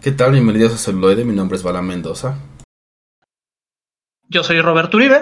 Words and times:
¿Qué 0.00 0.12
tal? 0.12 0.30
Bienvenidos 0.30 0.72
a 0.74 0.78
Celuloide, 0.78 1.24
mi 1.24 1.34
nombre 1.34 1.56
es 1.56 1.64
Bala 1.64 1.82
Mendoza. 1.82 2.38
Yo 4.28 4.44
soy 4.44 4.60
Roberto 4.60 4.96
Uribe. 4.96 5.18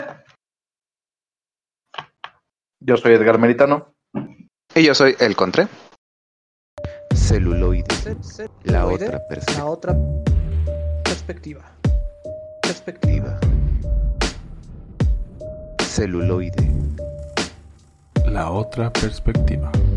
Yo 2.80 2.98
soy 2.98 3.14
Edgar 3.14 3.38
Meritano. 3.38 3.94
Y 4.74 4.84
yo 4.84 4.94
soy 4.94 5.16
El 5.18 5.34
Contre. 5.34 5.68
Celuloide. 7.14 7.86
La 8.64 8.86
otra 8.86 9.18
perspectiva. 9.26 9.56
La 9.56 9.64
otra 9.64 9.96
perspectiva. 11.04 11.78
Perspectiva. 12.60 13.40
Celuloide. 15.80 16.70
La 18.26 18.50
otra 18.50 18.92
perspectiva. 18.92 19.72
Perspectiva. 19.72 19.95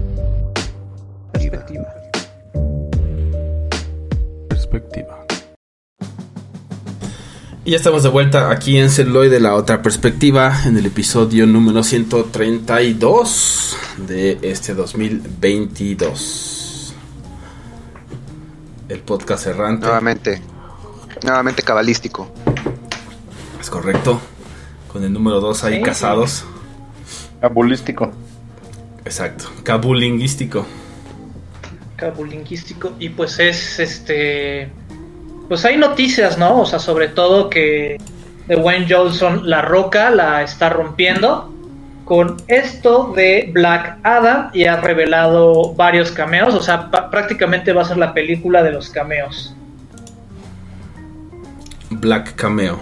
Perspectiva. 4.69 5.25
Y 7.65 7.71
ya 7.71 7.77
estamos 7.77 8.03
de 8.03 8.09
vuelta 8.09 8.51
aquí 8.51 8.77
en 8.77 8.89
Celuloide, 8.91 9.39
la 9.39 9.55
otra 9.55 9.81
perspectiva, 9.81 10.53
en 10.65 10.77
el 10.77 10.85
episodio 10.85 11.47
número 11.47 11.81
132 11.83 13.75
de 14.07 14.37
este 14.43 14.73
2022. 14.75 16.93
El 18.89 18.99
podcast 18.99 19.47
errante. 19.47 19.85
Nuevamente. 19.87 20.41
Nuevamente 21.23 21.63
cabalístico. 21.63 22.31
Es 23.59 23.69
correcto. 23.69 24.21
Con 24.91 25.03
el 25.03 25.11
número 25.13 25.39
2 25.39 25.63
ahí 25.65 25.77
Sí, 25.77 25.81
casados. 25.83 26.45
Abulístico. 27.41 28.11
Exacto. 29.05 29.45
Cabulingüístico. 29.63 30.65
Cabulingüístico. 31.99 32.93
Y 32.99 33.09
pues 33.09 33.39
es 33.39 33.79
este. 33.79 34.69
Pues 35.47 35.65
hay 35.65 35.77
noticias, 35.77 36.37
¿no? 36.37 36.61
O 36.61 36.65
sea, 36.65 36.79
sobre 36.79 37.07
todo 37.07 37.49
que 37.49 37.97
Dwayne 38.47 38.85
Johnson, 38.89 39.49
la 39.49 39.61
roca, 39.61 40.09
la 40.09 40.43
está 40.43 40.69
rompiendo. 40.69 41.53
Con 42.05 42.37
esto 42.47 43.13
de 43.15 43.51
Black 43.53 43.99
Adam 44.01 44.49
y 44.51 44.65
ha 44.65 44.77
revelado 44.77 45.75
varios 45.75 46.11
cameos. 46.11 46.55
O 46.55 46.61
sea, 46.61 46.89
prácticamente 46.89 47.71
va 47.71 47.83
a 47.83 47.85
ser 47.85 47.97
la 47.97 48.15
película 48.15 48.63
de 48.63 48.71
los 48.71 48.89
cameos. 48.89 49.55
Black 51.91 52.35
Cameo. 52.35 52.79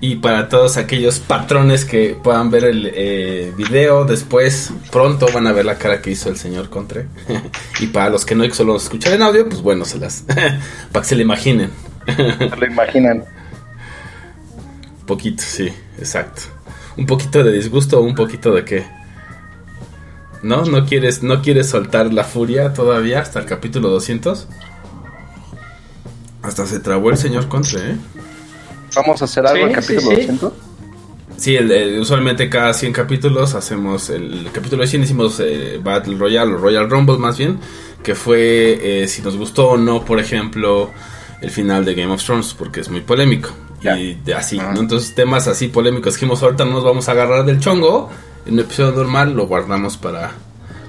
Y 0.00 0.16
para 0.16 0.48
todos 0.48 0.76
aquellos 0.76 1.18
patrones 1.18 1.84
que 1.84 2.18
puedan 2.22 2.50
ver 2.50 2.64
el 2.64 2.90
eh, 2.94 3.52
video 3.56 4.04
después, 4.04 4.72
pronto 4.92 5.26
van 5.32 5.46
a 5.46 5.52
ver 5.52 5.64
la 5.64 5.78
cara 5.78 6.02
que 6.02 6.10
hizo 6.10 6.28
el 6.28 6.36
señor 6.36 6.68
Contre. 6.68 7.06
y 7.80 7.86
para 7.86 8.10
los 8.10 8.24
que 8.24 8.34
no 8.34 8.48
solo 8.52 8.76
escuchan 8.76 9.14
en 9.14 9.22
audio, 9.22 9.48
pues 9.48 9.62
bueno, 9.62 9.84
se 9.84 9.98
las. 9.98 10.24
para 10.92 11.02
que 11.02 11.08
se 11.08 11.16
le 11.16 11.22
imaginen. 11.22 11.70
¿Se 12.06 12.56
lo 12.56 12.66
imaginan? 12.66 13.24
poquito, 15.06 15.42
sí, 15.46 15.72
exacto. 15.98 16.42
Un 16.96 17.06
poquito 17.06 17.42
de 17.42 17.52
disgusto 17.52 18.00
o 18.00 18.02
un 18.02 18.14
poquito 18.14 18.52
de 18.52 18.64
qué. 18.64 18.86
¿No? 20.42 20.64
¿No 20.64 20.84
quieres, 20.84 21.22
¿No 21.22 21.40
quieres 21.42 21.68
soltar 21.68 22.12
la 22.12 22.24
furia 22.24 22.74
todavía 22.74 23.20
hasta 23.20 23.38
el 23.38 23.46
capítulo 23.46 23.88
200? 23.88 24.46
Hasta 26.42 26.66
se 26.66 26.80
trabó 26.80 27.10
el 27.10 27.16
señor 27.16 27.48
Contre, 27.48 27.92
¿eh? 27.92 27.96
Vamos 28.94 29.20
a 29.22 29.24
hacer 29.24 29.46
algo 29.46 29.66
Sí, 29.66 29.70
en 29.70 29.74
capítulo 29.74 30.00
sí, 30.00 30.06
sí. 30.06 30.12
200. 30.26 30.52
Sí, 31.36 31.56
el- 31.56 31.70
el- 31.70 31.98
usualmente 32.00 32.48
cada 32.48 32.72
100 32.72 32.92
capítulos 32.92 33.54
hacemos 33.54 34.08
el, 34.10 34.32
el 34.46 34.52
capítulo 34.52 34.82
de 34.82 34.88
100 34.88 35.02
hicimos 35.02 35.38
eh, 35.40 35.78
Battle 35.82 36.16
Royale 36.16 36.54
o 36.54 36.56
Royal 36.56 36.88
Rumble 36.88 37.18
más 37.18 37.36
bien, 37.36 37.58
que 38.02 38.14
fue 38.14 39.02
eh, 39.02 39.08
si 39.08 39.20
nos 39.22 39.36
gustó 39.36 39.70
o 39.70 39.76
no, 39.76 40.04
por 40.04 40.18
ejemplo, 40.18 40.90
el 41.42 41.50
final 41.50 41.84
de 41.84 41.94
Game 41.94 42.12
of 42.12 42.22
Thrones, 42.24 42.54
porque 42.54 42.80
es 42.80 42.88
muy 42.88 43.00
polémico. 43.02 43.50
Ya. 43.82 43.98
Y 43.98 44.14
de 44.14 44.34
así. 44.34 44.56
¿no? 44.56 44.80
Entonces 44.80 45.14
temas 45.14 45.46
así 45.46 45.68
polémicos 45.68 46.14
que 46.14 46.20
dijimos 46.20 46.42
ahorita 46.42 46.64
no 46.64 46.72
nos 46.72 46.84
vamos 46.84 47.08
a 47.08 47.12
agarrar 47.12 47.44
del 47.44 47.60
chongo, 47.60 48.08
en 48.46 48.54
un 48.54 48.60
episodio 48.60 48.92
normal 48.92 49.34
lo 49.34 49.46
guardamos 49.46 49.98
para, 49.98 50.32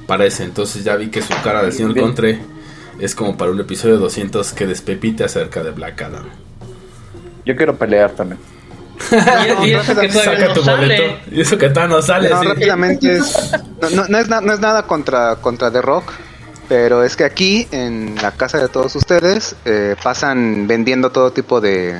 para 0.07 0.25
ese. 0.25 0.45
Entonces 0.45 0.85
ya 0.85 0.95
vi 0.95 1.07
que 1.09 1.21
su 1.21 1.33
cara 1.43 1.61
del 1.63 1.73
señor 1.73 1.93
Bien. 1.93 2.05
Contre 2.05 2.39
es 2.99 3.13
como 3.13 3.35
para 3.37 3.51
un 3.51 3.59
episodio 3.59 3.97
200 3.97 4.53
que 4.53 4.65
despepite 4.65 5.25
acerca 5.25 5.61
de 5.61 5.71
Black 5.71 6.01
Adam. 6.03 6.25
Yo 7.47 7.55
quiero 7.55 7.75
pelear 7.75 8.11
también. 8.11 8.39
Y, 9.63 9.67
y 9.69 9.73
eso 9.73 9.95
que 9.95 10.07
todavía 10.09 10.47
no 10.49 10.55
sale. 10.63 10.77
boleto. 10.81 11.17
Y 11.31 11.41
eso 11.41 11.57
que 11.57 11.69
todavía 11.69 11.95
no 11.95 12.01
sale. 12.01 12.29
No, 12.29 12.41
sí. 12.41 12.47
rápidamente 12.47 13.17
es. 13.17 13.51
No, 13.81 13.89
no- 13.91 14.07
no 14.07 14.17
es 14.17 14.27
na- 14.27 14.41
no 14.41 14.53
es 14.53 14.59
nada 14.59 14.83
contra, 14.83 15.35
contra 15.37 15.71
The 15.71 15.81
Rock. 15.81 16.11
Pero 16.67 17.03
es 17.03 17.15
que 17.15 17.23
aquí, 17.23 17.67
en 17.71 18.15
la 18.21 18.31
casa 18.31 18.57
de 18.57 18.67
todos 18.67 18.93
ustedes, 18.95 19.55
eh, 19.65 19.95
pasan 20.03 20.67
vendiendo 20.67 21.11
todo 21.11 21.31
tipo 21.31 21.61
de 21.61 21.95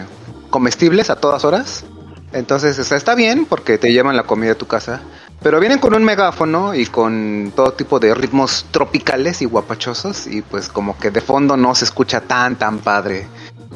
comestibles 0.50 1.10
a 1.10 1.16
todas 1.16 1.46
horas. 1.46 1.86
Entonces, 2.34 2.78
o 2.78 2.84
sea, 2.84 2.98
está 2.98 3.16
bien 3.16 3.46
porque 3.46 3.78
te 3.78 3.94
llevan 3.94 4.18
la 4.18 4.24
comida 4.24 4.52
a 4.52 4.56
tu 4.56 4.68
casa. 4.68 5.00
Pero 5.42 5.60
vienen 5.62 5.80
con 5.80 5.94
un 5.96 6.04
megáfono 6.04 6.74
y 6.74 6.86
con 6.88 7.54
todo 7.56 7.72
tipo 7.74 8.00
de 8.00 8.14
ritmos 8.16 8.66
tropicales 8.72 9.42
y 9.42 9.46
guapachosos. 9.46 10.28
Y 10.28 10.42
pues 10.42 10.68
como 10.68 10.98
que 10.98 11.12
de 11.12 11.22
fondo 11.22 11.56
no 11.56 11.74
se 11.76 11.86
escucha 11.86 12.20
tan, 12.22 12.58
tan 12.58 12.80
padre. 12.80 13.28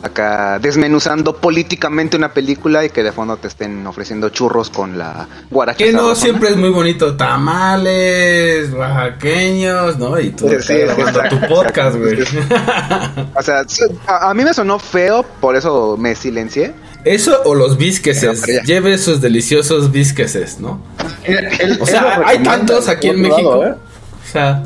Acá 0.04 0.58
desmenuzando 0.60 1.36
políticamente 1.38 2.18
una 2.18 2.34
película 2.34 2.84
y 2.84 2.90
que 2.90 3.04
de 3.04 3.12
fondo 3.12 3.38
te 3.38 3.48
estén 3.48 3.86
ofreciendo 3.86 4.30
churros 4.30 4.70
con 4.70 4.98
la 4.98 5.28
guaracha. 5.50 5.78
Que 5.78 5.94
no 5.94 6.16
siempre 6.16 6.50
es 6.50 6.58
muy 6.58 6.70
bonito. 6.70 7.16
Tamales, 7.16 8.72
oaxaqueños, 8.74 9.98
¿no? 10.00 10.20
Y 10.20 10.32
tú 10.32 10.50
Sí, 10.60 10.74
grabando 10.74 11.22
tu 11.30 11.40
podcast, 11.48 11.98
güey. 11.98 12.18
O 13.36 13.42
sea, 13.42 13.64
a, 14.08 14.30
a 14.30 14.34
mí 14.34 14.44
me 14.44 14.54
sonó 14.54 14.80
feo, 14.80 15.24
por 15.40 15.56
eso 15.56 15.98
me 15.98 16.16
silencié. 16.16 16.74
Eso 17.04 17.42
o 17.46 17.56
los 17.56 17.78
bisqueses. 17.78 18.44
Lleve 18.66 18.98
sus 18.98 19.22
deliciosos 19.22 19.92
bisqueses, 19.92 20.60
¿no? 20.60 20.82
O 21.80 21.86
sea, 21.86 22.22
hay 22.26 22.44
tantos 22.44 22.88
aquí 22.88 23.10
en 23.10 23.22
México. 23.22 23.62
lado, 23.62 23.68
¿eh? 23.68 23.76
O 24.28 24.32
sea, 24.32 24.64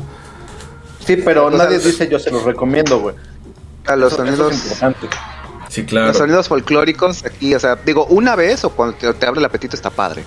Sí, 1.06 1.16
pero 1.16 1.46
O 1.46 1.50
sea, 1.50 1.58
nadie 1.64 1.78
dice 1.78 2.08
yo 2.08 2.18
se 2.18 2.30
los 2.30 2.42
recomiendo, 2.42 2.98
güey. 3.00 3.14
A 3.86 3.96
los 3.96 4.12
Eso- 4.12 4.24
eso 4.24 4.36
sonidos, 4.36 4.52
es 4.54 4.62
importante. 4.64 5.08
sí, 5.68 5.84
claro. 5.84 6.08
los 6.08 6.16
sonidos 6.16 6.48
folclóricos 6.48 7.24
aquí, 7.24 7.54
o 7.54 7.60
sea, 7.60 7.76
digo, 7.76 8.06
una 8.06 8.34
vez 8.36 8.64
o 8.64 8.70
cuando 8.70 8.96
te, 8.96 9.12
te 9.14 9.26
abre 9.26 9.40
el 9.40 9.44
apetito 9.46 9.76
está 9.76 9.90
padre. 9.90 10.24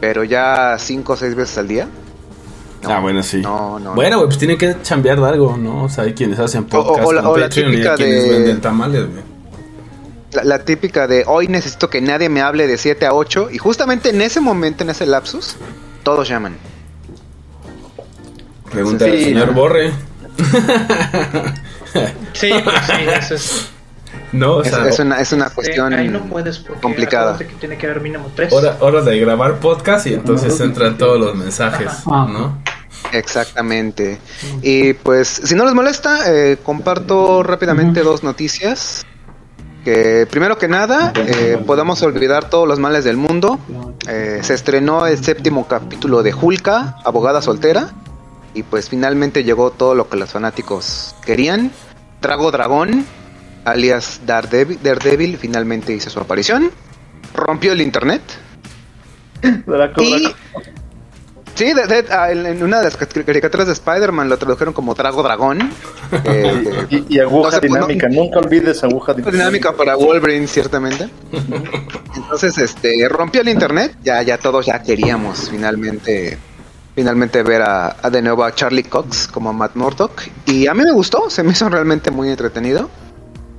Pero 0.00 0.22
ya 0.24 0.76
cinco 0.78 1.14
o 1.14 1.16
seis 1.16 1.34
veces 1.34 1.58
al 1.58 1.66
día. 1.68 1.88
no. 2.82 2.90
ah, 2.90 3.00
bueno, 3.00 3.22
sí. 3.22 3.38
No, 3.42 3.78
no. 3.80 3.94
Bueno, 3.94 4.16
güey, 4.18 4.28
pues 4.28 4.38
tienen 4.38 4.56
que 4.58 4.76
chambear 4.82 5.18
de 5.20 5.26
algo, 5.26 5.56
¿no? 5.56 5.84
O 5.84 5.88
sea, 5.88 6.04
hay 6.04 6.14
quienes 6.14 6.38
hacen 6.38 6.66
O- 6.70 6.78
o- 6.78 6.84
podcast 6.86 7.06
o 7.08 7.12
la- 7.12 7.22
con 7.22 7.30
o 7.32 7.36
la 7.36 7.46
Patreon 7.46 7.68
y 7.68 7.70
hay 7.70 7.76
típica 7.82 7.94
quienes 7.96 8.22
de- 8.24 8.30
venden 8.30 8.60
tamales, 8.60 9.06
güey. 9.10 9.22
La, 10.32 10.44
la 10.44 10.58
típica 10.64 11.06
de 11.06 11.24
hoy 11.26 11.48
necesito 11.48 11.88
que 11.90 12.00
nadie 12.02 12.28
me 12.28 12.42
hable 12.42 12.66
de 12.66 12.76
7 12.78 13.06
a 13.06 13.14
8 13.14 13.48
y 13.50 13.58
justamente 13.58 14.10
en 14.10 14.20
ese 14.20 14.40
momento, 14.40 14.84
en 14.84 14.90
ese 14.90 15.06
lapsus, 15.06 15.56
todos 16.02 16.28
llaman. 16.28 16.56
Pregúntale 18.70 19.12
al 19.18 19.24
señor 19.24 19.46
¿no? 19.48 19.52
Borre. 19.54 19.92
Sí, 22.32 22.52
pues 22.64 22.76
sí, 22.86 22.92
eso 23.18 23.34
es. 23.34 23.68
no, 24.32 24.56
o 24.56 24.62
Es, 24.62 24.70
sea, 24.70 24.86
es 24.88 24.98
una, 24.98 25.20
es 25.20 25.32
una 25.32 25.50
cuestión 25.50 26.12
no 26.12 26.20
puedes 26.24 26.64
complicada. 26.82 27.36
que 27.38 27.44
tiene 27.46 27.76
que 27.78 27.86
haber 27.86 28.00
mínimo 28.00 28.30
tres. 28.34 28.52
hora, 28.52 28.76
hora 28.80 29.00
de 29.02 29.18
grabar 29.18 29.58
podcast 29.60 30.06
y 30.06 30.14
entonces 30.14 30.58
entran 30.60 30.96
todos 30.98 31.18
los 31.18 31.34
mensajes, 31.34 31.88
Ajá. 32.06 32.26
¿no? 32.26 32.58
Exactamente. 33.12 34.18
Y 34.62 34.92
pues, 34.94 35.28
si 35.44 35.54
no 35.54 35.64
les 35.64 35.74
molesta, 35.74 36.32
eh, 36.32 36.58
comparto 36.62 37.42
rápidamente 37.42 38.02
dos 38.02 38.22
noticias. 38.22 39.04
Que 39.84 40.26
primero 40.28 40.58
que 40.58 40.68
nada, 40.68 41.12
eh, 41.16 41.56
podamos 41.64 42.02
olvidar 42.02 42.50
todos 42.50 42.66
los 42.68 42.78
males 42.78 43.04
del 43.04 43.16
mundo. 43.16 43.58
Eh, 44.08 44.40
se 44.42 44.52
estrenó 44.54 45.06
el 45.06 45.22
séptimo 45.24 45.66
capítulo 45.68 46.22
de 46.22 46.34
Hulka, 46.34 46.96
abogada 47.04 47.40
soltera. 47.40 47.90
Y 48.58 48.64
pues 48.64 48.88
finalmente 48.88 49.44
llegó 49.44 49.70
todo 49.70 49.94
lo 49.94 50.08
que 50.08 50.16
los 50.16 50.30
fanáticos 50.30 51.14
querían. 51.24 51.70
Drago 52.20 52.50
Dragón, 52.50 53.06
alias 53.64 54.22
Daredevil, 54.26 54.80
Daredevil, 54.82 55.36
finalmente 55.38 55.92
hizo 55.92 56.10
su 56.10 56.18
aparición. 56.18 56.72
Rompió 57.34 57.70
el 57.72 57.80
internet. 57.80 58.20
Draco, 59.64 60.02
Y 60.02 60.22
Draco. 60.22 60.36
sí, 61.54 61.72
de- 61.72 61.86
de- 61.86 62.06
ah, 62.12 62.32
en, 62.32 62.46
en 62.46 62.62
una 62.64 62.78
de 62.78 62.84
las 62.86 62.98
cari- 62.98 63.24
caricaturas 63.24 63.68
de 63.68 63.74
Spider-Man 63.74 64.28
lo 64.28 64.36
tradujeron 64.38 64.74
como 64.74 64.94
Drago 64.96 65.22
Dragón. 65.22 65.70
eh, 66.24 66.86
Y, 66.90 67.14
y 67.16 67.20
aguja 67.20 67.50
no 67.50 67.60
se- 67.60 67.60
dinámica, 67.60 68.08
no- 68.08 68.14
nunca 68.24 68.40
olvides 68.40 68.82
aguja 68.82 69.14
dinámica. 69.14 69.36
dinámica 69.38 69.72
para 69.76 69.94
Wolverine, 69.94 70.48
ciertamente. 70.48 71.08
Entonces, 72.16 72.58
este, 72.58 73.08
rompió 73.08 73.42
el 73.42 73.48
internet. 73.50 73.96
Ya, 74.02 74.20
ya 74.22 74.36
todos 74.38 74.66
ya 74.66 74.82
queríamos 74.82 75.48
finalmente, 75.48 76.36
finalmente 76.98 77.44
ver 77.44 77.62
a, 77.62 77.94
a 78.02 78.10
de 78.10 78.20
nuevo 78.20 78.42
a 78.42 78.52
Charlie 78.52 78.82
Cox 78.82 79.28
como 79.28 79.52
Matt 79.52 79.76
Murdock. 79.76 80.20
Y 80.46 80.66
a 80.66 80.74
mí 80.74 80.82
me 80.82 80.90
gustó, 80.90 81.30
se 81.30 81.44
me 81.44 81.52
hizo 81.52 81.68
realmente 81.68 82.10
muy 82.10 82.28
entretenido. 82.28 82.90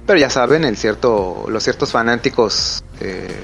Pero 0.06 0.20
ya 0.20 0.30
saben, 0.30 0.66
el 0.66 0.76
cierto, 0.76 1.46
los 1.48 1.64
ciertos 1.64 1.90
fanáticos 1.94 2.84
eh, 3.00 3.42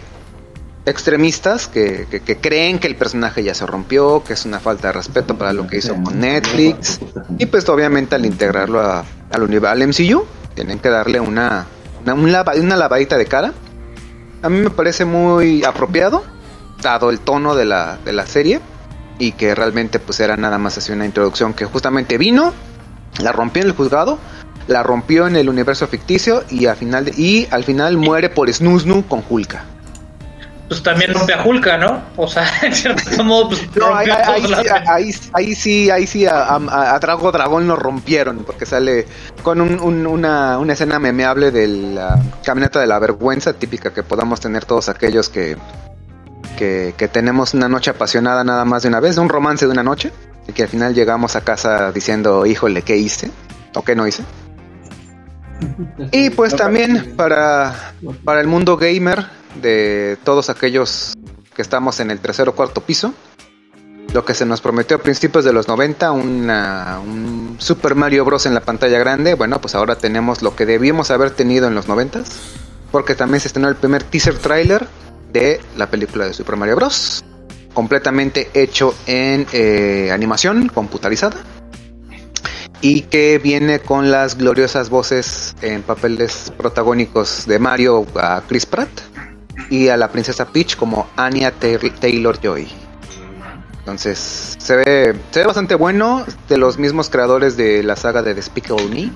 extremistas 0.85 1.67
que, 1.69 2.07
creen 2.41 2.77
que 2.79 2.87
el 2.87 2.97
personaje 2.97 3.41
ya 3.41 3.53
se 3.55 3.65
rompió, 3.65 4.21
que 4.21 4.33
es 4.33 4.43
una 4.45 4.59
falta 4.59 4.89
de 4.89 4.93
respeto 4.95 5.37
para 5.37 5.53
lo 5.53 5.65
que 5.65 5.77
hizo 5.77 5.95
con 6.03 6.19
Netflix. 6.19 6.99
Y 7.37 7.45
pues 7.45 7.69
obviamente 7.69 8.15
al 8.15 8.25
integrarlo 8.25 8.81
a- 8.81 9.05
al, 9.31 9.65
al 9.65 9.87
MCU, 9.87 10.25
tienen 10.55 10.79
que 10.79 10.89
darle 10.89 11.21
una, 11.21 11.67
una, 12.03 12.13
un 12.15 12.31
lava- 12.33 12.55
una 12.59 12.75
lavadita 12.75 13.17
de 13.17 13.27
cara. 13.27 13.53
A 14.41 14.49
mí 14.49 14.59
me 14.59 14.71
parece 14.71 15.05
muy 15.05 15.63
apropiado, 15.63 16.21
dado 16.81 17.11
el 17.11 17.21
tono 17.21 17.55
de 17.55 17.63
la 17.63 18.25
serie, 18.27 18.59
y 19.19 19.31
que 19.33 19.55
realmente 19.55 19.99
pues 19.99 20.19
era 20.19 20.35
nada 20.37 20.57
más 20.57 20.77
así 20.77 20.91
una 20.91 21.05
introducción 21.05 21.53
que 21.53 21.65
justamente 21.65 22.17
vino, 22.17 22.53
la 23.19 23.31
rompió 23.31 23.61
en 23.63 23.69
el 23.69 23.75
juzgado, 23.75 24.17
la 24.67 24.83
rompió 24.83 25.27
en 25.27 25.35
el 25.35 25.47
universo 25.49 25.87
ficticio 25.87 26.43
y 26.49 26.65
al 26.65 26.75
final, 26.75 27.05
de- 27.05 27.13
y 27.15 27.47
al 27.51 27.63
final 27.63 27.97
muere 27.97 28.29
por 28.29 28.51
Snoo 28.51 29.03
con 29.07 29.23
Hulka. 29.29 29.63
Pues 30.67 30.81
también 30.81 31.13
rompe 31.13 31.31
a 31.31 31.43
Hulka, 31.45 31.77
¿no? 31.77 32.01
O 32.17 32.27
sea, 32.27 32.43
en 32.63 32.73
cierto 32.73 33.23
modo, 33.23 33.49
pues 33.49 33.69
No, 33.75 33.93
ahí, 33.95 34.07
ahí- 34.09 34.43
sí, 34.47 34.53
ahí, 34.87 35.11
ahí 35.33 35.55
sí, 35.55 35.89
ahí 35.91 36.07
sí 36.07 36.25
a, 36.25 36.39
a- 36.55 36.95
a 36.95 36.99
Drago 36.99 37.31
Dragón 37.31 37.67
lo 37.67 37.75
rompieron, 37.75 38.39
porque 38.39 38.65
sale 38.65 39.05
con 39.43 39.61
un- 39.61 39.79
un- 39.79 40.07
una, 40.07 40.57
una 40.57 40.73
escena 40.73 40.97
memeable 40.97 41.51
de 41.51 41.67
la 41.67 42.19
camioneta 42.43 42.79
de 42.79 42.87
la 42.87 42.97
vergüenza, 42.97 43.53
típica 43.53 43.93
que 43.93 44.01
podamos 44.01 44.39
tener 44.39 44.65
todos 44.65 44.89
aquellos 44.89 45.29
que, 45.29 45.55
que, 46.55 46.93
que 46.97 47.07
tenemos 47.07 47.53
una 47.53 47.67
noche 47.69 47.91
apasionada 47.91 48.43
nada 48.43 48.65
más 48.65 48.83
de 48.83 48.89
una 48.89 48.99
vez, 48.99 49.17
un 49.17 49.29
romance 49.29 49.65
de 49.65 49.71
una 49.71 49.83
noche, 49.83 50.11
y 50.47 50.53
que 50.53 50.63
al 50.63 50.69
final 50.69 50.93
llegamos 50.93 51.35
a 51.35 51.41
casa 51.41 51.91
diciendo, 51.91 52.45
híjole, 52.45 52.81
¿qué 52.81 52.97
hice? 52.97 53.31
¿O 53.75 53.83
qué 53.83 53.95
no 53.95 54.07
hice? 54.07 54.23
Y 56.11 56.29
pues 56.31 56.55
también 56.55 57.13
para, 57.15 57.93
para 58.23 58.41
el 58.41 58.47
mundo 58.47 58.77
gamer 58.77 59.25
de 59.61 60.17
todos 60.23 60.49
aquellos 60.49 61.13
que 61.55 61.61
estamos 61.61 61.99
en 61.99 62.11
el 62.11 62.19
tercer 62.19 62.49
o 62.49 62.55
cuarto 62.55 62.81
piso, 62.81 63.13
lo 64.13 64.25
que 64.25 64.33
se 64.33 64.45
nos 64.45 64.61
prometió 64.61 64.97
a 64.97 65.01
principios 65.01 65.45
de 65.45 65.53
los 65.53 65.67
90, 65.67 66.11
una- 66.11 66.99
un 67.03 67.55
Super 67.59 67.95
Mario 67.95 68.25
Bros. 68.25 68.45
en 68.45 68.53
la 68.53 68.61
pantalla 68.61 68.99
grande, 68.99 69.33
bueno, 69.33 69.59
pues 69.61 69.75
ahora 69.75 69.95
tenemos 69.95 70.41
lo 70.41 70.55
que 70.55 70.65
debíamos 70.65 71.09
haber 71.11 71.31
tenido 71.31 71.67
en 71.67 71.75
los 71.75 71.87
90, 71.87 72.21
porque 72.91 73.15
también 73.15 73.39
se 73.39 73.47
estrenó 73.47 73.69
el 73.69 73.75
primer 73.75 74.03
teaser 74.03 74.37
trailer 74.37 74.87
de 75.35 75.59
la 75.75 75.89
película 75.89 76.25
de 76.25 76.33
Super 76.33 76.55
Mario 76.55 76.77
Bros. 76.77 77.23
Completamente 77.73 78.49
hecho 78.53 78.95
en 79.05 79.45
eh, 79.51 80.09
animación 80.13 80.69
computarizada 80.69 81.37
y 82.79 83.01
que 83.01 83.37
viene 83.39 83.79
con 83.79 84.11
las 84.11 84.37
gloriosas 84.37 84.89
voces 84.89 85.55
en 85.61 85.81
papeles 85.81 86.53
protagónicos 86.57 87.45
de 87.47 87.59
Mario 87.59 88.05
a 88.15 88.43
Chris 88.47 88.65
Pratt 88.65 88.89
y 89.69 89.89
a 89.89 89.97
la 89.97 90.09
princesa 90.09 90.45
Peach 90.45 90.77
como 90.77 91.09
Anya 91.17 91.51
Taylor 91.51 92.39
Joy. 92.41 92.67
Entonces 93.79 94.55
se 94.57 94.75
ve, 94.77 95.15
se 95.31 95.41
ve 95.41 95.45
bastante 95.45 95.75
bueno 95.75 96.25
de 96.47 96.57
los 96.57 96.77
mismos 96.77 97.09
creadores 97.09 97.57
de 97.57 97.83
la 97.83 97.97
saga 97.97 98.21
de 98.21 98.35
Despicable 98.35 98.87
Me 98.87 99.11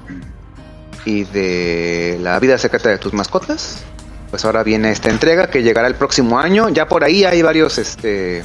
y 1.06 1.24
de 1.24 2.20
La 2.22 2.40
vida 2.40 2.58
secreta 2.58 2.90
de 2.90 2.98
tus 2.98 3.14
mascotas. 3.14 3.84
Pues 4.30 4.46
ahora 4.46 4.64
viene 4.64 4.92
esta 4.92 5.10
entrega 5.10 5.48
que 5.50 5.64
llegará 5.64 5.88
el 5.88 5.96
próximo 5.96 6.40
año. 6.40 6.70
Ya 6.70 6.88
por 6.88 7.04
ahí 7.04 7.24
hay 7.24 7.42
varios, 7.42 7.78
este, 7.78 8.44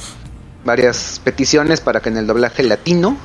varias 0.63 1.21
peticiones 1.23 1.79
para 1.81 1.99
que 2.01 2.09
en 2.09 2.17
el 2.17 2.25
doblaje 2.27 2.63
latino 2.63 3.17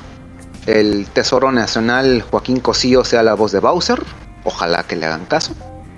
el 0.67 1.07
Tesoro 1.07 1.51
Nacional 1.51 2.21
Joaquín 2.29 2.59
Cosío 2.59 3.03
sea 3.03 3.23
la 3.23 3.33
voz 3.33 3.51
de 3.51 3.59
Bowser. 3.59 4.01
Ojalá 4.43 4.83
que 4.83 4.95
le 4.95 5.07
hagan 5.07 5.25
caso. 5.25 5.53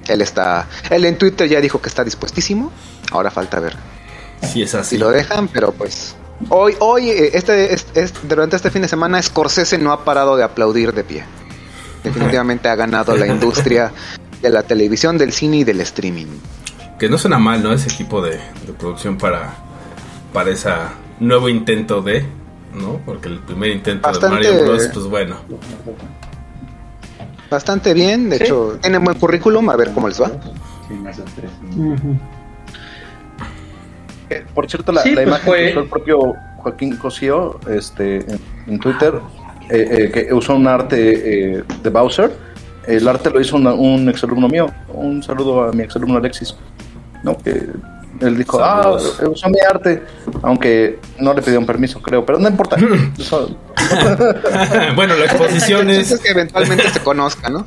Él 0.07 0.21
está, 0.21 0.67
él 0.89 1.05
en 1.05 1.17
Twitter 1.17 1.47
ya 1.49 1.59
dijo 1.61 1.81
que 1.81 1.89
está 1.89 2.03
dispuestísimo. 2.03 2.71
Ahora 3.11 3.29
falta 3.29 3.59
ver 3.59 3.75
Si 4.41 4.61
es 4.63 4.73
así. 4.75 4.91
si 4.91 4.97
lo 4.97 5.09
dejan, 5.11 5.47
pero 5.49 5.71
pues 5.73 6.15
hoy, 6.49 6.75
hoy, 6.79 7.09
eh, 7.09 7.31
este, 7.33 7.73
es- 7.73 7.87
es- 7.93 8.13
durante 8.27 8.55
este 8.55 8.69
fin 8.71 8.81
de 8.81 8.87
semana, 8.87 9.21
Scorsese 9.21 9.77
no 9.77 9.91
ha 9.91 10.03
parado 10.05 10.35
de 10.37 10.43
aplaudir 10.43 10.93
de 10.93 11.03
pie. 11.03 11.23
Definitivamente 12.03 12.67
ha 12.69 12.75
ganado 12.75 13.15
la 13.15 13.27
industria 13.27 13.91
de 14.43 14.49
la 14.49 14.63
televisión, 14.63 15.17
del 15.17 15.31
cine 15.31 15.57
y 15.57 15.63
del 15.63 15.81
streaming. 15.81 16.27
Que 16.99 17.09
no 17.09 17.17
suena 17.17 17.39
mal, 17.39 17.63
¿no? 17.63 17.71
Ese 17.73 17.89
equipo 17.89 18.21
de, 18.21 18.31
de 18.67 18.73
producción 18.77 19.17
para, 19.17 19.55
para 20.33 20.51
ese 20.51 20.69
nuevo 21.19 21.49
intento 21.49 22.01
de, 22.01 22.25
¿no? 22.75 22.99
Porque 23.05 23.29
el 23.29 23.39
primer 23.39 23.71
intento 23.71 24.07
Bastante- 24.07 24.45
de 24.47 24.51
Mario 24.53 24.65
Bros, 24.65 24.89
pues 24.93 25.05
bueno. 25.07 25.37
Bastante 27.49 27.93
bien, 27.93 28.29
de 28.29 28.37
Sí. 28.37 28.43
hecho, 28.43 28.77
tienen 28.81 29.03
buen 29.03 29.17
currículum, 29.17 29.69
a 29.69 29.75
ver 29.75 29.91
cómo 29.93 30.07
les 30.07 30.21
va. 30.21 30.31
Eh, 34.29 34.45
Por 34.53 34.69
cierto, 34.69 34.91
la, 34.91 35.01
Sí, 35.03 35.09
la 35.09 35.15
pues 35.15 35.27
imagen 35.27 35.45
fue- 35.45 35.57
que 35.65 35.71
usó 35.71 35.79
el 35.81 35.89
propio 35.89 36.33
Joaquín 36.57 36.95
Cosío 36.97 37.59
este, 37.69 38.17
en, 38.17 38.39
en 38.67 38.79
Twitter, 38.79 39.13
eh, 39.69 39.87
eh, 39.91 40.11
que 40.11 40.33
usó 40.33 40.55
un 40.55 40.67
arte 40.67 41.57
eh, 41.59 41.63
de 41.81 41.89
Bowser, 41.89 42.31
el 42.87 43.07
arte 43.07 43.29
lo 43.29 43.39
hizo 43.41 43.55
una- 43.55 43.73
un 43.73 44.09
exalumno 44.09 44.47
mío. 44.47 44.67
Un 44.89 45.21
saludo 45.23 45.63
a 45.63 45.71
mi 45.71 45.83
exalumno 45.83 46.17
Alexis. 46.17 46.55
¿no? 47.23 47.37
Que 47.37 47.67
él 48.19 48.37
dijo, 48.37 48.59
Saludos. 48.59 49.19
ah, 49.21 49.29
usó 49.29 49.49
mi 49.49 49.59
arte, 49.67 50.03
aunque 50.41 50.99
no 51.19 51.33
le 51.33 51.41
pidieron 51.41 51.65
permiso, 51.65 52.01
creo, 52.01 52.25
pero 52.25 52.37
no 52.39 52.47
importa. 52.49 52.75
Bueno, 54.95 55.15
la 55.15 55.25
exposición 55.25 55.89
es... 55.89 56.11
es 56.11 56.19
que 56.19 56.29
eventualmente 56.31 56.89
se 56.89 56.99
conozca, 57.01 57.49
¿no? 57.49 57.65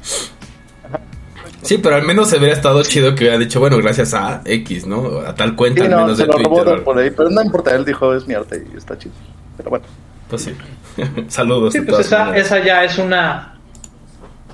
Sí, 1.63 1.79
pero 1.79 1.97
al 1.97 2.05
menos 2.05 2.31
se 2.31 2.37
hubiera 2.39 2.55
estado 2.55 2.81
chido 2.85 3.15
que 3.17 3.25
hubiera 3.25 3.39
dicho, 3.39 3.59
bueno, 3.59 3.77
gracias 3.79 4.15
a 4.15 4.41
X, 4.45 4.87
¿no? 4.87 5.19
A 5.27 5.35
tal 5.35 5.57
cuenta, 5.57 5.81
sí, 5.81 5.87
al 5.87 5.91
no, 5.91 6.03
menos 6.03 6.17
se 6.17 6.23
de 6.23 6.29
lo 6.29 6.39
robó 6.39 6.57
Twitter. 6.63 6.79
de 6.79 6.83
por 6.83 6.99
ahí, 6.99 7.11
pero 7.11 7.29
no 7.31 7.43
importa, 7.43 7.75
él 7.75 7.85
dijo, 7.85 8.15
es 8.15 8.27
mi 8.29 8.35
arte 8.35 8.65
y 8.73 8.77
está 8.77 8.97
chido. 8.97 9.15
Pero 9.57 9.71
bueno. 9.71 9.85
Pues 10.31 10.43
sí. 10.43 10.53
Saludos. 11.29 11.73
Sí, 11.73 11.81
pues 11.81 12.07
esa, 12.07 12.37
esa 12.37 12.63
ya 12.65 12.85
es 12.85 12.99
una, 12.99 13.56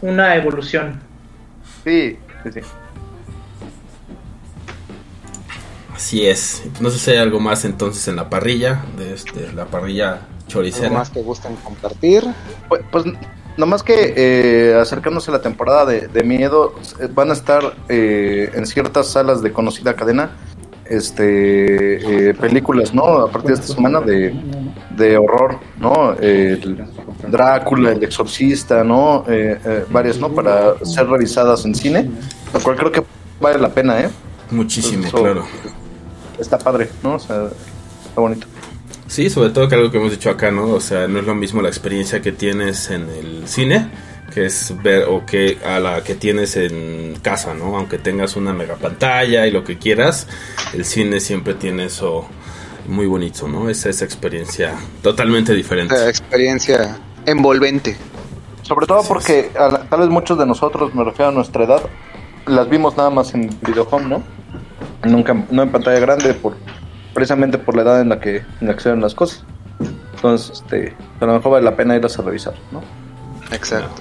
una 0.02 0.36
evolución. 0.36 1.00
Sí, 1.84 2.18
sí, 2.44 2.52
sí. 2.52 2.60
Así 5.94 6.26
es. 6.26 6.64
No 6.80 6.90
sé 6.90 6.98
si 6.98 7.10
hay 7.12 7.18
algo 7.18 7.38
más 7.40 7.64
entonces 7.64 8.06
en 8.08 8.16
la 8.16 8.28
parrilla, 8.28 8.84
de 8.96 9.14
este, 9.14 9.52
la 9.52 9.66
parrilla 9.66 10.10
Algo 10.12 10.26
choricera. 10.48 10.90
más 10.90 11.10
que 11.10 11.22
gusten 11.22 11.54
compartir. 11.56 12.24
Pues, 12.68 12.82
pues 12.90 13.04
nomás 13.56 13.82
que 13.82 14.12
eh, 14.16 14.74
acercándose 14.80 15.30
a 15.30 15.34
la 15.34 15.42
temporada 15.42 15.86
de, 15.86 16.08
de 16.08 16.22
miedo, 16.24 16.74
eh, 17.00 17.08
van 17.12 17.30
a 17.30 17.34
estar 17.34 17.76
eh, 17.88 18.50
en 18.54 18.66
ciertas 18.66 19.08
salas 19.08 19.42
de 19.42 19.52
conocida 19.52 19.94
cadena 19.94 20.30
este 20.88 22.28
eh, 22.30 22.34
películas, 22.34 22.92
¿no? 22.94 23.04
A 23.20 23.30
partir 23.30 23.52
de 23.54 23.60
esta 23.62 23.74
semana 23.74 24.00
de, 24.00 24.34
de 24.96 25.16
horror, 25.16 25.58
¿no? 25.78 26.14
El 26.14 26.84
Drácula, 27.28 27.92
El 27.92 28.02
Exorcista, 28.04 28.82
¿no? 28.84 29.24
Eh, 29.28 29.58
eh, 29.64 29.84
varias, 29.90 30.18
¿no? 30.18 30.28
Para 30.30 30.74
ser 30.84 31.06
revisadas 31.08 31.64
en 31.64 31.74
cine, 31.74 32.10
lo 32.52 32.60
cual 32.60 32.76
creo 32.76 32.92
que 32.92 33.02
vale 33.40 33.58
la 33.58 33.68
pena, 33.70 34.00
¿eh? 34.00 34.10
Muchísimo, 34.50 35.06
Eso- 35.06 35.18
claro. 35.22 35.44
Está 36.38 36.58
padre, 36.58 36.88
¿no? 37.02 37.14
O 37.14 37.18
sea, 37.18 37.44
está 38.08 38.20
bonito. 38.20 38.46
Sí, 39.06 39.28
sobre 39.30 39.50
todo 39.50 39.68
que 39.68 39.74
algo 39.74 39.90
que 39.90 39.98
hemos 39.98 40.10
dicho 40.10 40.30
acá, 40.30 40.50
¿no? 40.50 40.64
O 40.72 40.80
sea, 40.80 41.06
no 41.06 41.18
es 41.20 41.26
lo 41.26 41.34
mismo 41.34 41.60
la 41.62 41.68
experiencia 41.68 42.20
que 42.22 42.32
tienes 42.32 42.90
en 42.90 43.02
el 43.10 43.42
cine, 43.46 43.90
que 44.32 44.46
es 44.46 44.74
ver, 44.82 45.04
o 45.08 45.24
que 45.26 45.58
a 45.64 45.78
la 45.78 46.02
que 46.02 46.14
tienes 46.14 46.56
en 46.56 47.16
casa, 47.22 47.54
¿no? 47.54 47.76
Aunque 47.76 47.98
tengas 47.98 48.36
una 48.36 48.52
mega 48.52 48.74
pantalla 48.76 49.46
y 49.46 49.50
lo 49.50 49.62
que 49.64 49.78
quieras, 49.78 50.26
el 50.74 50.84
cine 50.84 51.20
siempre 51.20 51.54
tiene 51.54 51.84
eso 51.86 52.26
muy 52.86 53.06
bonito, 53.06 53.46
¿no? 53.48 53.68
Es 53.68 53.86
esa 53.86 54.04
experiencia 54.04 54.74
totalmente 55.02 55.54
diferente. 55.54 55.94
La 55.96 56.08
experiencia 56.08 56.98
envolvente. 57.26 57.96
Sobre 58.62 58.86
todo 58.86 59.00
Así 59.00 59.08
porque 59.08 59.50
a 59.58 59.68
la- 59.68 59.88
tal 59.88 60.00
vez 60.00 60.08
muchos 60.08 60.38
de 60.38 60.46
nosotros, 60.46 60.94
me 60.94 61.04
refiero 61.04 61.30
a 61.30 61.32
nuestra 61.32 61.64
edad, 61.64 61.82
las 62.46 62.68
vimos 62.68 62.96
nada 62.96 63.10
más 63.10 63.34
en 63.34 63.50
videohome, 63.66 64.06
¿no? 64.08 64.22
Nunca, 65.04 65.34
no 65.50 65.62
en 65.62 65.70
pantalla 65.70 66.00
grande, 66.00 66.34
por 66.34 66.56
precisamente 67.14 67.58
por 67.58 67.76
la 67.76 67.82
edad 67.82 68.00
en 68.00 68.08
la 68.08 68.18
que, 68.20 68.36
en 68.60 68.66
la 68.68 68.74
que 68.74 68.80
se 68.80 68.90
ven 68.90 69.00
las 69.00 69.14
cosas. 69.14 69.44
Entonces, 70.14 70.60
este, 70.62 70.94
a 71.20 71.26
lo 71.26 71.34
mejor 71.34 71.52
vale 71.52 71.64
la 71.64 71.76
pena 71.76 71.94
irlas 71.96 72.18
a 72.18 72.22
revisar, 72.22 72.54
¿no? 72.70 72.82
Exacto. 73.52 74.00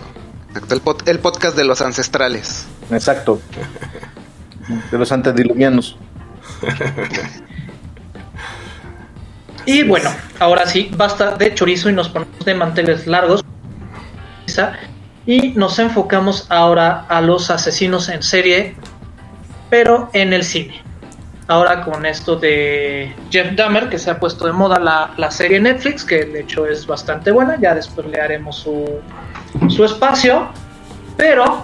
Exacto. 0.53 0.73
El, 0.75 0.81
pod- 0.83 1.07
el 1.09 1.19
podcast 1.19 1.55
de 1.55 1.63
los 1.63 1.81
ancestrales. 1.81 2.65
Exacto. 2.91 3.41
De 4.91 4.97
los 4.97 5.11
antediluvianos. 5.11 5.97
Y 9.65 9.83
bueno, 9.83 10.09
ahora 10.39 10.65
sí, 10.65 10.91
basta 10.95 11.35
de 11.35 11.53
chorizo 11.53 11.89
y 11.89 11.93
nos 11.93 12.09
ponemos 12.09 12.45
de 12.45 12.55
manteles 12.55 13.07
largos. 13.07 13.43
Y 15.25 15.49
nos 15.49 15.77
enfocamos 15.79 16.47
ahora 16.49 17.05
a 17.07 17.21
los 17.21 17.49
asesinos 17.51 18.09
en 18.09 18.23
serie, 18.23 18.75
pero 19.69 20.09
en 20.13 20.33
el 20.33 20.43
cine. 20.43 20.81
Ahora 21.47 21.83
con 21.83 22.05
esto 22.05 22.35
de 22.37 23.13
Jeff 23.29 23.55
Dahmer, 23.55 23.89
que 23.89 23.99
se 23.99 24.09
ha 24.09 24.19
puesto 24.19 24.45
de 24.45 24.53
moda 24.53 24.79
la, 24.79 25.11
la 25.17 25.29
serie 25.31 25.59
Netflix, 25.59 26.03
que 26.03 26.25
de 26.25 26.41
hecho 26.41 26.65
es 26.65 26.87
bastante 26.87 27.29
buena, 27.31 27.59
ya 27.59 27.75
después 27.75 28.07
le 28.07 28.19
haremos 28.19 28.57
su, 28.57 28.99
su 29.69 29.85
espacio. 29.85 30.49
Pero, 31.17 31.61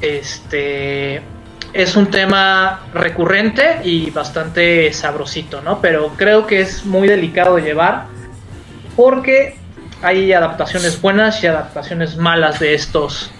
este, 0.00 1.22
es 1.72 1.96
un 1.96 2.06
tema 2.06 2.80
recurrente 2.92 3.80
y 3.84 4.10
bastante 4.10 4.92
sabrosito, 4.92 5.60
¿no? 5.62 5.80
Pero 5.80 6.12
creo 6.16 6.46
que 6.46 6.60
es 6.60 6.84
muy 6.84 7.08
delicado 7.08 7.56
de 7.56 7.62
llevar 7.62 8.06
porque 8.96 9.56
hay 10.02 10.32
adaptaciones 10.32 11.00
buenas 11.00 11.42
y 11.42 11.46
adaptaciones 11.46 12.16
malas 12.16 12.60
de 12.60 12.74
estos 12.74 13.30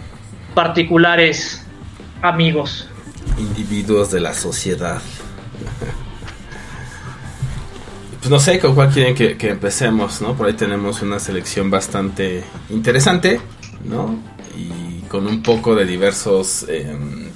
particulares 0.55 1.67
amigos. 2.23 2.89
Individuos 3.39 4.11
de 4.11 4.21
la 4.21 4.35
sociedad. 4.35 5.01
Pues 8.23 8.31
no 8.31 8.39
sé 8.39 8.61
con 8.61 8.77
cuál 8.77 8.89
quieren 8.91 9.17
que, 9.17 9.37
que 9.37 9.51
empecemos, 9.51 10.23
¿no? 10.23 10.37
Por 10.37 10.47
ahí 10.47 10.53
tenemos 10.53 11.03
una 11.03 11.19
selección 11.19 11.73
bastante 11.73 12.45
interesante, 12.71 13.41
¿no? 13.85 14.19
Y 14.57 15.03
con 15.09 15.27
un 15.27 15.43
poco 15.43 15.75
de 15.75 15.85
diversos 15.85 16.67
em, 16.69 17.29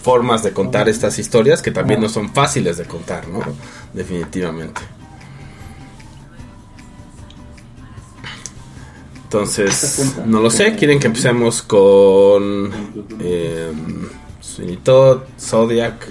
formas 0.00 0.42
de 0.42 0.52
contar 0.52 0.88
estas 0.88 1.18
historias 1.18 1.62
que 1.62 1.70
también 1.70 2.00
no 2.00 2.08
son 2.08 2.32
fáciles 2.32 2.76
de 2.76 2.84
contar, 2.84 3.28
¿no? 3.28 3.40
Definitivamente. 3.92 4.80
Entonces, 9.24 10.14
no 10.26 10.40
lo 10.40 10.50
sé, 10.50 10.76
quieren 10.76 11.00
que 11.00 11.06
empecemos 11.06 11.62
con 11.62 12.70
eh, 13.18 13.72
Sweeney 14.40 14.76
Todd, 14.76 15.22
Zodiac 15.40 16.06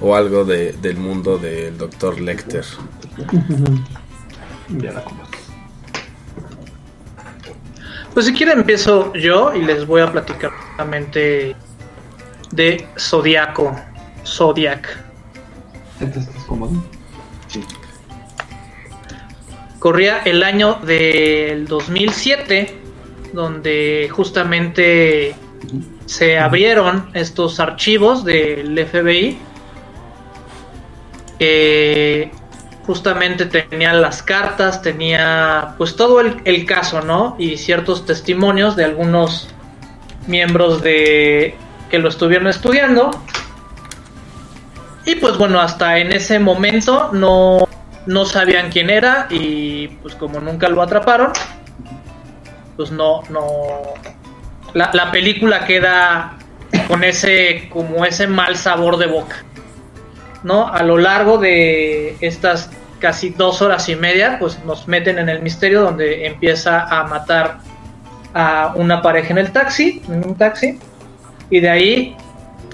o 0.00 0.14
algo 0.14 0.44
de, 0.44 0.72
del 0.74 0.96
mundo 0.96 1.38
del 1.38 1.76
Dr. 1.76 2.20
Lecter. 2.20 2.64
Ya 4.78 4.92
la 4.92 5.02
conozco. 5.02 5.31
Pues 8.14 8.26
si 8.26 8.32
quieren 8.34 8.58
empiezo 8.58 9.12
yo 9.14 9.54
y 9.54 9.62
les 9.62 9.86
voy 9.86 10.02
a 10.02 10.12
platicar 10.12 10.50
rápidamente 10.50 11.56
de 12.50 12.86
Zodiaco. 12.98 13.74
Zodiac. 14.24 15.02
¿Estás 16.00 16.28
cómodo? 16.46 16.72
Sí. 17.48 17.64
Corría 19.78 20.18
el 20.24 20.42
año 20.42 20.78
del 20.82 21.66
2007, 21.66 22.78
donde 23.32 24.08
justamente 24.12 25.34
se 26.06 26.38
abrieron 26.38 27.10
estos 27.14 27.58
archivos 27.60 28.24
del 28.24 28.78
FBI. 28.86 29.38
que 31.38 32.30
justamente 32.86 33.46
tenían 33.46 34.02
las 34.02 34.22
cartas, 34.22 34.82
tenía 34.82 35.74
pues 35.78 35.96
todo 35.96 36.20
el, 36.20 36.40
el 36.44 36.64
caso, 36.66 37.00
¿no? 37.02 37.36
Y 37.38 37.56
ciertos 37.56 38.04
testimonios 38.04 38.76
de 38.76 38.84
algunos 38.84 39.48
miembros 40.26 40.82
de 40.82 41.56
que 41.90 41.98
lo 41.98 42.08
estuvieron 42.08 42.48
estudiando. 42.48 43.10
Y 45.04 45.16
pues 45.16 45.36
bueno, 45.36 45.60
hasta 45.60 45.98
en 45.98 46.12
ese 46.12 46.38
momento 46.38 47.10
no, 47.12 47.68
no 48.06 48.24
sabían 48.24 48.70
quién 48.70 48.90
era 48.90 49.26
y 49.30 49.88
pues 50.00 50.14
como 50.14 50.40
nunca 50.40 50.68
lo 50.68 50.82
atraparon, 50.82 51.32
pues 52.76 52.90
no, 52.90 53.22
no... 53.30 53.42
La, 54.74 54.90
la 54.94 55.10
película 55.10 55.66
queda 55.66 56.38
con 56.88 57.04
ese, 57.04 57.68
como 57.70 58.04
ese 58.06 58.26
mal 58.26 58.56
sabor 58.56 58.96
de 58.96 59.06
boca. 59.06 59.44
¿No? 60.42 60.66
A 60.68 60.82
lo 60.82 60.98
largo 60.98 61.38
de 61.38 62.16
estas 62.20 62.70
casi 62.98 63.30
dos 63.30 63.60
horas 63.62 63.88
y 63.88 63.96
media, 63.96 64.38
pues 64.38 64.62
nos 64.64 64.86
meten 64.88 65.18
en 65.18 65.28
el 65.28 65.42
misterio 65.42 65.82
donde 65.82 66.26
empieza 66.26 66.82
a 66.84 67.04
matar 67.04 67.58
a 68.32 68.72
una 68.76 69.02
pareja 69.02 69.30
en 69.30 69.38
el 69.38 69.52
taxi, 69.52 70.02
en 70.08 70.26
un 70.26 70.36
taxi, 70.36 70.78
y 71.50 71.60
de 71.60 71.68
ahí 71.68 72.16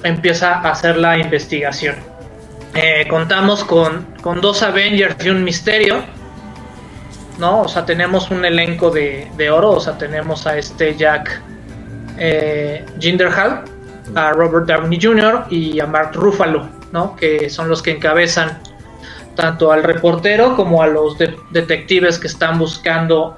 empieza 0.05 0.55
a 0.55 0.71
hacer 0.71 0.99
la 0.99 1.19
investigación. 1.19 1.97
Eh, 2.75 3.07
contamos 3.09 3.65
con, 3.65 4.07
con 4.21 4.41
dos 4.41 4.63
Avengers 4.63 5.17
y 5.25 5.31
un 5.31 5.43
misterio, 5.43 6.03
¿no? 7.39 7.63
O 7.63 7.69
sea, 7.69 7.85
tenemos 7.85 8.31
un 8.31 8.45
elenco 8.45 8.91
de, 8.91 9.29
de 9.37 9.51
oro, 9.51 9.71
o 9.71 9.81
sea, 9.81 9.97
tenemos 9.97 10.47
a 10.47 10.59
este 10.59 10.95
Jack 10.95 11.41
eh, 12.19 12.85
Gyllenhaal, 12.99 13.65
a 14.15 14.33
Robert 14.33 14.67
Downey 14.67 14.99
Jr. 15.01 15.45
y 15.51 15.81
a 15.81 15.87
Mark 15.87 16.11
Ruffalo, 16.15 16.69
¿no? 16.93 17.17
Que 17.17 17.51
son 17.51 17.69
los 17.69 17.83
que 17.83 17.93
encabezan 17.93 18.61
tanto 19.37 19.71
al 19.71 19.83
reportero 19.85 20.57
como 20.57 20.83
a 20.83 20.87
los 20.87 21.17
de- 21.19 21.37
detectives 21.51 22.19
que 22.19 22.27
están 22.27 22.59
buscando 22.59 23.37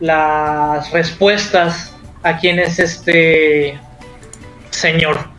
las 0.00 0.90
respuestas 0.92 1.94
a 2.22 2.38
quién 2.38 2.58
es 2.58 2.78
este 2.78 3.78
señor. 4.70 5.30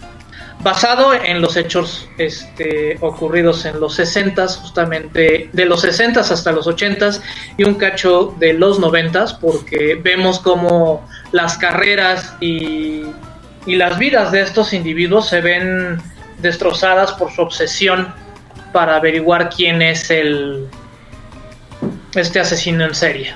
Basado 0.60 1.14
en 1.14 1.42
los 1.42 1.58
hechos 1.58 2.08
este, 2.18 2.98
ocurridos 3.02 3.66
en 3.66 3.82
los 3.82 3.96
60 3.96 4.48
justamente 4.48 5.50
de 5.52 5.66
los 5.66 5.82
60 5.82 6.22
hasta 6.22 6.52
los 6.54 6.68
80 6.68 7.10
y 7.58 7.66
un 7.66 7.76
cacho 7.76 8.34
de 8.40 8.54
los 8.54 8.80
90 8.80 9.40
porque 9.42 10.00
vemos 10.02 10.40
como 10.40 11.06
las 11.34 11.58
carreras 11.58 12.36
y, 12.40 13.04
y 13.66 13.76
las 13.76 13.98
vidas 14.00 14.32
de 14.32 14.42
estos 14.42 14.72
individuos 14.72 15.28
se 15.28 15.42
ven 15.42 16.02
destrozadas 16.40 17.14
por 17.14 17.32
su 17.32 17.42
obsesión 17.42 18.14
para 18.72 18.96
averiguar 18.96 19.50
quién 19.50 19.82
es 19.82 20.10
el 20.10 20.68
este 22.16 22.40
asesino 22.40 22.86
en 22.86 22.96
serie. 22.96 23.34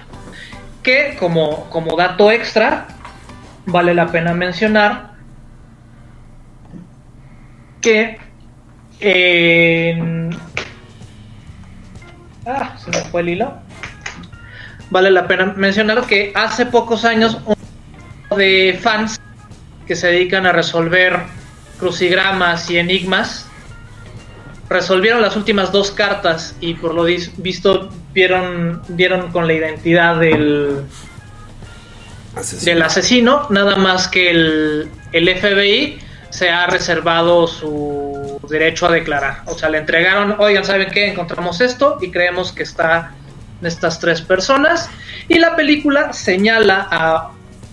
Que 0.83 1.15
como, 1.19 1.69
como 1.69 1.95
dato 1.95 2.31
extra, 2.31 2.87
vale 3.65 3.93
la 3.93 4.07
pena 4.07 4.33
mencionar 4.33 5.11
que. 7.81 8.19
Ah, 12.45 12.75
se 12.77 12.91
me 12.91 12.97
fue 13.09 13.21
el 13.21 13.29
hilo. 13.29 13.53
Vale 14.89 15.11
la 15.11 15.27
pena 15.27 15.53
mencionar 15.55 16.05
que 16.05 16.31
hace 16.33 16.65
pocos 16.65 17.03
años 17.03 17.37
un 17.45 17.55
de 18.37 18.77
fans 18.81 19.19
que 19.85 19.95
se 19.95 20.07
dedican 20.07 20.45
a 20.45 20.51
resolver 20.51 21.19
crucigramas 21.77 22.69
y 22.69 22.77
enigmas 22.77 23.47
resolvieron 24.69 25.21
las 25.21 25.35
últimas 25.35 25.71
dos 25.71 25.91
cartas 25.91 26.55
y 26.59 26.73
por 26.73 26.93
lo 26.93 27.03
visto 27.03 27.89
vieron 28.13 28.81
dieron 28.89 29.31
con 29.31 29.47
la 29.47 29.53
identidad 29.53 30.19
del, 30.19 30.83
del 32.63 32.81
asesino, 32.81 33.47
nada 33.49 33.77
más 33.77 34.07
que 34.07 34.29
el, 34.29 34.89
el 35.13 35.29
FBI 35.37 35.99
se 36.29 36.49
ha 36.49 36.67
reservado 36.67 37.47
su 37.47 38.39
derecho 38.49 38.87
a 38.87 38.91
declarar. 38.91 39.43
O 39.45 39.57
sea, 39.57 39.69
le 39.69 39.77
entregaron, 39.77 40.35
oigan, 40.39 40.65
¿saben 40.65 40.89
qué? 40.91 41.07
Encontramos 41.07 41.61
esto 41.61 41.97
y 42.01 42.11
creemos 42.11 42.51
que 42.51 42.63
está 42.63 43.13
en 43.61 43.67
estas 43.67 43.99
tres 43.99 44.21
personas. 44.21 44.89
Y 45.29 45.39
la 45.39 45.55
película 45.55 46.11
señala 46.13 46.87
a, 46.91 47.31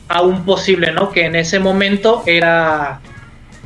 a 0.09 0.23
un 0.23 0.45
posible, 0.45 0.93
¿no? 0.93 1.11
Que 1.11 1.27
en 1.27 1.35
ese 1.35 1.59
momento 1.59 2.23
era 2.27 3.01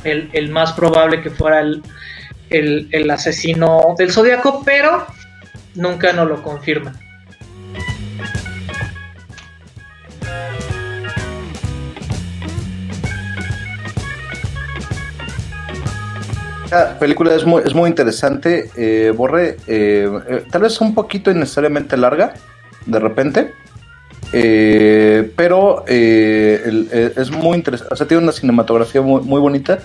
el, 0.03 0.29
el 0.33 0.49
más 0.49 0.73
probable 0.73 1.21
que 1.21 1.29
fuera 1.29 1.59
el, 1.59 1.83
el, 2.49 2.87
el 2.91 3.09
asesino 3.09 3.95
del 3.97 4.11
zodiaco, 4.11 4.63
pero 4.63 5.05
nunca 5.75 6.13
nos 6.13 6.27
lo 6.27 6.41
confirman. 6.41 6.97
La 16.71 16.99
película 16.99 17.33
es 17.33 17.45
muy, 17.45 17.63
es 17.65 17.73
muy 17.73 17.89
interesante. 17.89 18.69
eh, 18.77 19.11
Borre, 19.15 19.57
eh, 19.65 20.07
eh, 20.27 20.43
tal 20.51 20.61
vez 20.61 20.79
un 20.81 20.93
poquito 20.93 21.31
innecesariamente 21.31 21.97
larga, 21.97 22.33
de 22.85 22.99
repente. 22.99 23.53
Eh, 24.33 25.31
pero 25.35 25.83
eh, 25.87 26.85
eh, 26.91 27.13
es 27.15 27.31
muy 27.31 27.57
interesante. 27.57 27.93
O 27.93 27.97
sea, 27.97 28.07
tiene 28.07 28.23
una 28.23 28.31
cinematografía 28.31 29.01
muy, 29.01 29.21
bonita. 29.39 29.79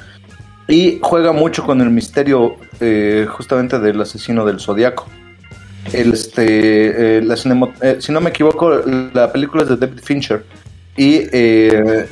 Y 0.66 0.98
juega 1.02 1.32
mucho 1.32 1.62
con 1.64 1.80
el 1.82 1.90
misterio 1.90 2.56
eh, 2.80 3.26
justamente 3.28 3.78
del 3.78 4.00
asesino 4.00 4.46
del 4.46 4.60
zodiaco. 4.60 5.06
Este, 5.92 7.18
eh, 7.18 7.22
la 7.22 7.36
si 7.36 8.12
no 8.12 8.20
me 8.22 8.30
equivoco, 8.30 8.70
la 9.12 9.30
película 9.30 9.64
es 9.64 9.68
de 9.68 9.76
David 9.76 10.00
Fincher. 10.02 10.42
Y, 10.96 11.20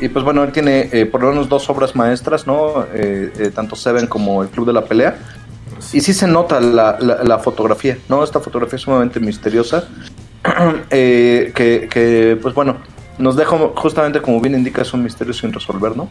pues 0.08 0.24
bueno, 0.24 0.42
él 0.44 0.52
tiene 0.52 1.06
por 1.10 1.22
lo 1.22 1.30
menos 1.30 1.48
dos 1.48 1.70
obras 1.70 1.94
maestras, 1.96 2.46
¿no? 2.46 2.84
Tanto 3.54 3.76
Seven 3.76 4.06
como 4.06 4.42
El 4.42 4.50
Club 4.50 4.66
de 4.66 4.72
la 4.74 4.84
Pelea. 4.84 5.16
Y 5.92 6.00
sí 6.00 6.12
se 6.12 6.26
nota 6.26 6.60
la, 6.60 6.98
la- 7.00 7.22
la 7.24 7.38
fotografía, 7.38 7.96
¿no? 8.08 8.22
Esta 8.22 8.40
fotografía 8.40 8.76
es 8.76 8.82
sumamente 8.82 9.18
misteriosa. 9.20 9.88
Eh, 10.90 11.52
que, 11.54 11.88
que, 11.88 12.36
pues 12.40 12.54
bueno, 12.54 12.76
nos 13.18 13.36
deja 13.36 13.56
justamente 13.76 14.20
como 14.20 14.40
bien 14.40 14.54
indica, 14.54 14.82
es 14.82 14.92
un 14.92 15.02
misterio 15.02 15.32
sin 15.32 15.52
resolver, 15.52 15.96
¿no? 15.96 16.08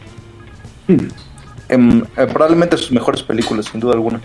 Em, 1.68 2.02
eh, 2.16 2.26
probablemente 2.26 2.76
sus 2.76 2.92
mejores 2.92 3.22
películas, 3.22 3.66
sin 3.66 3.80
duda 3.80 3.94
alguna. 3.94 4.20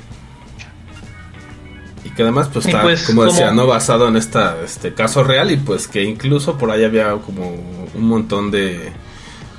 Y 2.04 2.10
que 2.12 2.24
además 2.24 2.50
pues 2.52 2.66
está, 2.66 2.82
pues, 2.82 3.04
como 3.04 3.26
decía, 3.26 3.52
no 3.52 3.68
basado 3.68 4.08
en 4.08 4.16
esta, 4.16 4.62
este 4.64 4.94
caso 4.94 5.24
real 5.24 5.52
y 5.52 5.58
pues 5.58 5.88
que 5.88 6.04
incluso 6.04 6.58
por 6.58 6.72
ahí 6.72 6.84
había 6.84 7.12
como 7.14 7.56
un 7.94 8.08
montón 8.08 8.50
de 8.52 8.92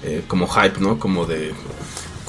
eh, 0.03 0.23
como 0.27 0.49
hype, 0.49 0.81
¿no? 0.81 0.99
Como 0.99 1.27
de 1.27 1.53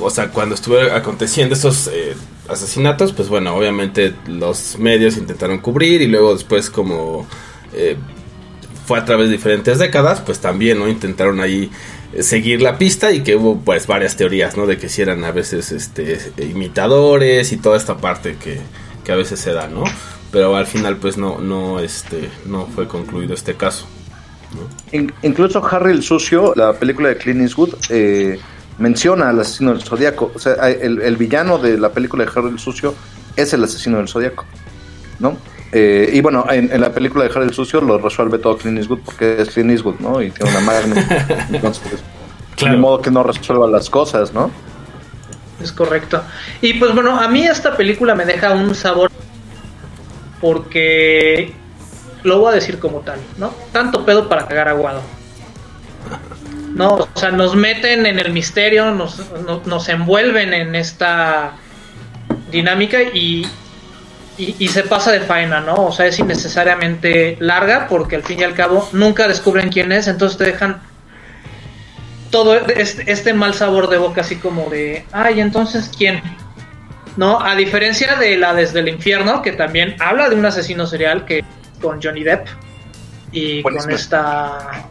o 0.02 0.10
sea, 0.10 0.30
cuando 0.30 0.56
estuvieron 0.56 0.96
aconteciendo 0.96 1.56
estos 1.56 1.88
eh, 1.88 2.16
asesinatos, 2.48 3.12
pues 3.14 3.30
bueno, 3.30 3.56
obviamente 3.56 4.16
los 4.28 4.78
medios 4.78 5.18
intentaron 5.18 5.60
cubrir 5.60 6.02
y 6.02 6.08
luego 6.08 6.34
después 6.34 6.70
como 6.70 7.28
eh, 7.74 7.98
fue 8.86 9.00
a 9.00 9.06
través 9.06 9.28
de 9.28 9.34
diferentes 9.34 9.78
décadas, 9.78 10.22
pues 10.22 10.40
también, 10.40 10.80
¿no? 10.80 10.88
Intentaron 10.88 11.40
ahí 11.40 11.70
eh, 12.14 12.24
seguir 12.24 12.62
la 12.62 12.78
pista 12.78 13.12
y 13.12 13.22
que 13.22 13.36
hubo 13.36 13.60
pues 13.60 13.86
varias 13.88 14.16
teorías, 14.16 14.58
¿no? 14.58 14.66
De 14.66 14.78
que 14.78 14.90
si 14.90 15.02
eran 15.02 15.24
a 15.24 15.32
veces 15.32 15.72
este 15.72 16.18
imitadores 16.40 17.52
y 17.52 17.58
toda 17.58 17.78
esta 17.78 17.98
parte 17.98 18.36
que, 18.44 18.60
que 19.04 19.12
a 19.12 19.16
veces 19.16 19.40
se 19.40 19.54
da, 19.54 19.68
¿no? 19.68 19.84
Pero 20.32 20.56
al 20.56 20.66
final 20.66 20.98
pues 20.98 21.18
no, 21.18 21.40
no, 21.40 21.80
este, 21.80 22.30
no 22.46 22.68
fue 22.68 22.88
concluido 22.88 23.34
este 23.34 23.56
caso. 23.56 23.88
In- 24.92 25.14
incluso 25.22 25.64
Harry 25.64 25.92
el 25.92 26.02
Sucio, 26.02 26.54
la 26.56 26.74
película 26.74 27.10
de 27.10 27.18
Clint 27.18 27.42
Eastwood, 27.42 27.76
eh, 27.90 28.40
menciona 28.80 29.30
al 29.30 29.40
asesino 29.40 29.72
del 29.74 29.84
zodiaco. 29.84 30.32
O 30.34 30.40
sea, 30.40 30.54
el, 30.70 31.02
el 31.02 31.18
villano 31.18 31.60
de 31.60 31.78
la 31.78 31.92
película 31.92 32.26
de 32.26 32.32
Harry 32.36 32.50
el 32.50 32.60
Sucio 32.60 32.96
es 33.36 33.54
el 33.54 33.64
asesino 33.64 33.98
del 33.98 34.08
zodiaco, 34.08 34.46
¿no? 35.20 35.38
Eh, 35.72 36.10
y 36.14 36.22
bueno, 36.22 36.46
en, 36.50 36.72
en 36.72 36.82
la 36.82 36.92
película 36.92 37.24
de 37.26 37.30
Harry 37.32 37.46
el 37.46 37.54
Sucio 37.54 37.80
lo 37.82 37.98
resuelve 38.00 38.40
todo 38.40 38.58
Clint 38.58 38.80
Eastwood 38.80 39.00
porque 39.06 39.42
es 39.42 39.50
Clint 39.52 39.70
Eastwood, 39.72 40.00
¿no? 40.00 40.22
Y 40.22 40.32
tiene 40.32 40.52
una 40.52 40.60
Magnum. 40.62 40.98
Entonces, 41.54 41.84
pues, 41.90 42.04
Claro. 42.56 42.76
de 42.76 42.82
modo 42.82 43.02
que 43.02 43.10
no 43.12 43.24
resuelva 43.24 43.68
las 43.70 43.90
cosas, 43.90 44.34
¿no? 44.34 44.52
Es 45.62 45.72
correcto. 45.72 46.22
Y 46.62 46.74
pues 46.74 46.94
bueno, 46.94 47.18
a 47.20 47.28
mí 47.30 47.44
esta 47.46 47.78
película 47.78 48.16
me 48.16 48.26
deja 48.26 48.52
un 48.52 48.74
sabor 48.76 49.10
porque 50.42 51.54
lo 52.24 52.40
voy 52.40 52.52
a 52.52 52.56
decir 52.56 52.80
como 52.80 53.00
tal, 53.00 53.20
¿no? 53.38 53.54
Tanto 53.72 54.06
pedo 54.06 54.28
para 54.28 54.46
cagar 54.48 54.68
aguado. 54.70 55.02
No, 56.74 56.96
o 56.96 57.08
sea, 57.16 57.32
nos 57.32 57.56
meten 57.56 58.06
en 58.06 58.20
el 58.20 58.32
misterio, 58.32 58.92
nos, 58.92 59.20
no- 59.46 59.62
nos 59.66 59.90
envuelven 59.90 60.54
en 60.54 60.76
esta 60.76 61.54
dinámica 62.52 63.02
y, 63.02 63.48
y, 64.40 64.56
y 64.58 64.68
se 64.70 64.84
pasa 64.84 65.12
de 65.12 65.20
faena, 65.20 65.60
¿no? 65.60 65.76
O 65.76 65.92
sea, 65.92 66.08
es 66.08 66.18
innecesariamente 66.18 67.38
larga 67.40 67.88
porque 67.88 68.16
al 68.16 68.24
fin 68.24 68.40
y 68.40 68.44
al 68.44 68.54
cabo 68.54 68.90
nunca 68.94 69.28
descubren 69.28 69.70
quién 69.70 69.92
es, 69.92 70.08
entonces 70.08 70.38
te 70.38 70.46
dejan 70.46 70.82
todo 72.32 72.56
este, 72.56 73.12
este 73.12 73.34
mal 73.34 73.54
sabor 73.54 73.90
de 73.90 73.98
boca 73.98 74.22
así 74.22 74.38
como 74.38 74.70
de, 74.70 75.06
ay, 75.12 75.42
entonces 75.42 75.92
quién, 75.96 76.22
¿no? 77.18 77.42
A 77.42 77.56
diferencia 77.56 78.16
de 78.16 78.38
la 78.38 78.54
desde 78.54 78.80
el 78.80 78.88
infierno, 78.88 79.42
que 79.42 79.52
también 79.52 79.96
habla 80.00 80.30
de 80.30 80.36
un 80.36 80.46
asesino 80.46 80.88
serial 80.88 81.26
que 81.26 81.44
con 81.82 82.02
Johnny 82.02 82.24
Depp 82.24 82.48
y 83.32 83.62
con 83.62 83.92
esta... 83.92 84.86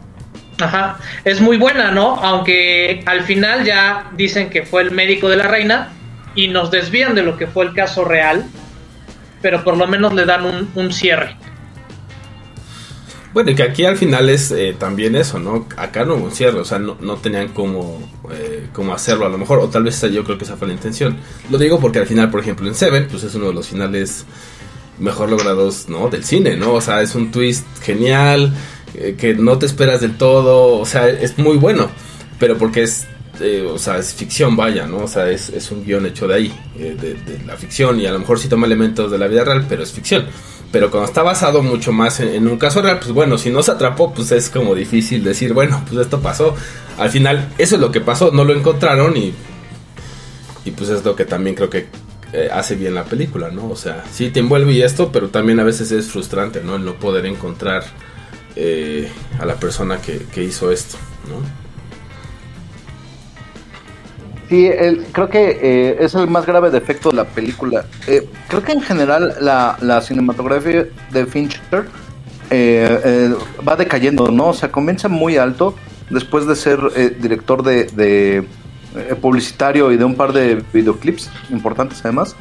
Ajá, 0.61 0.97
es 1.23 1.39
muy 1.39 1.55
buena, 1.55 1.91
¿no? 1.91 2.15
Aunque 2.17 3.01
al 3.05 3.23
final 3.23 3.63
ya 3.63 4.11
dicen 4.17 4.49
que 4.49 4.63
fue 4.63 4.81
el 4.81 4.91
médico 4.91 5.29
de 5.29 5.37
la 5.37 5.47
reina 5.47 5.93
y 6.35 6.49
nos 6.49 6.69
desvían 6.69 7.15
de 7.15 7.23
lo 7.23 7.37
que 7.37 7.47
fue 7.47 7.63
el 7.63 7.73
caso 7.73 8.03
real, 8.03 8.45
pero 9.41 9.63
por 9.63 9.77
lo 9.77 9.87
menos 9.87 10.13
le 10.13 10.25
dan 10.25 10.45
un, 10.45 10.69
un 10.75 10.91
cierre. 10.91 11.35
Bueno, 13.31 13.51
y 13.51 13.55
que 13.55 13.63
aquí 13.63 13.85
al 13.85 13.95
final 13.95 14.27
es 14.27 14.49
eh, 14.51 14.75
también 14.77 15.15
eso, 15.15 15.37
¿no? 15.37 15.67
Acá 15.77 16.03
no 16.03 16.15
hubo 16.15 16.25
un 16.25 16.31
cierre, 16.31 16.59
o 16.59 16.65
sea, 16.65 16.79
no, 16.79 16.97
no 16.99 17.17
tenían 17.17 17.49
cómo, 17.49 17.99
eh, 18.31 18.67
cómo 18.73 18.91
hacerlo 18.91 19.27
a 19.27 19.29
lo 19.29 19.37
mejor, 19.37 19.59
o 19.59 19.69
tal 19.69 19.83
vez 19.83 20.01
yo 20.11 20.23
creo 20.23 20.37
que 20.37 20.45
esa 20.45 20.57
fue 20.57 20.67
la 20.67 20.73
intención. 20.73 21.17
Lo 21.51 21.59
digo 21.59 21.79
porque 21.79 21.99
al 21.99 22.07
final, 22.07 22.31
por 22.31 22.39
ejemplo, 22.39 22.67
en 22.67 22.73
Seven, 22.73 23.07
pues 23.09 23.23
es 23.23 23.35
uno 23.35 23.47
de 23.47 23.53
los 23.53 23.67
finales 23.67 24.25
mejor 24.97 25.29
logrados, 25.29 25.87
¿no? 25.89 26.09
Del 26.09 26.23
cine, 26.23 26.55
¿no? 26.57 26.73
O 26.73 26.81
sea, 26.81 27.03
es 27.03 27.13
un 27.13 27.31
twist 27.31 27.65
genial, 27.83 28.51
eh, 28.95 29.15
que 29.15 29.35
no 29.35 29.59
te 29.59 29.67
esperas 29.67 30.01
del 30.01 30.17
todo, 30.17 30.79
o 30.79 30.85
sea, 30.87 31.07
es 31.07 31.37
muy 31.37 31.57
bueno, 31.57 31.89
pero 32.39 32.57
porque 32.57 32.81
es, 32.81 33.05
eh, 33.41 33.65
o 33.65 33.77
sea, 33.77 33.97
es 33.97 34.13
ficción, 34.13 34.55
vaya, 34.55 34.85
¿no? 34.85 34.97
O 34.97 35.07
sea, 35.07 35.29
es, 35.29 35.49
es 35.49 35.71
un 35.71 35.83
guion 35.85 36.05
hecho 36.05 36.27
de 36.27 36.35
ahí, 36.35 36.53
eh, 36.77 36.95
de, 36.99 37.39
la 37.45 37.55
ficción, 37.55 37.99
y 37.99 38.05
a 38.05 38.11
lo 38.11 38.19
mejor 38.19 38.39
sí 38.39 38.47
toma 38.49 38.67
elementos 38.67 39.11
de 39.11 39.17
la 39.17 39.27
vida 39.27 39.45
real, 39.45 39.65
pero 39.67 39.83
es 39.83 39.91
ficción. 39.91 40.25
Pero 40.71 40.91
cuando 40.91 41.07
está 41.07 41.23
basado 41.23 41.63
mucho 41.63 41.91
más 41.91 42.19
en, 42.19 42.47
un 42.47 42.57
caso 42.57 42.81
real, 42.81 42.99
pues 42.99 43.11
bueno, 43.11 43.37
si 43.37 43.49
no 43.49 43.63
se 43.63 43.71
atrapó, 43.71 44.13
pues 44.13 44.31
es 44.31 44.49
como 44.49 44.75
difícil 44.75 45.23
decir, 45.23 45.53
bueno, 45.53 45.83
pues 45.87 46.01
esto 46.01 46.19
pasó. 46.19 46.55
Al 46.97 47.09
final, 47.09 47.49
eso 47.57 47.75
es 47.75 47.81
lo 47.81 47.91
que 47.91 48.01
pasó, 48.01 48.31
no 48.31 48.43
lo 48.43 48.53
encontraron 48.53 49.17
y, 49.17 49.33
y 50.65 50.71
pues 50.71 50.89
es 50.89 51.03
lo 51.03 51.15
que 51.15 51.25
también 51.25 51.55
creo 51.55 51.69
que 51.69 51.87
eh, 52.33 52.49
hace 52.51 52.75
bien 52.75 52.93
la 52.93 53.05
película, 53.05 53.49
¿no? 53.49 53.69
O 53.69 53.75
sea, 53.75 54.03
sí 54.11 54.29
te 54.29 54.41
envuelve 54.41 54.73
y 54.73 54.81
esto, 54.83 55.11
pero 55.11 55.29
también 55.29 55.59
a 55.59 55.63
veces 55.63 55.91
es 55.91 56.07
frustrante, 56.07 56.61
¿no? 56.61 56.75
El 56.75 56.85
no 56.85 56.95
poder 56.95 57.25
encontrar 57.25 57.83
a 59.39 59.45
la 59.45 59.55
persona 59.55 60.01
que, 60.01 60.25
que 60.33 60.43
hizo 60.43 60.69
esto, 60.69 60.97
¿no? 61.29 61.58
Sí, 64.49 64.65
el- 64.65 65.05
creo 65.11 65.29
que 65.29 65.59
eh, 65.61 65.97
es 65.99 66.15
el 66.15 66.27
más 66.27 66.45
grave 66.47 66.71
defecto 66.71 67.11
de 67.11 67.17
la 67.17 67.25
película. 67.25 67.85
Eh, 68.07 68.27
creo 68.47 68.63
que 68.63 68.71
en 68.71 68.81
general 68.81 69.35
la, 69.39 70.01
cinematografía 70.01 70.87
de 71.11 71.25
Fincher 71.27 71.85
eh, 72.49 73.31
va 73.67 73.75
decayendo, 73.75 74.29
¿no? 74.29 74.47
O 74.47 74.53
sea, 74.53 74.71
comienza 74.71 75.07
muy 75.07 75.37
alto 75.37 75.75
después 76.09 76.47
de 76.47 76.55
ser 76.55 76.79
director 77.19 77.61
de, 77.61 77.85
de, 77.85 78.43
publicitario 79.21 79.91
y 79.91 79.97
de 79.97 80.05
un 80.05 80.15
par 80.15 80.33
de 80.33 80.63
videoclips 80.73 81.29
importantes 81.51 81.99
además. 82.03 82.35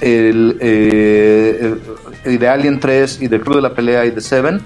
El, 0.00 0.56
de 0.58 2.48
Alien 2.48 2.78
3 2.78 3.20
y 3.22 3.26
del 3.26 3.40
Club 3.40 3.56
de 3.56 3.62
la 3.62 3.74
Pelea 3.74 4.06
y 4.06 4.12
de 4.12 4.20
Seven. 4.20 4.60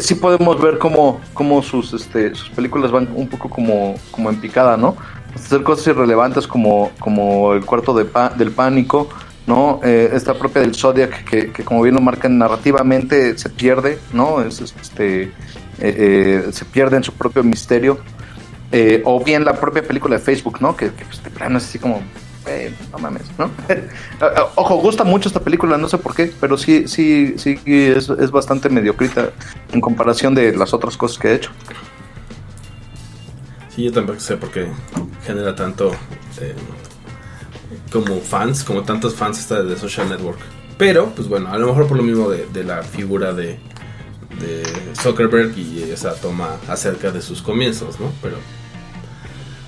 Sí 0.00 0.14
podemos 0.14 0.58
ver 0.58 0.78
cómo, 0.78 1.20
cómo 1.34 1.60
sus, 1.60 1.92
este, 1.92 2.34
sus 2.34 2.48
películas 2.48 2.90
van 2.90 3.10
un 3.14 3.28
poco 3.28 3.50
como, 3.50 3.96
como 4.10 4.30
en 4.30 4.40
picada, 4.40 4.78
¿no? 4.78 4.96
Hacer 5.36 5.62
cosas 5.62 5.86
irrelevantes 5.88 6.46
como, 6.46 6.90
como 6.98 7.52
el 7.54 7.64
cuarto 7.64 7.94
del 7.94 8.50
pánico, 8.50 9.08
¿no? 9.46 9.80
Eh, 9.84 10.10
esta 10.12 10.34
propia 10.34 10.62
del 10.62 10.74
Zodiac 10.74 11.24
que, 11.24 11.52
que 11.52 11.64
como 11.64 11.82
bien 11.82 11.94
lo 11.94 12.00
marcan 12.00 12.36
narrativamente 12.38 13.38
se 13.38 13.48
pierde, 13.50 13.98
¿no? 14.12 14.42
Es, 14.42 14.60
es, 14.60 14.74
este, 14.80 15.22
eh, 15.22 15.30
eh, 15.80 16.44
se 16.50 16.64
pierde 16.64 16.96
en 16.96 17.04
su 17.04 17.12
propio 17.12 17.42
misterio. 17.44 17.98
O 19.04 19.24
bien 19.24 19.42
la 19.42 19.54
propia 19.54 19.82
película 19.82 20.18
de 20.18 20.22
Facebook, 20.22 20.60
¿no? 20.60 20.76
Que, 20.76 20.90
que 20.90 21.04
pues, 21.06 21.22
de 21.24 21.30
plano 21.30 21.56
es 21.56 21.64
así 21.64 21.78
como, 21.78 22.02
no 22.92 22.98
mames, 22.98 23.22
¿no? 23.38 23.50
Ojo, 24.56 24.76
gusta 24.76 25.02
mucho 25.02 25.30
esta 25.30 25.40
película, 25.40 25.78
no 25.78 25.88
sé 25.88 25.96
por 25.96 26.14
qué, 26.14 26.30
pero 26.38 26.58
sí, 26.58 26.86
sí, 26.86 27.36
sí 27.38 27.58
es, 27.64 28.10
es 28.10 28.30
bastante 28.30 28.68
mediocrita 28.68 29.30
en 29.72 29.80
comparación 29.80 30.34
de 30.34 30.54
las 30.54 30.74
otras 30.74 30.94
cosas 30.98 31.18
que 31.18 31.28
he 31.28 31.34
hecho. 31.36 31.52
Sí, 33.76 33.84
yo 33.84 33.92
tampoco 33.92 34.18
sé 34.18 34.38
por 34.38 34.50
qué 34.50 34.68
genera 35.26 35.54
tanto 35.54 35.92
eh, 36.40 36.54
como 37.92 38.22
fans, 38.22 38.64
como 38.64 38.82
tantos 38.84 39.14
fans 39.14 39.38
esta 39.38 39.62
de 39.62 39.76
Social 39.76 40.08
Network. 40.08 40.38
Pero, 40.78 41.12
pues 41.14 41.28
bueno, 41.28 41.52
a 41.52 41.58
lo 41.58 41.66
mejor 41.66 41.86
por 41.86 41.98
lo 41.98 42.02
mismo 42.02 42.30
de, 42.30 42.64
la 42.64 42.82
figura 42.82 43.34
de, 43.34 43.58
de 44.40 44.62
Zuckerberg 44.98 45.58
y 45.58 45.82
esa 45.82 46.14
toma 46.14 46.56
acerca 46.68 47.10
de 47.10 47.20
sus 47.20 47.42
comienzos, 47.42 48.00
¿no? 48.00 48.10
Pero, 48.22 48.38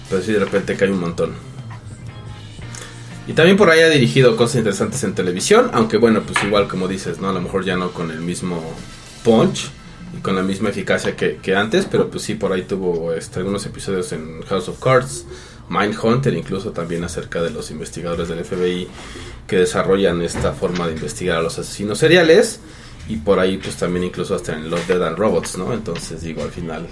pero 0.09 0.23
sí, 0.23 0.33
de 0.33 0.39
repente 0.39 0.75
cae 0.75 0.91
un 0.91 1.01
montón. 1.01 1.35
Y 3.27 3.35
también 3.35 3.59
por 3.59 3.69
ahí 3.69 3.81
ha 3.81 3.91
dirigido 3.91 4.37
cosas 4.37 4.57
interesantes 4.57 5.05
en 5.05 5.15
televisión, 5.15 5.71
aunque 5.75 5.99
bueno, 5.99 6.23
pues 6.23 6.43
igual 6.45 6.67
como 6.67 6.89
dices, 6.89 7.21
¿no? 7.21 7.29
A 7.29 7.33
lo 7.35 7.43
mejor 7.43 7.63
ya 7.63 7.77
no 7.77 7.91
con 7.91 8.11
el 8.11 8.21
mismo 8.21 8.73
punch 9.23 9.71
con 10.23 10.37
la 10.37 10.43
misma 10.43 10.71
eficacia 10.71 11.17
que, 11.17 11.37
que 11.37 11.55
antes, 11.55 11.87
pero 11.91 12.11
pues 12.11 12.23
sí, 12.25 12.35
por 12.35 12.53
ahí 12.53 12.63
tuvo 12.63 13.13
este, 13.13 13.41
algunos 13.41 13.65
episodios 13.67 14.13
en 14.13 14.43
House 14.43 14.69
of 14.69 14.81
Cards, 14.81 15.25
Mindhunter, 15.69 16.35
incluso 16.35 16.73
también 16.73 17.05
acerca 17.05 17.43
de 17.43 17.51
los 17.51 17.71
investigadores 17.71 18.29
del 18.29 18.45
FBI 18.45 18.89
que 19.47 19.57
desarrollan 19.57 20.23
esta 20.23 20.53
forma 20.53 20.87
de 20.87 20.95
investigar 20.95 21.39
a 21.39 21.43
los 21.43 21.59
asesinos 21.59 21.99
seriales, 21.99 22.61
y 23.09 23.17
por 23.17 23.39
ahí 23.39 23.57
pues 23.57 23.77
también 23.77 24.05
incluso 24.05 24.35
hasta 24.35 24.55
en 24.55 24.71
Los 24.71 24.87
Dead 24.87 25.03
and 25.03 25.17
Robots, 25.17 25.57
¿no? 25.57 25.73
Entonces 25.73 26.21
digo, 26.21 26.43
al 26.43 26.51
final, 26.51 26.87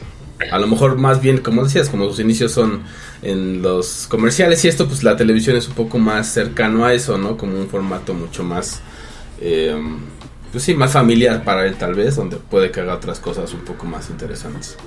a 0.50 0.58
lo 0.58 0.66
mejor 0.66 0.96
más 0.96 1.20
bien, 1.20 1.38
como 1.38 1.64
decías, 1.64 1.88
como 1.88 2.08
sus 2.08 2.20
inicios 2.20 2.52
son 2.52 2.84
en 3.22 3.60
los 3.62 4.06
comerciales 4.08 4.64
y 4.64 4.68
esto, 4.68 4.86
pues 4.86 5.02
la 5.02 5.16
televisión 5.16 5.56
es 5.56 5.68
un 5.68 5.74
poco 5.74 5.98
más 5.98 6.32
cercano 6.32 6.84
a 6.86 6.94
eso, 6.94 7.18
¿no? 7.18 7.36
Como 7.36 7.58
un 7.58 7.68
formato 7.68 8.14
mucho 8.14 8.44
más... 8.44 8.80
Eh, 9.40 9.76
pues 10.56 10.64
sí, 10.64 10.72
más 10.74 10.92
familiar 10.94 11.44
para 11.44 11.66
él 11.66 11.74
tal 11.74 11.92
vez, 11.92 12.16
donde 12.16 12.36
puede 12.38 12.70
que 12.70 12.80
haga 12.80 12.94
otras 12.94 13.20
cosas 13.20 13.52
un 13.52 13.60
poco 13.60 13.84
más 13.84 14.08
interesantes. 14.08 14.78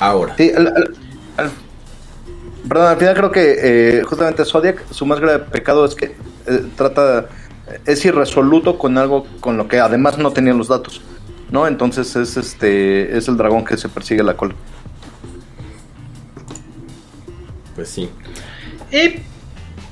Ahora. 0.00 0.34
Sí, 0.36 0.50
al, 0.50 0.66
al- 0.66 0.94
al- 1.36 1.50
perdón, 2.68 2.88
al 2.88 2.96
final 2.96 3.14
creo 3.14 3.30
que 3.30 3.56
eh, 4.00 4.02
justamente 4.02 4.44
Zodiac, 4.44 4.82
su 4.90 5.06
más 5.06 5.20
grave 5.20 5.44
pecado 5.44 5.84
es 5.84 5.94
que 5.94 6.06
eh, 6.48 6.66
trata, 6.74 7.28
es 7.84 8.04
irresoluto 8.04 8.76
con 8.78 8.98
algo 8.98 9.28
con 9.38 9.56
lo 9.56 9.68
que 9.68 9.78
además 9.78 10.18
no 10.18 10.32
tenía 10.32 10.54
los 10.54 10.66
datos, 10.66 11.02
¿no? 11.52 11.68
Entonces 11.68 12.16
es 12.16 12.36
este, 12.36 13.16
es 13.16 13.28
el 13.28 13.36
dragón 13.36 13.64
que 13.64 13.76
se 13.76 13.88
persigue 13.88 14.24
la 14.24 14.36
cola. 14.36 14.56
Pues 17.76 17.88
sí. 17.90 18.10
Y 18.90 19.20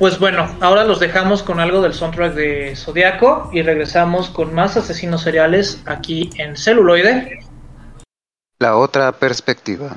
pues 0.05 0.19
bueno, 0.19 0.55
ahora 0.61 0.85
los 0.85 1.01
dejamos 1.01 1.43
con 1.43 1.61
algo 1.61 1.81
del 1.81 1.95
soundtrack 1.95 2.35
de 2.35 2.77
Zodiaco 2.77 3.49
y 3.55 3.63
regresamos 3.63 4.29
con 4.29 4.53
más 4.53 4.77
asesinos 4.77 5.23
seriales 5.23 5.81
aquí 5.87 6.29
en 6.37 6.59
celuloide. 6.59 7.39
La 8.59 8.77
otra 8.77 9.13
perspectiva. 9.13 9.97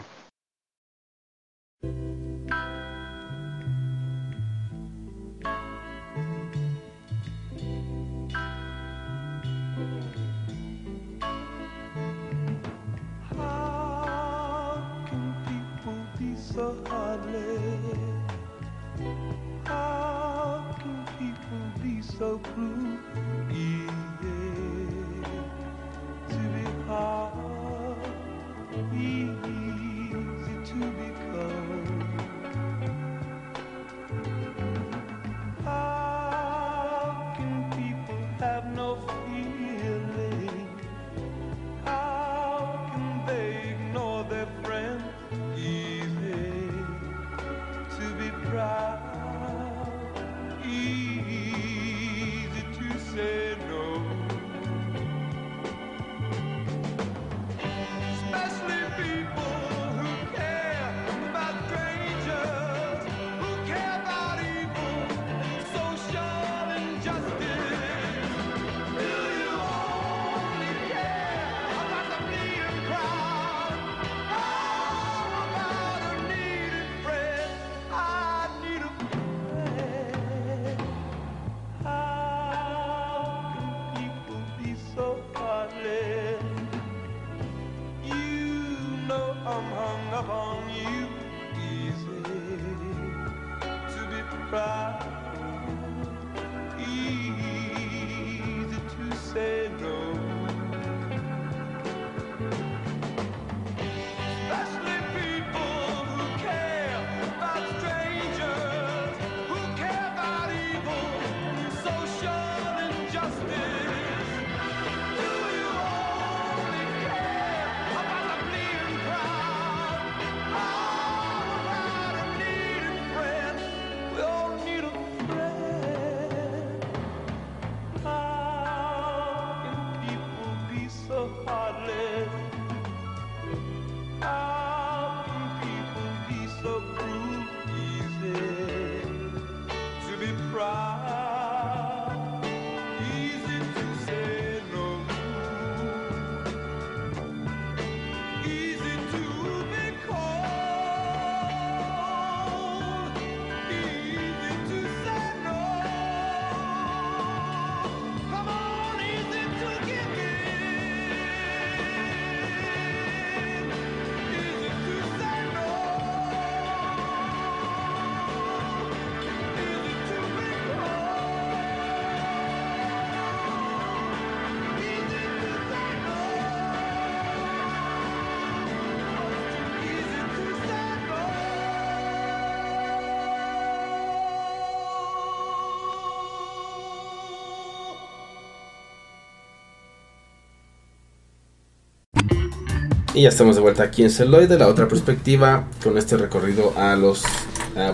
Y 193.17 193.23
ya 193.23 193.29
estamos 193.29 193.55
de 193.55 193.63
vuelta 193.63 193.81
aquí 193.81 194.03
en 194.03 194.11
Celoide, 194.11 194.59
la 194.59 194.67
otra 194.67 194.87
perspectiva, 194.87 195.65
con 195.83 195.97
este 195.97 196.17
recorrido 196.17 196.77
a 196.77 196.95
los, 196.95 197.23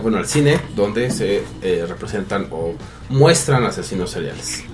bueno, 0.02 0.18
al 0.18 0.26
cine, 0.26 0.60
donde 0.76 1.10
se 1.10 1.42
eh, 1.62 1.86
representan 1.88 2.48
o 2.50 2.74
muestran 3.08 3.64
asesinos 3.64 4.10
seriales. 4.10 4.64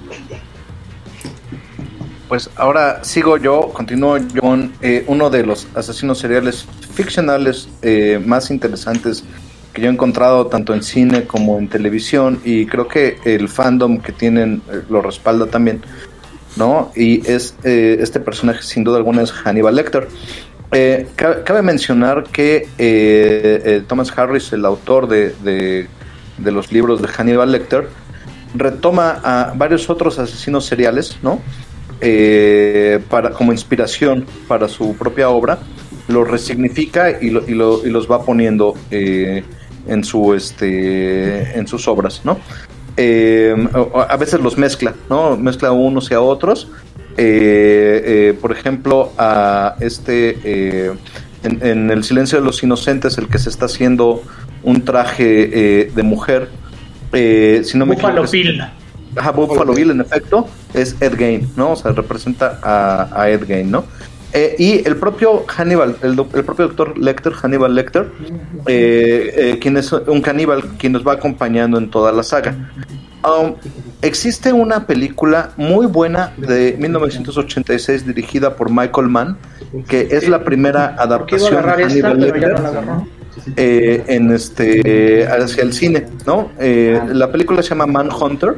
Pues 2.28 2.50
ahora 2.56 3.04
sigo 3.04 3.36
yo, 3.36 3.70
continúo 3.72 4.18
yo 4.18 4.40
con 4.40 4.72
eh, 4.82 5.04
uno 5.06 5.30
de 5.30 5.46
los 5.46 5.68
asesinos 5.76 6.18
seriales 6.18 6.66
ficcionales 6.94 7.68
eh, 7.82 8.20
más 8.26 8.50
interesantes 8.50 9.22
que 9.72 9.82
yo 9.82 9.88
he 9.88 9.92
encontrado 9.92 10.46
tanto 10.48 10.74
en 10.74 10.82
cine 10.82 11.26
como 11.26 11.58
en 11.58 11.68
televisión 11.68 12.40
y 12.44 12.66
creo 12.66 12.88
que 12.88 13.18
el 13.24 13.48
fandom 13.48 13.98
que 13.98 14.12
tienen 14.12 14.62
eh, 14.72 14.82
lo 14.88 15.00
respalda 15.00 15.46
también, 15.46 15.82
¿no? 16.56 16.92
Y 16.96 17.26
es 17.30 17.54
eh, 17.64 17.98
este 18.00 18.20
personaje 18.20 18.62
sin 18.62 18.84
duda 18.84 18.96
alguna 18.98 19.22
es 19.22 19.32
Hannibal 19.32 19.74
Lecter. 19.76 20.08
Eh, 20.72 21.08
ca- 21.16 21.42
cabe 21.44 21.62
mencionar 21.62 22.24
que 22.24 22.56
eh, 22.56 22.68
eh, 22.78 23.82
Thomas 23.86 24.16
Harris, 24.16 24.52
el 24.52 24.64
autor 24.64 25.08
de, 25.08 25.34
de- 25.42 25.88
los 26.52 26.72
libros 26.72 27.02
de 27.02 27.08
Hannibal 27.08 27.50
Lecter, 27.52 27.88
retoma 28.54 29.20
a 29.22 29.52
varios 29.56 29.90
otros 29.90 30.18
asesinos 30.18 30.64
seriales, 30.66 31.18
¿no? 31.22 31.40
Para, 33.10 33.30
como 33.30 33.52
inspiración 33.52 34.24
para 34.48 34.68
su 34.68 34.96
propia 34.96 35.28
obra, 35.28 35.58
los 36.08 36.28
resignifica 36.28 37.10
y, 37.20 37.30
lo- 37.30 37.46
y 37.48 37.54
lo- 37.54 37.86
y 37.86 37.90
los 37.90 38.10
va 38.10 38.24
poniendo 38.24 38.74
en, 38.90 40.04
su, 40.04 40.34
este, 40.34 41.58
en 41.58 41.66
sus 41.66 41.86
obras, 41.88 42.22
¿no? 42.24 42.38
Eh, 42.96 43.54
a 44.08 44.16
veces 44.16 44.40
los 44.40 44.58
mezcla, 44.58 44.94
¿no? 45.08 45.36
Mezcla 45.36 45.72
unos 45.72 46.10
y 46.10 46.14
a 46.14 46.20
otros. 46.20 46.68
Eh, 47.16 48.02
eh, 48.04 48.38
por 48.40 48.52
ejemplo, 48.52 49.12
a 49.18 49.76
este 49.80 50.38
eh, 50.44 50.92
en, 51.42 51.66
en 51.66 51.90
El 51.90 52.04
silencio 52.04 52.38
de 52.38 52.44
los 52.44 52.62
inocentes, 52.62 53.18
el 53.18 53.28
que 53.28 53.38
se 53.38 53.50
está 53.50 53.66
haciendo 53.66 54.22
un 54.62 54.84
traje 54.84 55.50
eh, 55.52 55.92
de 55.94 56.02
mujer. 56.02 56.48
si 57.12 57.76
no 57.78 57.86
me 57.86 57.96
Bill. 58.30 58.62
Ajá, 59.16 59.32
Buffalo 59.32 59.74
Bill, 59.74 59.90
en 59.90 60.00
efecto, 60.00 60.48
es 60.72 60.94
Ed 61.00 61.16
Gein, 61.16 61.48
¿no? 61.56 61.72
O 61.72 61.76
sea, 61.76 61.90
representa 61.90 62.60
a, 62.62 63.08
a 63.12 63.28
Ed 63.28 63.44
Gein, 63.44 63.70
¿no? 63.70 63.84
Eh, 64.32 64.54
y 64.58 64.86
el 64.86 64.96
propio 64.96 65.44
Hannibal, 65.46 65.96
el, 66.02 66.10
el 66.10 66.44
propio 66.44 66.68
doctor 66.68 66.96
Lecter, 66.96 67.32
Hannibal 67.32 67.74
Lecter, 67.74 68.10
eh, 68.66 69.34
eh, 69.36 69.58
quien 69.60 69.76
es 69.76 69.92
un 69.92 70.22
caníbal, 70.22 70.62
quien 70.78 70.92
nos 70.92 71.06
va 71.06 71.14
acompañando 71.14 71.78
en 71.78 71.90
toda 71.90 72.12
la 72.12 72.22
saga. 72.22 72.54
Um, 73.22 73.54
existe 74.02 74.52
una 74.52 74.86
película 74.86 75.50
muy 75.56 75.86
buena 75.86 76.32
de 76.36 76.76
1986 76.78 78.06
dirigida 78.06 78.54
por 78.54 78.70
Michael 78.70 79.08
Mann, 79.08 79.36
que 79.88 80.08
es 80.10 80.28
la 80.28 80.44
primera 80.44 80.94
adaptación 80.96 81.62
de 81.62 81.84
Hannibal 81.84 82.20
Lecter. 82.20 82.54
Eh, 83.56 84.04
en 84.08 84.30
este 84.32 85.26
hacia 85.26 85.62
el 85.62 85.72
cine, 85.72 86.06
¿no? 86.26 86.50
Eh, 86.58 87.00
la 87.12 87.30
película 87.30 87.62
se 87.62 87.70
llama 87.70 87.86
Manhunter 87.86 88.54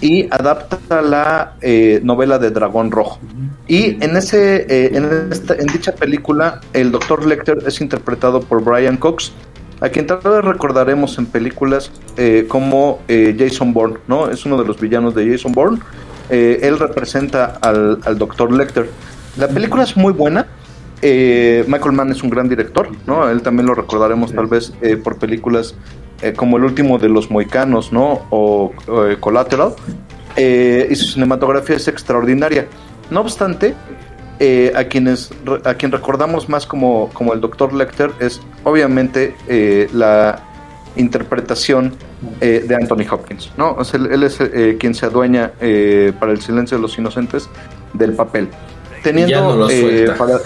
y 0.00 0.26
adapta 0.30 1.02
la 1.02 1.54
eh, 1.60 2.00
novela 2.02 2.38
de 2.38 2.50
Dragón 2.50 2.90
Rojo. 2.90 3.18
Y 3.66 4.02
en 4.02 4.16
ese 4.16 4.66
en, 4.96 5.28
esta- 5.30 5.54
en 5.54 5.66
dicha 5.66 5.92
película 5.94 6.60
el 6.72 6.90
Dr. 6.90 7.26
Lecter 7.26 7.58
es 7.66 7.80
interpretado 7.80 8.40
por 8.40 8.64
Brian 8.64 8.96
Cox, 8.96 9.32
a 9.80 9.88
quien 9.88 10.06
tal 10.06 10.18
vez 10.18 10.44
recordaremos 10.44 11.16
en 11.18 11.26
películas 11.26 11.90
eh, 12.16 12.46
como 12.48 13.00
eh, 13.08 13.34
Jason 13.38 13.72
Bourne, 13.72 13.98
¿no? 14.08 14.28
Es 14.30 14.44
uno 14.44 14.58
de 14.58 14.64
los 14.66 14.80
villanos 14.80 15.14
de 15.14 15.30
Jason 15.30 15.52
Bourne. 15.52 15.78
Eh, 16.28 16.60
él 16.62 16.78
representa 16.78 17.58
al, 17.60 17.98
al 18.04 18.18
Dr. 18.18 18.52
Lecter. 18.52 18.88
La 19.36 19.48
película 19.48 19.84
es 19.84 19.96
muy 19.96 20.12
buena. 20.12 20.46
Eh, 21.02 21.64
Michael 21.66 21.92
Mann 21.92 22.10
es 22.10 22.22
un 22.22 22.30
gran 22.30 22.48
director, 22.48 22.88
¿no? 23.06 23.28
Él 23.28 23.42
también 23.42 23.66
lo 23.66 23.74
recordaremos 23.74 24.32
tal 24.32 24.46
vez 24.46 24.72
eh, 24.82 24.96
por 24.96 25.18
películas 25.18 25.74
eh, 26.22 26.32
como 26.32 26.56
El 26.56 26.64
último 26.64 26.98
de 26.98 27.08
los 27.08 27.30
moicanos, 27.30 27.92
¿no? 27.92 28.26
O, 28.30 28.72
o, 28.86 29.06
eh, 29.06 29.16
Collateral. 29.18 29.74
Y 30.36 30.94
su 30.94 31.06
cinematografía 31.12 31.76
es 31.76 31.88
extraordinaria. 31.88 32.66
No 33.10 33.20
obstante, 33.20 33.74
a 34.74 34.84
quienes 34.84 35.30
a 35.64 35.74
quien 35.74 35.92
recordamos 35.92 36.48
más 36.48 36.64
como, 36.64 37.10
como 37.12 37.34
el 37.34 37.40
Dr. 37.40 37.74
Lecter 37.74 38.12
es 38.20 38.40
obviamente 38.64 39.34
la 39.92 40.42
interpretación 40.96 41.94
eh, 42.40 42.64
de 42.66 42.74
Anthony 42.74 43.06
Hopkins, 43.10 43.50
¿no? 43.56 43.72
O 43.72 43.84
sea, 43.84 44.00
él, 44.00 44.12
él 44.12 44.22
es 44.22 44.40
eh, 44.40 44.76
quien 44.78 44.94
se 44.94 45.06
adueña 45.06 45.52
eh, 45.60 46.12
para 46.18 46.32
el 46.32 46.40
silencio 46.40 46.76
de 46.76 46.82
los 46.82 46.98
inocentes 46.98 47.48
del 47.94 48.12
papel. 48.12 48.48
Teniendo, 49.02 49.30
Ya 49.34 49.40
no 49.40 49.56
lo 49.56 49.70
eh, 49.70 49.80
suelta. 49.80 50.14
para- 50.16 50.40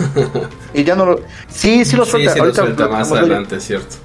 y 0.74 0.84
ya 0.84 0.94
no 0.94 1.06
lo 1.06 1.20
sí 1.48 1.84
sí 1.84 1.96
lo 1.96 2.04
suelta, 2.04 2.32
sí 2.32 2.38
lo 2.38 2.44
Ahorita 2.44 2.62
suelta 2.62 2.88
más 2.88 3.10
adelante, 3.12 3.60
cierto. 3.60 3.96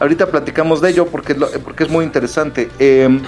Ahorita 0.00 0.26
platicamos 0.26 0.80
de 0.80 0.90
ello 0.90 1.06
porque, 1.06 1.34
porque 1.34 1.84
es 1.84 1.90
muy 1.90 2.04
interesante. 2.04 2.68
Eh, 2.78 3.20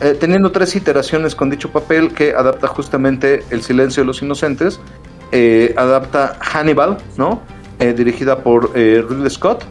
eh, 0.00 0.16
teniendo 0.18 0.50
tres 0.50 0.74
iteraciones 0.74 1.34
con 1.34 1.50
dicho 1.50 1.70
papel 1.70 2.12
que 2.14 2.32
adapta 2.32 2.66
justamente 2.68 3.44
El 3.50 3.62
silencio 3.62 4.02
de 4.02 4.06
los 4.06 4.22
inocentes, 4.22 4.80
eh, 5.30 5.74
adapta 5.76 6.36
Hannibal, 6.40 6.96
¿no? 7.18 7.42
Eh, 7.78 7.92
dirigida 7.92 8.38
por 8.38 8.70
eh, 8.74 9.04
Ridley 9.08 9.30
Scott. 9.30 9.64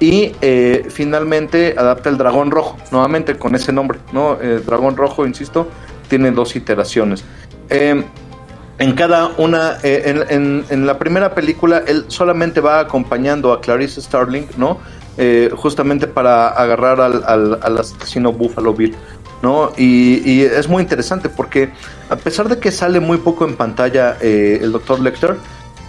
Y 0.00 0.32
eh, 0.40 0.86
finalmente 0.90 1.74
adapta 1.76 2.08
El 2.08 2.16
Dragón 2.18 2.50
Rojo, 2.52 2.78
nuevamente 2.90 3.36
con 3.36 3.54
ese 3.54 3.72
nombre, 3.72 3.98
¿no? 4.12 4.38
Dragón 4.64 4.96
Rojo, 4.96 5.26
insisto, 5.26 5.66
tiene 6.08 6.30
dos 6.30 6.54
iteraciones. 6.56 7.24
Eh, 7.68 8.02
en 8.78 8.92
cada 8.92 9.28
una, 9.38 9.78
eh, 9.82 10.24
en, 10.30 10.64
en- 10.70 10.86
la 10.86 10.98
primera 10.98 11.34
película, 11.34 11.82
él 11.86 12.04
solamente 12.08 12.60
va 12.60 12.80
acompañando 12.80 13.52
a 13.52 13.60
Clarice 13.60 14.00
Starling, 14.00 14.46
¿no? 14.56 14.78
Eh, 15.16 15.50
justamente 15.56 16.06
para 16.06 16.48
agarrar 16.48 17.00
al, 17.00 17.24
al- 17.26 17.58
al 17.60 17.78
asesino 17.78 18.32
Buffalo 18.32 18.72
Bill, 18.72 18.94
¿no? 19.42 19.72
Y, 19.76 20.22
y 20.24 20.42
es 20.42 20.68
muy 20.68 20.80
interesante 20.82 21.28
porque, 21.28 21.70
a 22.08 22.14
pesar 22.16 22.48
de 22.48 22.58
que 22.58 22.70
sale 22.70 23.00
muy 23.00 23.18
poco 23.18 23.44
en 23.44 23.56
pantalla 23.56 24.16
eh, 24.20 24.60
el 24.62 24.70
Dr. 24.70 25.00
Lecter, 25.00 25.36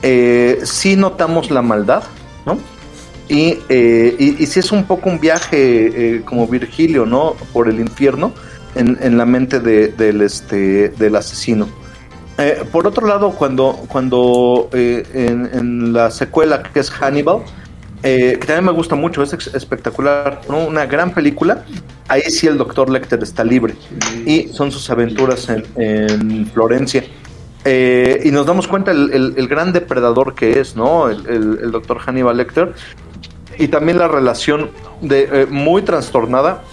eh, 0.01 0.59
sí 0.63 0.95
notamos 0.95 1.51
la 1.51 1.61
maldad, 1.61 2.03
¿no? 2.47 2.57
Y, 3.27 3.59
eh, 3.69 4.15
y, 4.17 4.41
y 4.43 4.47
sí 4.47 4.59
es 4.61 4.71
un 4.71 4.85
poco 4.85 5.07
un 5.09 5.19
viaje 5.19 6.15
eh, 6.15 6.21
como 6.25 6.47
Virgilio, 6.47 7.05
¿no? 7.05 7.35
Por 7.53 7.69
el 7.69 7.79
infierno 7.79 8.33
en, 8.73 8.97
en 8.99 9.15
la 9.19 9.27
mente 9.27 9.59
de- 9.59 9.89
del, 9.89 10.21
este, 10.21 10.89
del 10.89 11.15
asesino. 11.15 11.67
Eh, 12.39 12.63
por 12.71 12.87
otro 12.87 13.05
lado, 13.05 13.31
cuando, 13.31 13.73
cuando 13.89 14.69
eh, 14.71 15.03
en, 15.13 15.91
la 15.91 16.09
secuela 16.09 16.63
que 16.63 16.79
es 16.79 16.89
Hannibal, 16.89 17.39
eh, 18.01 18.37
que 18.39 18.47
también 18.47 18.63
me 18.63 18.71
gusta 18.71 18.95
mucho, 18.95 19.21
es 19.21 19.33
espectacular, 19.33 20.39
¿no? 20.47 20.65
una 20.65 20.85
gran 20.85 21.13
película, 21.13 21.65
ahí 22.07 22.21
sí 22.21 22.47
el 22.47 22.57
Dr. 22.57 22.89
Lecter 22.89 23.21
está 23.21 23.43
libre 23.43 23.75
y 24.25 24.47
son 24.53 24.71
sus 24.71 24.89
aventuras 24.89 25.49
en, 25.49 25.65
en 25.75 26.47
Florencia. 26.47 27.03
Y 27.65 28.31
nos 28.31 28.45
damos 28.45 28.69
cuenta 28.69 28.91
el, 28.91 29.35
el- 29.37 29.47
gran 29.49 29.73
depredador 29.73 30.33
que 30.33 30.61
es, 30.61 30.77
¿no? 30.77 31.09
El, 31.09 31.27
el, 31.61 31.71
Dr. 31.71 31.99
Hannibal 31.99 32.37
Lecter. 32.37 32.73
Y 33.59 33.67
también 33.67 33.97
la 33.99 34.07
relación 34.07 34.71
de, 35.01 35.45
muy 35.51 35.81
trastornada 35.81 36.63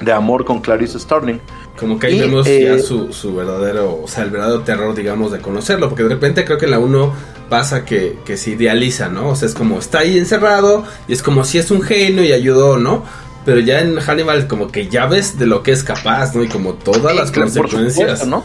de 0.00 0.12
amor 0.12 0.44
con 0.44 0.60
Clarice 0.60 1.00
Starling. 1.00 1.40
Como 1.78 1.98
que 1.98 2.08
ahí 2.08 2.16
Y, 2.16 2.20
vemos 2.20 2.46
eh, 2.46 2.76
ya 2.76 2.82
su, 2.82 3.12
su 3.12 3.34
verdadero, 3.34 4.00
o 4.02 4.08
sea, 4.08 4.24
el 4.24 4.30
verdadero 4.30 4.60
terror, 4.60 4.94
digamos, 4.94 5.32
de 5.32 5.40
conocerlo. 5.40 5.88
Porque 5.88 6.02
de 6.02 6.10
repente 6.10 6.44
creo 6.44 6.58
que 6.58 6.64
en 6.64 6.70
la 6.72 6.78
1 6.78 7.12
pasa 7.48 7.84
que, 7.84 8.18
que 8.24 8.36
se 8.36 8.50
idealiza, 8.50 9.08
¿no? 9.08 9.28
O 9.30 9.36
sea, 9.36 9.48
es 9.48 9.54
como 9.54 9.78
está 9.78 10.00
ahí 10.00 10.18
encerrado 10.18 10.84
y 11.06 11.12
es 11.12 11.22
como 11.22 11.44
si 11.44 11.58
es 11.58 11.70
un 11.70 11.82
genio 11.82 12.24
y 12.24 12.32
ayudó, 12.32 12.78
¿no? 12.78 13.04
Pero 13.44 13.60
ya 13.60 13.80
en 13.80 13.96
Hannibal 14.00 14.48
como 14.48 14.68
que 14.68 14.88
ya 14.88 15.06
ves 15.06 15.38
de 15.38 15.46
lo 15.46 15.62
que 15.62 15.72
es 15.72 15.84
capaz, 15.84 16.34
¿no? 16.34 16.42
Y 16.42 16.48
como 16.48 16.74
todas 16.74 17.14
las 17.14 17.30
claro, 17.30 17.50
consecuencias. 17.52 18.20
supuesto, 18.20 18.26
¿no? 18.26 18.42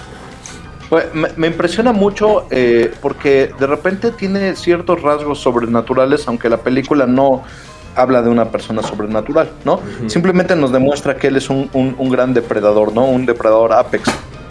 Pues, 0.89 1.05
me, 1.13 1.29
me 1.37 1.47
impresiona 1.47 1.93
mucho 1.93 2.47
eh, 2.51 2.93
porque 3.01 3.51
de 3.57 3.65
repente 3.65 4.11
tiene 4.11 4.57
ciertos 4.57 5.01
rasgos 5.01 5.39
sobrenaturales, 5.39 6.27
aunque 6.27 6.49
la 6.49 6.57
película 6.57 7.07
no 7.07 7.43
habla 7.95 8.21
de 8.21 8.29
una 8.29 8.45
persona 8.51 8.81
sobrenatural, 8.81 9.49
¿no? 9.65 9.79
Simplemente 10.07 10.55
nos 10.55 10.71
demuestra 10.71 11.15
que 11.17 11.27
él 11.27 11.37
es 11.37 11.49
un, 11.49 11.69
un- 11.73 11.95
un 11.97 12.09
gran 12.09 12.33
depredador, 12.33 12.93
¿no? 12.93 13.05
Un 13.05 13.25
depredador 13.25 13.73
apex. 13.73 14.09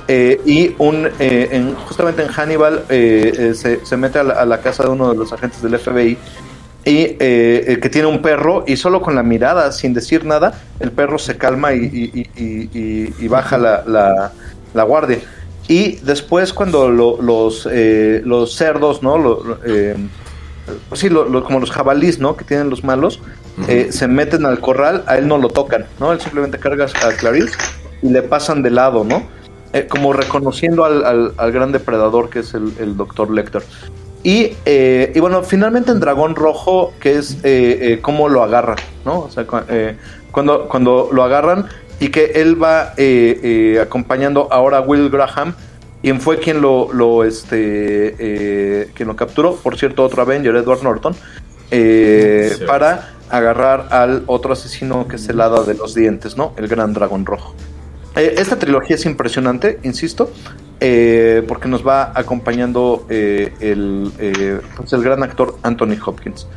Eh, 0.09 0.41
y 0.45 0.75
un, 0.79 1.09
eh, 1.21 1.49
en- 1.53 1.75
justamente 1.77 2.23
en 2.23 2.29
Hannibal 2.29 2.83
eh, 2.89 3.33
eh, 3.39 3.55
se, 3.55 3.85
se 3.87 3.97
mete 3.97 4.19
a 4.19 4.25
la, 4.25 4.35
a 4.35 4.45
la 4.45 4.59
casa 4.61 4.83
de 4.83 4.89
uno 4.89 5.11
de 5.11 5.17
los 5.17 5.33
agentes 5.33 5.63
del 5.63 5.79
FBI 5.79 6.19
y 6.85 7.05
que 7.15 7.89
tiene 7.93 8.09
un 8.09 8.23
perro 8.23 8.65
y 8.67 8.77
solo 8.77 9.03
con 9.03 9.15
la 9.15 9.23
mirada, 9.23 9.71
sin 9.71 9.93
decir 9.93 10.25
nada, 10.25 10.55
el 10.81 10.91
perro 10.93 11.19
se 11.19 11.37
calma 11.37 11.75
y, 11.75 11.79
y- 11.85 12.11
y- 12.21 12.43
y- 12.43 12.71
y- 12.79 13.15
y 13.21 13.29
baja 13.29 13.59
la, 13.59 13.85
la- 13.87 14.33
la 14.75 14.83
guardia. 14.85 15.19
Y 15.69 15.97
después 15.97 16.53
cuando 16.53 16.91
lo- 16.91 17.21
los, 17.23 17.69
eh, 17.71 18.23
los 18.25 18.55
cerdos, 18.57 19.03
¿no? 19.03 19.19
Lo- 19.19 19.45
lo, 19.45 19.59
eh, 19.65 19.95
sí, 20.95 21.09
lo- 21.09 21.25
lo- 21.29 21.43
como 21.45 21.61
los 21.61 21.71
jabalís, 21.71 22.19
¿no? 22.19 22.37
Que 22.37 22.45
tienen 22.45 22.71
los 22.71 22.85
malos, 22.85 23.21
eh, 23.69 23.89
se 23.91 24.09
meten 24.09 24.47
al 24.47 24.61
corral, 24.61 25.05
a 25.07 25.17
él 25.19 25.29
no 25.29 25.37
lo 25.39 25.49
tocan, 25.49 25.87
¿no? 25.99 26.13
Él 26.13 26.21
simplemente 26.21 26.59
carga 26.59 26.87
a 26.87 27.09
Clarice 27.13 27.55
y 28.03 28.09
le 28.09 28.23
pasan 28.23 28.63
de 28.63 28.71
lado, 28.71 29.05
¿no? 29.05 29.23
Eh, 29.73 29.87
como 29.89 30.13
reconociendo 30.13 30.85
al, 30.85 31.05
al- 31.05 31.33
al 31.37 31.53
gran 31.53 31.71
depredador 31.73 32.29
que 32.31 32.41
es 32.41 32.55
el, 32.55 32.73
el 32.81 32.97
Dr. 32.97 33.31
Lecter. 33.31 33.63
Y, 34.23 34.53
eh, 34.67 35.13
y 35.15 35.21
bueno, 35.21 35.43
finalmente 35.43 35.93
en 35.93 36.01
Dragón 36.01 36.35
Rojo, 36.35 36.93
que 37.01 37.17
es 37.19 37.39
eh, 37.43 37.99
cómo 38.03 38.29
lo 38.29 38.43
agarran, 38.43 38.77
¿no? 39.05 39.21
O 39.21 39.31
sea, 39.31 39.47
cu- 39.47 39.59
cuando, 40.31 40.69
cuando 40.69 41.09
lo 41.13 41.23
agarran 41.23 41.67
y 42.01 42.09
que 42.09 42.33
él 42.37 42.63
va 42.63 42.95
acompañando 43.81 44.49
ahora 44.51 44.79
a 44.79 44.81
Will 44.81 45.11
Graham, 45.11 45.55
quien 46.03 46.21
fue 46.21 46.39
quien 46.39 46.61
lo, 46.61 46.93
lo, 46.93 47.25
este, 47.25 48.15
eh, 48.19 48.91
quien 48.95 49.09
lo 49.09 49.17
capturó, 49.17 49.57
por 49.57 49.77
cierto, 49.79 50.03
otro 50.05 50.23
Avenger, 50.23 50.57
Edward 50.57 50.83
Norton, 50.83 51.15
eh, 51.71 52.55
Sí. 52.59 52.65
para 52.65 53.11
agarrar 53.29 53.87
al 53.91 54.25
otro 54.27 54.53
asesino 54.55 55.07
que 55.07 55.17
es 55.17 55.29
el 55.29 55.41
hada 55.41 55.63
de 55.63 55.75
los 55.75 55.95
dientes, 55.95 56.37
¿no? 56.37 56.53
El 56.57 56.67
gran 56.69 56.93
dragón 56.93 57.25
rojo. 57.27 57.55
Eh, 58.17 58.35
esta 58.39 58.59
trilogía 58.59 58.97
es 58.97 59.07
impresionante, 59.07 59.79
insisto, 59.85 60.31
eh, 60.81 61.45
porque 61.47 61.69
nos 61.69 61.87
va 61.87 62.11
acompañando 62.15 63.07
eh, 63.09 63.53
el, 63.61 64.11
eh, 64.19 64.61
pues 64.77 64.93
el 64.95 65.03
gran 65.03 65.23
actor 65.23 65.57
Anthony 65.63 65.97
Hopkins. 66.05 66.49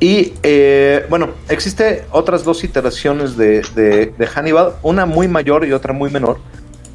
Y 0.00 0.32
eh, 0.42 1.04
bueno, 1.10 1.28
existe 1.50 2.04
otras 2.10 2.42
dos 2.42 2.64
iteraciones 2.64 3.36
de, 3.36 3.60
de- 3.74 4.12
de 4.18 4.26
Hannibal, 4.26 4.72
una 4.82 5.04
muy 5.06 5.28
mayor 5.28 5.64
y 5.66 5.72
otra 5.72 5.92
muy 5.92 6.10
menor. 6.10 6.38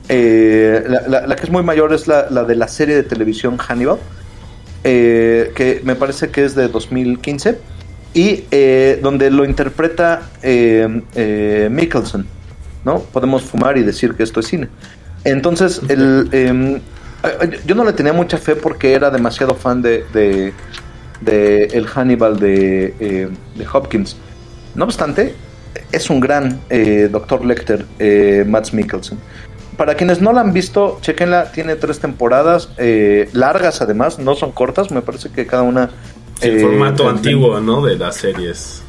Eh, 0.09 0.83
la, 1.07 1.35
que 1.35 1.43
es 1.43 1.49
muy 1.49 1.63
mayor 1.63 1.93
es 1.93 2.07
la, 2.07 2.23
de 2.23 2.55
la 2.55 2.67
serie 2.67 2.95
de 2.95 3.03
televisión 3.03 3.57
Hannibal, 3.57 3.97
eh, 4.83 5.51
que 5.55 5.81
me 5.83 5.95
parece 5.95 6.29
que 6.29 6.45
es 6.45 6.55
de 6.55 6.67
2015, 6.67 7.57
y 8.13 8.45
eh, 8.51 8.99
donde 9.01 9.29
lo 9.29 9.45
interpreta 9.45 10.29
Mikkelsen. 10.41 12.25
¿no? 12.85 12.99
Podemos 12.99 13.43
fumar 13.43 13.77
y 13.77 13.83
decir 13.83 14.13
que 14.13 14.23
esto 14.23 14.39
es 14.39 14.47
cine. 14.47 14.69
Entonces, 15.23 15.81
el, 15.89 16.29
eh, 16.31 17.59
yo 17.65 17.75
no 17.75 17.83
le 17.83 17.93
tenía 17.93 18.13
mucha 18.13 18.37
fe 18.37 18.55
porque 18.55 18.93
era 18.93 19.09
demasiado 19.09 19.55
fan 19.55 19.81
de, 19.81 20.05
de, 20.13 20.53
de 21.21 21.65
el 21.65 21.87
Hannibal 21.87 22.39
de, 22.39 23.29
de 23.55 23.67
Hopkins. 23.73 24.15
No 24.75 24.85
obstante, 24.85 25.33
es 25.91 26.09
un 26.09 26.19
gran 26.19 26.59
eh, 26.69 27.09
Dr. 27.11 27.45
Lecter, 27.45 27.85
eh, 27.99 28.43
Mads 28.47 28.73
Mikkelsen. 28.73 29.17
Para 29.77 29.95
quienes 29.95 30.21
no 30.21 30.31
la 30.33 30.41
han 30.41 30.53
visto, 30.53 30.99
chequenla, 31.01 31.51
tiene 31.51 31.75
tres 31.75 31.99
temporadas, 31.99 32.69
eh, 32.77 33.29
largas 33.33 33.81
además, 33.81 34.19
no 34.19 34.35
son 34.35 34.51
cortas, 34.51 34.91
me 34.91 35.01
parece 35.01 35.29
que 35.29 35.45
cada 35.45 35.63
una... 35.63 35.89
Sí, 36.41 36.47
el 36.47 36.57
eh, 36.57 36.61
formato 36.61 37.03
es- 37.03 37.09
antiguo, 37.17 37.59
¿no? 37.59 37.83
De 37.83 37.97
las 37.97 38.15
series. 38.15 38.81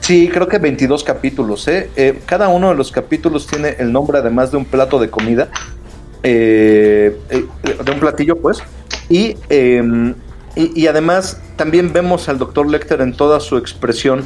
Sí, 0.00 0.28
creo 0.32 0.46
que 0.48 0.58
22 0.58 1.02
capítulos, 1.04 1.66
¿eh? 1.68 1.90
Eh, 1.96 2.20
Cada 2.24 2.48
uno 2.48 2.68
de 2.70 2.74
los 2.76 2.92
capítulos 2.92 3.46
tiene 3.46 3.74
el 3.78 3.92
nombre 3.92 4.18
además 4.18 4.50
de 4.50 4.56
un 4.56 4.64
plato 4.64 4.98
de 4.98 5.10
comida, 5.10 5.48
eh, 6.22 7.16
eh, 7.30 7.44
de 7.84 7.92
un 7.92 8.00
platillo, 8.00 8.36
pues. 8.36 8.62
Y, 9.08 9.36
eh, 9.48 10.14
y, 10.56 10.80
y 10.82 10.86
además 10.86 11.40
también 11.56 11.92
vemos 11.92 12.28
al 12.28 12.38
Dr. 12.38 12.68
Lecter 12.70 13.00
en 13.00 13.12
toda 13.12 13.40
su 13.40 13.56
expresión, 13.56 14.24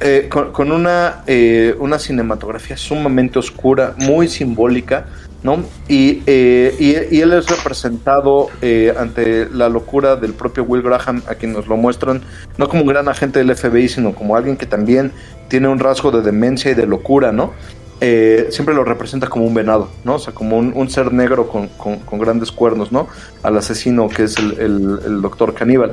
eh, 0.00 0.28
con, 0.30 0.52
con 0.52 0.72
una, 0.72 1.22
eh, 1.26 1.74
una 1.78 1.98
cinematografía 1.98 2.76
sumamente 2.76 3.38
oscura, 3.38 3.94
muy 3.98 4.28
simbólica, 4.28 5.06
¿no? 5.44 5.62
Y, 5.88 6.22
eh, 6.26 6.74
y, 7.10 7.20
él 7.20 7.32
es 7.34 7.46
representado 7.46 8.48
eh, 8.62 8.92
ante 8.98 9.48
la 9.50 9.68
locura 9.68 10.16
del 10.16 10.32
propio 10.32 10.64
Will 10.64 10.82
Graham, 10.82 11.22
a 11.28 11.34
quien 11.36 11.52
nos 11.52 11.68
lo 11.68 11.76
muestran, 11.76 12.22
no 12.56 12.68
como 12.68 12.82
un 12.82 12.88
gran 12.88 13.08
agente 13.08 13.38
del 13.44 13.54
FBI, 13.54 13.88
sino 13.88 14.14
como 14.14 14.34
alguien 14.34 14.56
que 14.56 14.66
también 14.66 15.12
tiene 15.48 15.68
un 15.68 15.78
rasgo 15.78 16.10
de 16.10 16.22
demencia 16.22 16.70
y 16.70 16.74
de 16.74 16.86
locura, 16.86 17.30
¿no? 17.30 17.52
Eh, 18.00 18.48
siempre 18.50 18.74
lo 18.74 18.84
representa 18.84 19.28
como 19.28 19.44
un 19.44 19.54
venado, 19.54 19.90
¿no? 20.02 20.14
O 20.14 20.18
sea, 20.18 20.34
como 20.34 20.58
un, 20.58 20.90
ser 20.90 21.12
negro 21.12 21.46
con, 21.48 21.70
grandes 22.18 22.50
cuernos, 22.50 22.90
¿no? 22.90 23.06
Al 23.42 23.56
asesino 23.56 24.08
que 24.08 24.24
es 24.24 24.36
el, 24.38 24.52
el- 24.58 24.98
el 25.06 25.22
doctor 25.22 25.54
caníbal. 25.54 25.92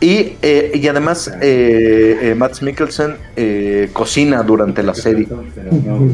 Y, 0.00 0.36
eh, 0.42 0.72
y 0.74 0.88
además, 0.88 1.30
eh, 1.40 2.34
eh, 2.36 2.48
Mikkelsen 2.62 3.16
eh, 3.34 3.88
cocina 3.92 4.42
durante 4.42 4.82
la 4.82 4.94
serie. 4.94 5.26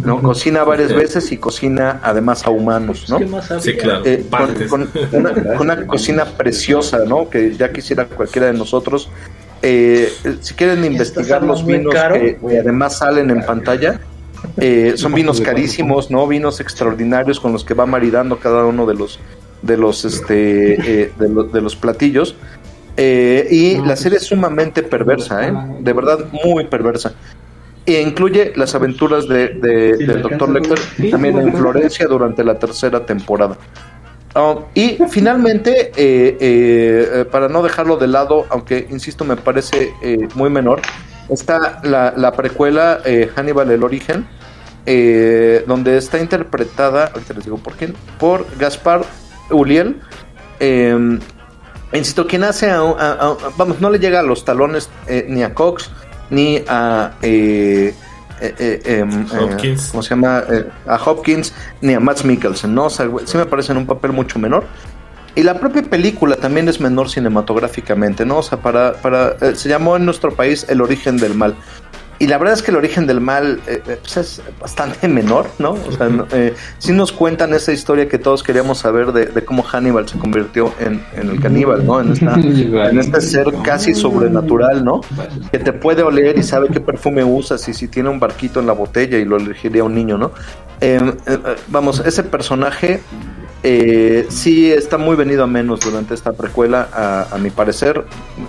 ¿no? 0.05 0.23
Cocina 0.23 0.63
varias 0.65 0.95
veces 0.95 1.33
y 1.33 1.37
cocina 1.37 2.01
además 2.03 2.47
a 2.47 2.51
humanos, 2.51 3.07
¿no? 3.09 3.19
¿Qué 3.19 3.27
más 3.27 3.51
había? 3.51 3.63
Sí, 3.63 3.75
claro. 3.77 4.03
Eh, 4.05 4.25
con, 4.69 4.89
una, 5.13 5.33
con 5.33 5.61
una 5.63 5.87
cocina 5.87 6.25
preciosa, 6.25 7.01
¿no? 7.07 7.29
Que 7.29 7.55
ya 7.57 7.73
quisiera 7.73 8.07
cualquiera 8.07 8.47
de 8.49 8.53
nosotros. 8.55 9.09
Eh, 9.63 10.13
si 10.41 10.55
quieren 10.55 10.85
investigar 10.85 11.43
los 11.43 11.65
vinos 11.65 11.93
caro. 11.95 12.15
que, 12.17 12.37
que 12.37 12.59
además 12.59 12.99
salen 12.99 13.31
en 13.31 13.45
pantalla, 13.45 14.01
eh, 14.57 14.95
son 14.97 15.13
vinos 15.15 15.41
carísimos, 15.41 16.11
¿no? 16.11 16.27
Vinos 16.27 16.61
extraordinarios 16.61 17.39
con 17.41 17.53
los 17.53 17.65
que 17.65 17.75
va 17.75 17.87
maridando 17.87 18.39
cada 18.39 18.65
uno 18.65 18.87
de 18.87 18.95
los 18.95 19.19
de 19.63 19.77
los 19.77 20.05
este 20.05 20.75
eh, 21.05 21.13
de, 21.19 21.29
lo- 21.29 21.45
de 21.45 21.61
los 21.61 21.77
platillos. 21.77 22.35
Eh, 22.97 23.49
y 23.51 23.79
la 23.79 23.97
serie 23.97 24.19
es 24.19 24.25
sumamente 24.25 24.83
perversa, 24.83 25.47
¿eh? 25.49 25.53
De 25.81 25.93
verdad, 25.93 26.27
muy 26.45 26.67
perversa. 26.67 27.15
E 27.87 28.01
incluye 28.01 28.53
las 28.55 28.75
aventuras 28.75 29.27
de, 29.27 29.49
del 29.49 30.23
Dr. 30.23 30.51
Lecter 30.51 30.79
también 31.11 31.39
en. 31.39 31.53
Florencia 31.53 32.07
durante 32.07 32.45
la 32.45 32.59
tercera 32.59 33.05
temporada. 33.05 33.57
Ah, 34.35 34.57
y 34.75 34.99
finalmente, 35.11 35.93
eh, 35.97 37.25
para 37.31 37.49
no 37.49 37.63
dejarlo 37.63 37.97
de 37.97 38.07
lado, 38.07 38.47
aunque 38.51 38.87
insisto, 38.91 39.25
me 39.25 39.37
parece 39.37 39.93
eh, 40.03 40.29
muy 40.35 40.51
menor, 40.51 40.81
está 41.29 41.81
la, 41.83 42.15
la 42.17 42.33
precuela 42.33 43.01
Hannibal 43.35 43.71
el 43.71 43.83
origen, 43.83 44.27
donde 45.67 45.97
está 45.97 46.21
interpretada, 46.21 47.07
ahorita 47.07 47.35
les 47.35 47.45
digo 47.45 47.57
por 47.57 47.75
quién, 47.75 47.95
por 48.19 48.47
Gaspar 48.59 49.03
Uliel. 49.51 50.01
Insisto, 51.99 52.27
quien 52.27 52.45
hace 52.45 52.71
a, 52.71 52.79
a- 52.81 53.13
a- 53.13 53.37
vamos, 53.57 53.81
no 53.81 53.91
le 53.91 53.99
llega 53.99 54.21
a 54.21 54.23
los 54.23 54.45
talones 54.45 54.89
eh, 55.07 55.27
ni 55.29 55.43
a 55.43 55.55
Cox 55.55 55.91
ni 56.31 56.63
a 56.69 57.13
eh, 57.23 57.95
eh, 58.41 58.55
eh, 58.59 58.83
em, 58.85 59.27
Hopkins. 59.39 59.89
¿cómo 59.91 60.03
se 60.03 60.11
llama? 60.11 60.43
A 60.87 60.97
Hopkins 60.97 61.53
ni 61.81 61.95
a 61.95 62.01
Matt 62.01 62.25
Mikkelsen, 62.25 62.75
¿no? 62.75 62.87
O 62.87 62.91
sea, 62.91 63.09
sí 63.25 63.37
me 63.37 63.47
parece 63.47 63.73
en 63.73 63.79
un 63.79 63.87
papel 63.87 64.13
mucho 64.13 64.39
menor. 64.39 64.65
Y 65.35 65.43
la 65.45 65.59
propia 65.59 65.83
película 65.83 66.37
también 66.37 66.69
es 66.69 66.79
menor 66.81 67.09
cinematográficamente, 67.09 68.27
¿no? 68.27 68.39
O 68.39 68.43
sea, 68.43 68.59
para, 68.59 68.95
para 68.95 69.37
se 69.55 69.69
llamó 69.69 69.97
en 69.97 70.05
nuestro 70.05 70.35
país 70.35 70.67
El 70.69 70.81
origen 70.83 71.17
del 71.17 71.35
mal. 71.35 71.55
Y 72.19 72.29
la 72.29 72.39
verdad 72.39 72.55
es 72.55 72.63
que 72.63 72.71
el 72.71 72.77
origen 72.77 73.07
del 73.07 73.21
mal 73.21 73.61
eh, 73.67 73.83
eh, 73.87 73.99
pues 74.01 74.17
es 74.17 74.43
bastante 74.61 75.09
menor, 75.21 75.47
¿no? 75.59 75.71
O 75.73 75.93
sea, 75.93 76.09
eh, 76.33 76.55
sí 76.79 76.93
nos 76.93 77.11
cuentan 77.11 77.53
esa 77.55 77.73
historia 77.73 78.09
que 78.09 78.19
todos 78.19 78.43
queríamos 78.43 78.79
saber 78.79 79.13
de, 79.13 79.27
de 79.27 79.45
cómo 79.45 79.63
Hannibal 79.63 80.09
se 80.09 80.19
convirtió 80.19 80.73
en, 80.79 81.05
en 81.15 81.31
el 81.31 81.41
caníbal, 81.41 81.85
¿no? 81.85 82.01
En, 82.01 82.13
esta, 82.13 82.35
en 82.35 82.99
este 82.99 83.21
ser 83.21 83.53
casi 83.65 83.95
sobrenatural, 83.95 84.85
¿no? 84.85 85.01
Que 85.51 85.59
te 85.59 85.73
puede 85.73 86.03
oler 86.03 86.39
y 86.39 86.43
sabe 86.43 86.69
qué 86.69 86.81
perfume 86.81 87.25
usas 87.25 87.69
y 87.69 87.75
si 87.75 87.89
tiene 87.89 88.09
un 88.09 88.21
barquito 88.21 88.61
en 88.61 88.67
la 88.67 88.73
botella 88.73 89.19
y 89.19 89.25
lo 89.25 89.37
elegiría 89.37 89.83
un 89.85 89.95
niño, 89.95 90.19
¿no? 90.19 90.33
Eh, 90.81 90.99
eh, 91.27 91.39
eh, 91.45 91.57
vamos, 91.69 92.03
ese 92.05 92.25
personaje 92.25 93.01
eh, 93.63 94.27
sí 94.29 94.73
está 94.73 94.99
muy 94.99 95.15
venido 95.15 95.45
a 95.45 95.47
menos 95.47 95.81
durante 95.81 96.15
esta 96.15 96.33
precuela, 96.33 96.89
a, 96.93 97.35
a 97.35 97.39
mi 97.39 97.51
parecer, 97.51 98.05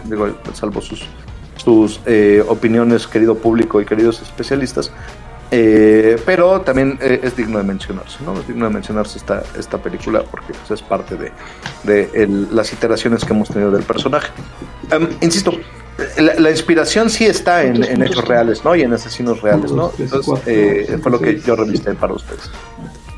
digo, 0.06 0.28
salvo 0.54 0.82
sus, 0.82 1.08
sus 1.64 2.00
eh, 2.06 2.44
opiniones, 2.48 3.08
querido 3.08 3.36
público 3.36 3.80
y 3.82 3.86
queridos 3.86 4.22
especialistas. 4.22 4.92
Eh, 5.56 6.20
pero 6.26 6.62
también 6.62 6.98
eh, 7.00 7.20
es 7.22 7.36
digno 7.36 7.60
de 7.60 7.64
mencionarse, 7.64 8.18
¿no? 8.26 8.34
Es 8.40 8.48
digno 8.48 8.66
de 8.66 8.74
mencionarse 8.74 9.20
esta, 9.20 9.44
esta 9.58 9.78
película 9.78 10.24
porque 10.24 10.52
pues, 10.54 10.72
es 10.72 10.82
parte 10.82 11.16
de, 11.16 11.32
de 11.84 12.10
el- 12.16 12.48
las 12.56 12.74
iteraciones 12.74 13.24
que 13.24 13.34
hemos 13.34 13.50
tenido 13.50 13.70
del 13.70 13.84
personaje. 13.84 14.32
Em, 14.90 15.08
insisto, 15.22 15.54
la, 16.18 16.34
la 16.40 16.50
inspiración 16.50 17.08
sí 17.12 17.26
está 17.28 17.64
en, 17.64 17.84
en 17.84 18.02
hechos 18.02 18.28
reales, 18.28 18.66
¿no? 18.66 18.76
Y 18.76 18.82
en 18.82 18.94
asesinos 18.94 19.42
reales, 19.44 19.72
¿no? 19.72 19.92
Entonces, 20.00 20.26
eh, 20.48 20.98
fue 21.04 21.12
lo 21.12 21.20
que 21.20 21.40
yo 21.40 21.56
revisté 21.56 21.94
para 21.94 22.14
ustedes. 22.14 22.50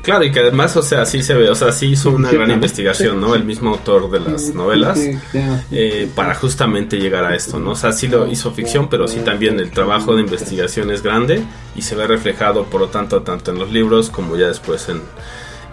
Claro, 0.06 0.22
y 0.22 0.30
que 0.30 0.38
además, 0.38 0.76
o 0.76 0.82
sea, 0.82 1.04
sí 1.04 1.20
se 1.20 1.34
ve, 1.34 1.50
o 1.50 1.54
sea, 1.56 1.72
sí 1.72 1.86
hizo 1.86 2.10
una 2.10 2.30
gran 2.30 2.48
investigación, 2.52 3.20
¿no? 3.20 3.34
El 3.34 3.42
mismo 3.42 3.70
autor 3.70 4.08
de 4.08 4.20
las 4.20 4.54
novelas, 4.54 5.00
eh, 5.72 6.08
para 6.14 6.32
justamente 6.36 6.98
llegar 6.98 7.24
a 7.24 7.34
esto, 7.34 7.58
¿no? 7.58 7.72
O 7.72 7.74
sea, 7.74 7.90
sí 7.90 8.06
lo 8.06 8.28
hizo 8.28 8.52
ficción, 8.52 8.88
pero 8.88 9.08
sí 9.08 9.18
también 9.24 9.58
el 9.58 9.72
trabajo 9.72 10.14
de 10.14 10.20
investigación 10.20 10.92
es 10.92 11.02
grande 11.02 11.42
y 11.74 11.82
se 11.82 11.96
ve 11.96 12.06
reflejado, 12.06 12.66
por 12.66 12.82
lo 12.82 12.86
tanto, 12.86 13.22
tanto 13.22 13.50
en 13.50 13.58
los 13.58 13.72
libros 13.72 14.08
como 14.08 14.36
ya 14.36 14.46
después 14.46 14.88
en, 14.88 15.02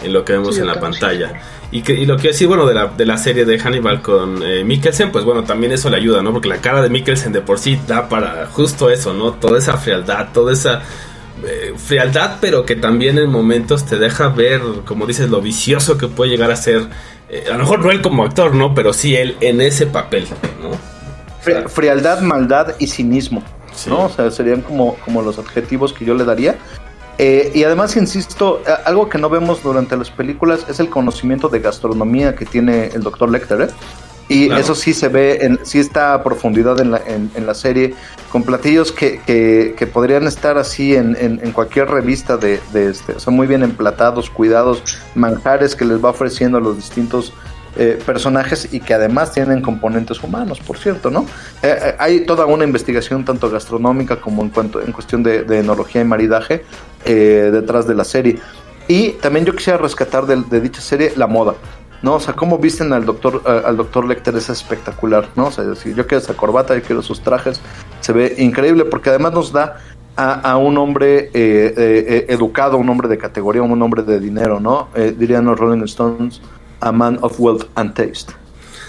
en 0.03 0.11
lo 0.11 0.25
que 0.25 0.33
vemos 0.33 0.55
Sí, 0.55 0.61
en 0.61 0.65
la 0.65 0.79
pantalla. 0.79 1.39
Y, 1.71 1.83
que, 1.83 1.93
y 1.93 2.07
lo 2.07 2.17
que 2.17 2.29
decir, 2.29 2.47
bueno, 2.47 2.65
de 2.65 2.73
la, 2.73 2.87
de 2.87 3.05
la 3.05 3.19
serie 3.19 3.45
de 3.45 3.59
Hannibal 3.59 4.01
con 4.01 4.41
eh, 4.41 4.63
Mikkelsen, 4.63 5.11
pues 5.11 5.25
bueno, 5.25 5.43
también 5.43 5.73
eso 5.73 5.91
le 5.91 5.97
ayuda, 5.97 6.23
¿no? 6.23 6.33
Porque 6.33 6.49
la 6.49 6.57
cara 6.57 6.81
de 6.81 6.89
Mikkelsen 6.89 7.33
de 7.33 7.41
por 7.41 7.59
sí 7.59 7.79
da 7.87 8.09
para 8.09 8.47
justo 8.47 8.89
eso, 8.89 9.13
¿no? 9.13 9.33
Toda 9.33 9.59
esa 9.59 9.77
frialdad, 9.77 10.29
toda 10.33 10.53
esa 10.53 10.81
eh, 11.45 11.73
frialdad, 11.77 12.37
pero 12.41 12.65
que 12.65 12.75
también 12.75 13.17
en 13.17 13.29
momentos 13.29 13.85
te 13.85 13.97
deja 13.97 14.29
ver, 14.29 14.61
como 14.85 15.05
dices, 15.05 15.29
lo 15.29 15.41
vicioso 15.41 15.97
que 15.97 16.07
puede 16.07 16.31
llegar 16.31 16.51
a 16.51 16.55
ser. 16.55 16.87
eh, 17.29 17.45
a 17.47 17.53
lo 17.53 17.59
mejor 17.59 17.79
no 17.83 17.91
él 17.91 18.01
como 18.01 18.23
actor, 18.23 18.53
¿no? 18.53 18.73
Pero 18.75 18.93
sí 18.93 19.15
él 19.15 19.35
en 19.41 19.59
ese 19.61 19.87
papel, 19.87 20.27
¿no? 20.61 20.69
Fri- 21.43 21.67
frialdad, 21.67 22.21
maldad 22.21 22.75
y 22.79 22.87
cinismo, 22.87 23.43
Sí. 23.73 23.89
¿no? 23.89 24.05
O 24.05 24.09
sea, 24.09 24.29
serían 24.31 24.61
como, 24.61 24.95
como 25.03 25.21
los 25.21 25.39
adjetivos 25.39 25.91
que 25.93 26.05
yo 26.05 26.13
le 26.13 26.23
daría. 26.25 26.57
Eh, 27.17 27.51
y 27.53 27.63
además, 27.63 27.95
insisto, 27.95 28.61
algo 28.85 29.07
que 29.09 29.17
no 29.19 29.29
vemos 29.29 29.61
durante 29.61 29.95
las 29.97 30.09
películas 30.09 30.65
es 30.69 30.79
el 30.79 30.89
conocimiento 30.89 31.47
de 31.49 31.59
gastronomía 31.59 32.35
que 32.35 32.45
tiene 32.45 32.87
el 32.87 33.01
doctor 33.03 33.29
Lecter, 33.31 33.61
¿eh? 33.61 33.67
Y 34.29 34.47
Claro. 34.47 34.61
eso 34.61 34.75
sí 34.75 34.93
se 34.93 35.09
ve, 35.09 35.39
en, 35.41 35.59
sí 35.63 35.79
está 35.79 36.13
a 36.13 36.23
profundidad 36.23 36.79
en 36.79 36.91
la, 36.91 37.01
en, 37.05 37.29
en 37.35 37.45
la 37.45 37.53
serie, 37.53 37.93
con 38.31 38.43
platillos 38.43 38.91
que, 38.91 39.19
que, 39.25 39.75
que 39.77 39.85
podrían 39.85 40.25
estar 40.27 40.57
así 40.57 40.95
en, 40.95 41.15
en, 41.19 41.51
cualquier 41.51 41.89
revista 41.89 42.37
de, 42.37 42.59
de 42.71 42.89
este, 42.89 43.19
son 43.19 43.35
muy 43.35 43.47
bien 43.47 43.63
emplatados, 43.63 44.29
cuidados, 44.29 44.81
manjares 45.13 45.75
que 45.75 45.85
les 45.85 46.03
va 46.03 46.09
ofreciendo 46.09 46.57
a 46.57 46.61
los 46.61 46.77
distintos 46.77 47.33
eh, 47.75 47.99
personajes 48.05 48.69
y 48.71 48.79
que 48.79 48.93
además 48.93 49.31
tienen 49.31 49.61
componentes 49.61 50.21
humanos, 50.23 50.59
por 50.59 50.77
cierto, 50.77 51.09
¿no? 51.09 51.21
Eh, 51.63 51.75
eh, 51.81 51.95
hay 51.97 52.19
toda 52.23 52.45
una 52.45 52.63
investigación 52.65 53.25
tanto 53.25 53.49
gastronómica 53.49 54.21
como 54.21 54.43
en 54.43 54.49
cuanto 54.49 54.79
en 54.79 54.91
cuestión 54.91 55.23
de, 55.23 55.43
de 55.43 55.59
enología 55.59 56.01
y 56.01 56.05
maridaje 56.05 56.63
detrás 57.03 57.87
de 57.87 57.95
la 57.95 58.03
serie. 58.03 58.39
Y 58.87 59.13
también 59.13 59.45
yo 59.45 59.55
quisiera 59.55 59.77
rescatar 59.79 60.25
de, 60.25 60.43
de 60.49 60.61
dicha 60.61 60.81
serie 60.81 61.13
la 61.15 61.25
moda. 61.25 61.55
¿No? 62.03 62.15
O 62.15 62.19
sea, 62.19 62.35
cómo 62.35 62.59
visten 62.59 62.93
al 62.93 63.05
doctor, 63.05 63.41
eh, 63.47 63.61
al 63.65 63.77
doctor 63.77 64.05
Lecter 64.05 64.35
es 64.35 64.49
espectacular, 64.49 65.29
¿no? 65.35 65.47
O 65.47 65.51
sea, 65.51 65.73
si 65.73 65.95
yo 65.95 66.05
quiero 66.05 66.21
esa 66.23 66.35
corbata, 66.35 66.75
yo 66.75 66.83
quiero 66.83 67.01
sus 67.01 67.21
trajes, 67.21 67.59
se 68.01 68.13
ve 68.13 68.35
increíble 68.37 68.85
porque 68.85 69.09
además 69.09 69.33
nos 69.33 69.51
da 69.51 69.77
a, 70.15 70.51
a 70.51 70.57
un 70.57 70.77
hombre 70.77 71.31
eh, 71.33 71.73
eh, 71.75 72.25
educado, 72.29 72.77
un 72.77 72.89
hombre 72.89 73.07
de 73.07 73.17
categoría, 73.17 73.61
un 73.63 73.81
hombre 73.81 74.03
de 74.03 74.19
dinero, 74.19 74.59
¿no? 74.59 74.89
Eh, 74.95 75.15
dirían 75.17 75.45
los 75.45 75.59
Rolling 75.59 75.83
Stones, 75.85 76.41
a 76.81 76.91
man 76.91 77.17
of 77.21 77.39
wealth 77.39 77.65
and 77.75 77.93
taste. 77.93 78.33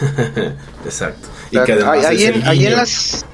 Exacto. 0.85 1.29
Y 1.51 1.59
que 1.63 1.73
además 1.73 2.05
ahí, 2.05 2.23
es 2.25 2.29
en, 2.29 2.35
el 2.35 2.49
ahí 2.49 2.59
en 2.59 2.65
guiño. 2.65 2.77
las 2.77 3.27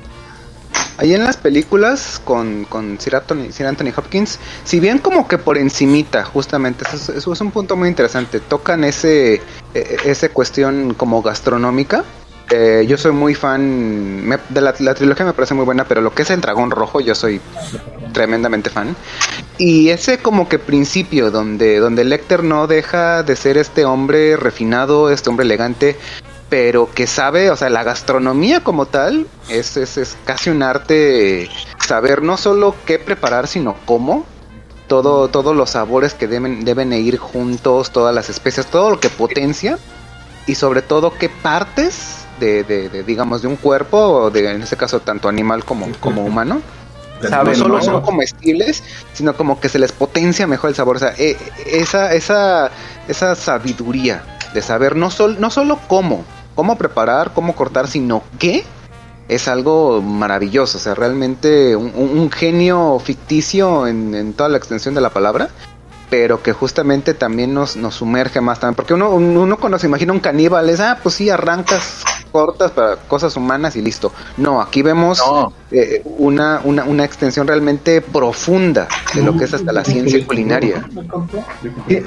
ahí 0.99 1.15
en 1.15 1.25
las 1.25 1.37
películas 1.37 2.21
con, 2.25 2.65
con 2.65 2.99
Sir, 3.01 3.17
Anthony, 3.17 3.53
Sir 3.53 3.67
Anthony 3.67 3.93
Hopkins, 3.97 4.39
si 4.65 4.81
bien 4.81 4.99
como 4.99 5.27
que 5.29 5.39
por 5.39 5.59
encimita, 5.59 6.25
justamente, 6.25 6.85
eso 6.87 6.97
es, 6.97 7.09
eso 7.11 7.33
es 7.33 7.41
un 7.41 7.51
punto 7.51 7.77
muy 7.77 7.89
interesante, 7.89 8.41
tocan 8.41 8.85
ese, 8.85 9.35
eh, 9.75 9.97
ese 10.05 10.31
cuestión 10.31 10.95
como 10.95 11.23
gastronómica. 11.23 12.05
Eh, 12.53 12.85
yo 12.89 12.97
soy 12.99 13.13
muy 13.13 13.37
fan 13.37 14.27
me- 14.27 14.39
de 14.49 14.61
la, 14.61 14.75
la 14.81 14.95
trilogía, 14.95 15.25
me 15.25 15.33
parece 15.33 15.55
muy 15.55 15.65
buena, 15.65 15.85
pero 15.85 16.01
lo 16.01 16.13
que 16.13 16.23
es 16.23 16.31
el 16.31 16.41
dragón 16.41 16.73
rojo, 16.73 17.01
yo 17.01 17.15
soy 17.15 17.41
tremendamente 18.13 18.71
fan. 18.71 18.97
Y 19.57 19.91
ese 19.91 20.19
como 20.19 20.49
que 20.49 20.59
principio 20.59 21.31
donde, 21.31 21.79
donde 21.79 22.03
Lecter 22.03 22.43
no 22.43 22.67
deja 22.67 23.23
de 23.23 23.37
ser 23.37 23.57
este 23.57 23.85
hombre 23.85 24.37
refinado, 24.37 25.11
este 25.11 25.31
hombre 25.31 25.45
elegante, 25.45 25.97
pero 26.51 26.91
que 26.93 27.07
sabe, 27.07 27.51
o 27.51 27.57
sea, 27.57 27.71
la 27.71 27.85
gastronomía 27.85 28.63
como 28.63 28.85
tal 28.87 29.27
es, 29.49 29.77
es, 29.79 29.97
es 29.97 30.17
casi 30.27 30.51
un 30.51 30.63
arte 30.63 31.49
saber 31.87 32.23
no 32.23 32.37
solo 32.37 32.75
qué 32.85 32.99
preparar, 32.99 33.47
sino 33.47 33.77
cómo. 33.87 34.27
Todo, 34.89 35.29
todos 35.29 35.55
los 35.55 35.71
sabores 35.71 36.15
que 36.15 36.27
deben, 36.27 36.65
deben 36.65 36.93
ir 36.93 37.17
juntos, 37.17 37.93
todas 37.93 38.13
las 38.13 38.29
especias, 38.29 38.67
todo 38.67 38.91
lo 38.91 38.99
que 38.99 39.09
potencia 39.09 39.79
y 40.49 40.57
sobre 40.57 40.83
todo 40.83 41.15
qué 41.17 41.29
partes 41.29 42.25
de, 42.41 42.65
de- 42.65 42.89
de, 42.89 43.05
digamos, 43.05 43.41
de 43.43 43.47
un 43.47 43.55
cuerpo, 43.55 43.97
o 43.99 44.31
de, 44.33 44.51
en 44.51 44.63
este 44.63 44.77
caso 44.77 44.99
tanto 44.99 45.29
animal 45.29 45.65
como, 45.65 45.87
como 46.01 46.25
humano, 46.25 46.61
Saben, 47.23 47.53
no 47.53 47.59
solo 47.59 47.77
¿no? 47.77 47.83
son 47.85 48.01
comestibles, 48.01 48.83
sino 49.13 49.37
como 49.37 49.61
que 49.61 49.69
se 49.69 49.79
les 49.79 49.93
potencia 49.93 50.47
mejor 50.49 50.71
el 50.71 50.75
sabor. 50.75 50.97
O 50.97 50.99
sea, 50.99 51.15
eh, 51.19 51.37
esa, 51.67 52.13
esa, 52.15 52.71
esa 53.07 53.35
sabiduría 53.37 54.25
de 54.55 54.63
saber 54.63 54.97
no, 54.97 55.11
sol, 55.11 55.37
no 55.39 55.51
solo 55.51 55.79
cómo, 55.87 56.25
cómo 56.55 56.77
preparar, 56.77 57.33
cómo 57.35 57.55
cortar, 57.55 57.89
sino 57.89 58.23
qué, 58.39 58.65
es 59.29 59.49
algo 59.49 60.03
maravilloso. 60.03 60.79
O 60.79 60.81
sea, 60.81 60.95
realmente 60.95 61.77
un, 61.77 62.31
genio 62.31 62.99
ficticio 62.99 63.87
en 63.87 64.35
toda 64.35 64.49
la 64.49 64.59
extensión 64.59 64.95
de 64.95 65.01
la 65.01 65.11
palabra. 65.11 65.51
Pero 66.11 66.43
que 66.43 66.53
justamente 66.53 67.15
también 67.15 67.55
nos, 67.55 67.77
nos 67.77 67.95
sumerge 67.95 68.41
más 68.41 68.59
también. 68.59 68.75
Porque 68.75 68.95
uno, 68.95 69.11
uno 69.11 69.57
cuando 69.57 69.79
se 69.79 69.87
imagina 69.87 70.13
un 70.13 70.19
caníbal 70.21 70.69
es, 70.69 70.81
ah, 70.81 70.99
pues 71.03 71.15
sí, 71.15 71.31
arrancas 71.31 72.03
cortas 72.33 72.73
para 72.73 72.97
cosas 72.97 73.37
humanas 73.37 73.77
y 73.77 73.83
listo. 73.83 74.13
No, 74.37 74.61
aquí 74.61 74.83
vemos 74.83 75.19
No. 75.19 75.53
eh, 75.71 76.03
una, 76.05 76.61
una, 76.65 76.85
una 76.85 77.05
extensión 77.05 77.47
realmente 77.47 78.01
profunda 78.01 78.89
de 79.15 79.23
lo 79.23 79.37
que 79.37 79.45
es 79.45 79.55
hasta 79.55 79.73
la 79.73 79.85
ciencia 79.85 80.25
culinaria. 80.27 80.85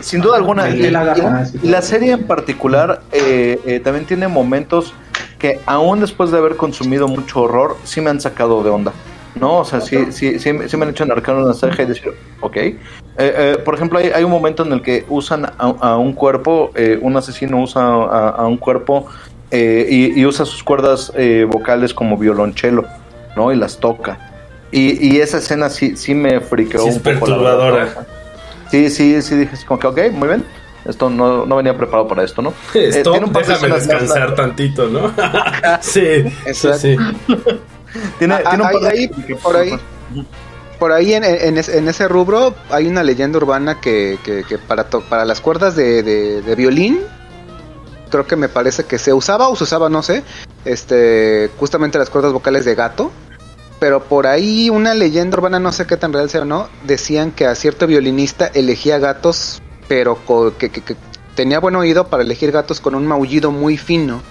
Sin 0.02 0.22
duda 0.22 0.36
alguna. 0.38 0.70
Y, 0.70 0.90
la 0.90 1.04
gata. 1.06 1.46
y 1.62 1.68
la 1.70 1.82
serie 1.82 2.12
en 2.14 2.28
particular 2.28 3.02
eh, 3.12 3.60
eh, 3.66 3.80
también 3.80 4.06
tiene 4.06 4.28
momentos 4.28 4.94
que 5.40 5.60
aún 5.66 6.00
después 6.00 6.32
de 6.32 6.38
haber 6.38 6.56
consumido 6.56 7.08
mucho 7.08 7.42
horror, 7.42 7.78
sí 7.84 8.00
me 8.02 8.10
han 8.10 8.22
sacado 8.22 8.64
de 8.64 8.70
onda. 8.70 8.94
¿No? 9.36 9.60
O 9.60 9.66
sea, 9.66 9.82
sí, 9.82 10.12
sí, 10.12 10.38
sí, 10.40 10.54
me- 10.54 10.70
sí 10.70 10.78
me 10.78 10.84
han 10.86 10.92
hecho 10.92 11.04
enarcar 11.04 11.36
una 11.36 11.54
ceja 11.54 11.84
y 11.84 11.86
decir, 11.88 12.14
ok. 12.42 12.56
Eh, 12.58 12.76
eh, 13.18 13.58
por 13.66 13.76
ejemplo, 13.76 13.98
hay, 14.00 14.08
hay 14.14 14.24
un 14.24 14.32
momento 14.32 14.64
en 14.66 14.72
el 14.74 14.82
que 14.82 15.06
usan 15.10 15.46
a, 15.46 15.54
a 15.58 15.98
un 15.98 16.14
cuerpo, 16.14 16.72
eh, 16.76 16.98
un 17.02 17.16
asesino 17.18 17.62
usa 17.62 17.82
a, 17.84 18.30
a 18.30 18.46
un 18.48 18.58
cuerpo 18.58 19.08
eh, 19.52 19.88
y, 19.90 20.20
y 20.20 20.26
usa 20.26 20.46
sus 20.46 20.64
cuerdas 20.64 21.12
eh, 21.16 21.46
vocales 21.50 21.94
como 21.94 22.18
violonchelo, 22.18 22.86
¿no? 23.36 23.52
Y 23.52 23.56
las 23.56 23.80
toca. 23.80 24.20
Y, 24.72 25.08
y 25.16 25.20
esa 25.20 25.38
escena 25.38 25.70
sí, 25.70 25.96
sí 25.96 26.14
me 26.16 26.40
friqueó 26.40 26.82
Sí, 26.84 26.90
es 26.90 26.96
un 26.98 27.02
poco. 27.04 27.12
la 27.12 27.20
perturbadora. 27.20 27.76
verdad. 27.86 28.08
Sí, 28.72 28.90
sí, 28.90 29.22
sí, 29.22 29.36
dije 29.36 29.52
así 29.54 29.66
como 29.66 29.80
que, 29.80 29.88
ok, 29.88 30.00
muy 30.14 30.28
bien. 30.28 30.44
Esto 30.86 31.10
no, 31.10 31.46
no 31.46 31.56
venía 31.56 31.78
preparado 31.78 32.08
para 32.08 32.24
esto, 32.24 32.42
¿no? 32.42 32.54
Eh, 32.74 32.90
Esto, 32.90 33.12
tiene 33.12 33.28
un 33.28 33.32
par 33.32 33.46
de 33.46 33.54
déjame 33.54 33.76
descansar 33.76 34.36
tantito, 34.36 34.88
¿no? 34.90 35.12
sí, 35.82 36.24
sí, 36.54 36.70
sí. 36.78 36.98
Tiene, 38.20 38.36
Ah, 38.36 38.42
tiene 38.50 38.64
un 38.64 38.70
ah, 38.70 38.80
de- 38.80 38.88
ahí- 38.90 39.08
por 39.42 39.56
ahí. 39.58 39.80
Por 40.80 40.92
ahí 40.92 41.14
en, 41.14 41.24
en 41.24 41.58
es- 41.58 41.70
en 41.70 41.88
ese 41.88 42.08
rubro 42.08 42.54
hay 42.70 42.88
una 42.88 43.04
leyenda 43.04 43.38
urbana 43.38 43.80
que, 43.80 44.18
que- 44.24 44.44
que 44.44 44.58
para, 44.58 44.86
to- 44.90 45.02
para 45.08 45.24
las 45.26 45.40
cuerdas 45.40 45.76
de, 45.76 46.04
de- 46.04 46.42
de 46.42 46.56
violín, 46.56 47.00
creo 48.10 48.28
que 48.28 48.36
me 48.36 48.50
parece 48.50 48.84
que 48.86 48.98
se 49.00 49.14
usaba 49.14 49.48
o 49.48 49.56
se 49.56 49.64
usaba, 49.64 49.90
no 49.90 50.04
sé, 50.04 50.24
este, 50.66 51.50
justamente 51.58 51.98
las 51.98 52.10
cuerdas 52.10 52.34
vocales 52.34 52.66
de 52.66 52.76
gato. 52.76 53.12
Pero 53.80 54.04
por 54.04 54.28
ahí 54.28 54.70
una 54.70 54.94
leyenda 54.94 55.38
urbana, 55.38 55.60
no 55.60 55.72
sé 55.74 55.86
qué 55.86 55.98
tan 55.98 56.14
real 56.14 56.30
sea 56.30 56.42
o 56.42 56.46
no, 56.46 56.70
decían 56.86 57.32
que 57.32 57.46
a 57.48 57.56
cierto 57.56 57.86
violinista 57.86 58.48
elegía 58.54 58.98
gatos, 58.98 59.62
pero 59.88 60.16
co- 60.26 60.56
que, 60.58 60.70
que- 60.70 60.82
que 60.82 60.96
tenía 61.36 61.60
buen 61.60 61.76
oído 61.76 62.08
para 62.08 62.24
elegir 62.24 62.52
gatos 62.52 62.80
con 62.80 62.96
un 62.96 63.06
maullido 63.08 63.52
muy 63.52 63.78
fino. 63.78 64.22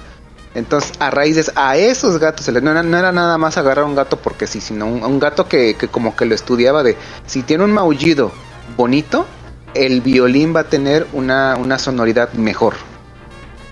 Entonces, 0.55 0.93
a 0.99 1.11
raíces 1.11 1.51
a 1.57 1.77
esos 1.77 2.19
gatos, 2.19 2.47
no 2.49 2.71
era, 2.71 2.83
no 2.83 2.99
era 2.99 3.11
nada 3.11 3.39
más 3.39 3.57
agarrar 3.57 3.85
un 3.87 3.95
gato 3.95 4.19
porque 4.19 4.47
sí, 4.47 4.61
sino 4.61 4.87
un, 4.87 5.03
un 5.03 5.19
gato 5.19 5.49
que, 5.49 5.75
que 5.77 5.89
como 5.89 6.15
que 6.15 6.27
lo 6.27 6.35
estudiaba 6.35 6.83
de 6.83 6.97
si 7.27 7.43
tiene 7.43 7.65
un 7.65 7.73
maullido 7.73 8.33
bonito, 8.77 9.27
el 9.75 10.03
violín 10.03 10.55
va 10.55 10.61
a 10.61 10.65
tener 10.65 11.07
una, 11.15 11.57
una 11.57 11.79
sonoridad 11.79 12.33
mejor. 12.35 12.75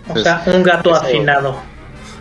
O 0.09 0.18
sea, 0.18 0.43
un 0.47 0.62
gato 0.62 0.91
Eso- 0.97 1.03
afinado. 1.05 1.57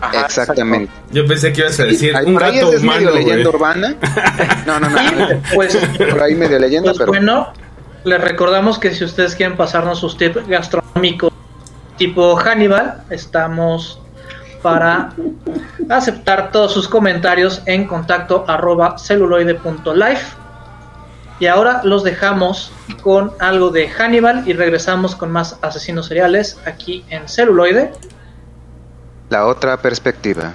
Ajá, 0.02 0.22
Exactamente. 0.26 0.90
Yo 1.10 1.26
pensé 1.26 1.52
que 1.52 1.60
ibas 1.60 1.78
a 1.78 1.84
decir 1.84 2.16
Ahí- 2.16 2.24
un 2.24 2.32
por 2.34 2.44
ahí 2.44 2.56
gato 2.56 2.72
es, 2.72 2.82
humano, 2.82 3.00
medio 3.00 3.14
leyenda 3.16 3.48
urbana. 3.50 3.94
No, 4.66 4.80
no, 4.80 4.88
no. 4.88 4.98
Pues, 5.54 5.76
Por 5.76 6.22
ahí 6.22 6.34
medio 6.34 6.58
leyenda, 6.58 6.90
pues 6.92 6.98
pero 6.98 7.12
bueno, 7.12 7.52
les 8.04 8.20
recordamos 8.20 8.78
que 8.78 8.94
si 8.94 9.04
ustedes 9.04 9.34
quieren 9.34 9.56
pasarnos 9.58 9.98
sus 10.00 10.16
tips 10.16 10.46
gastronómicos 10.48 11.32
tipo 11.98 12.34
Hannibal, 12.36 13.02
estamos 13.10 13.99
para 14.62 15.12
aceptar 15.88 16.50
todos 16.50 16.72
sus 16.72 16.88
comentarios 16.88 17.62
en 17.66 17.86
contacto 17.86 18.44
arroba 18.48 18.98
celuloide.life. 18.98 20.36
Y 21.38 21.46
ahora 21.46 21.80
los 21.84 22.04
dejamos 22.04 22.70
con 23.02 23.32
algo 23.38 23.70
de 23.70 23.88
Hannibal 23.88 24.46
y 24.46 24.52
regresamos 24.52 25.16
con 25.16 25.30
más 25.30 25.58
asesinos 25.62 26.06
seriales 26.06 26.58
aquí 26.66 27.04
en 27.08 27.28
celuloide. 27.28 27.92
la 29.30 29.46
otra 29.46 29.76
perspectiva. 29.78 30.54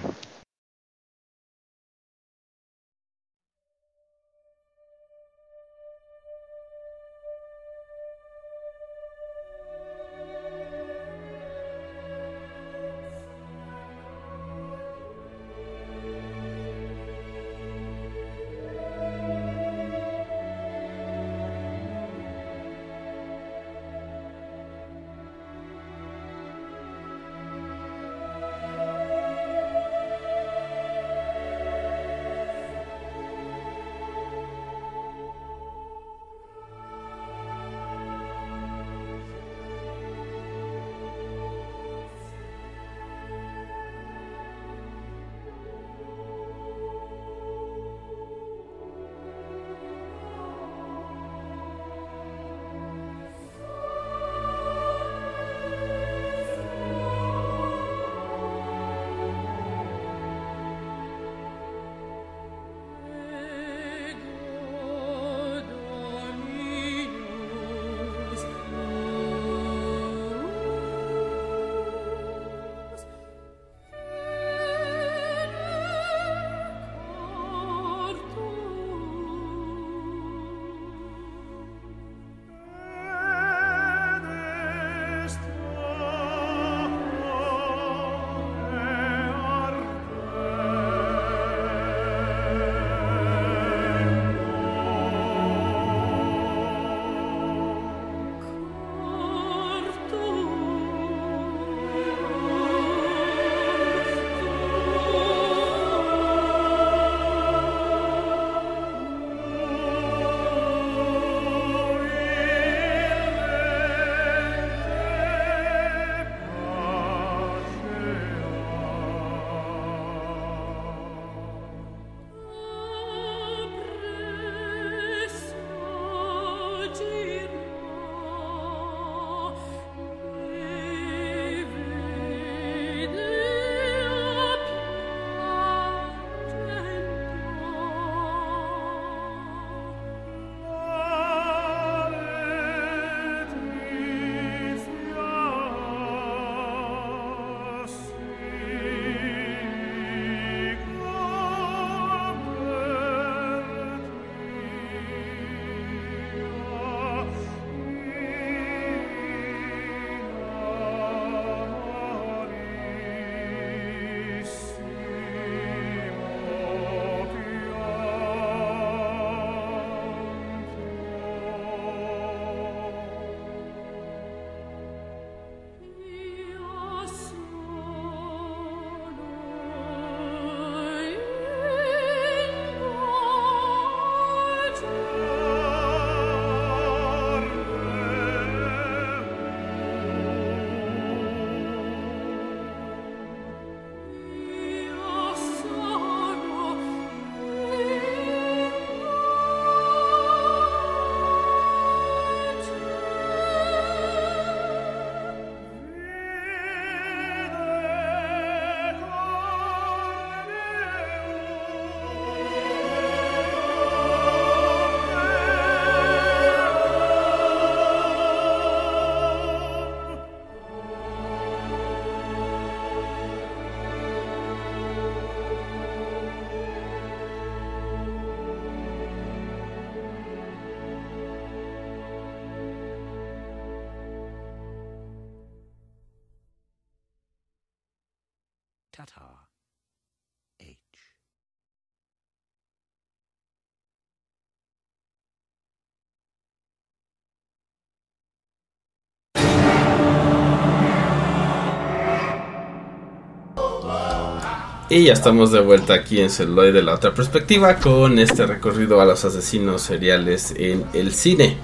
Y 254.95 255.03
ya 255.03 255.11
estamos 255.11 255.51
de 255.51 255.59
vuelta 255.59 255.93
aquí 255.93 256.21
en 256.21 256.29
Celuloid 256.29 256.71
de 256.71 256.81
la 256.81 256.93
otra 256.93 257.13
perspectiva 257.13 257.75
con 257.75 258.17
este 258.17 258.45
recorrido 258.45 259.01
a 259.01 259.05
los 259.05 259.25
asesinos 259.25 259.81
seriales 259.81 260.53
en 260.55 260.85
el 260.93 261.13
cine. 261.13 261.57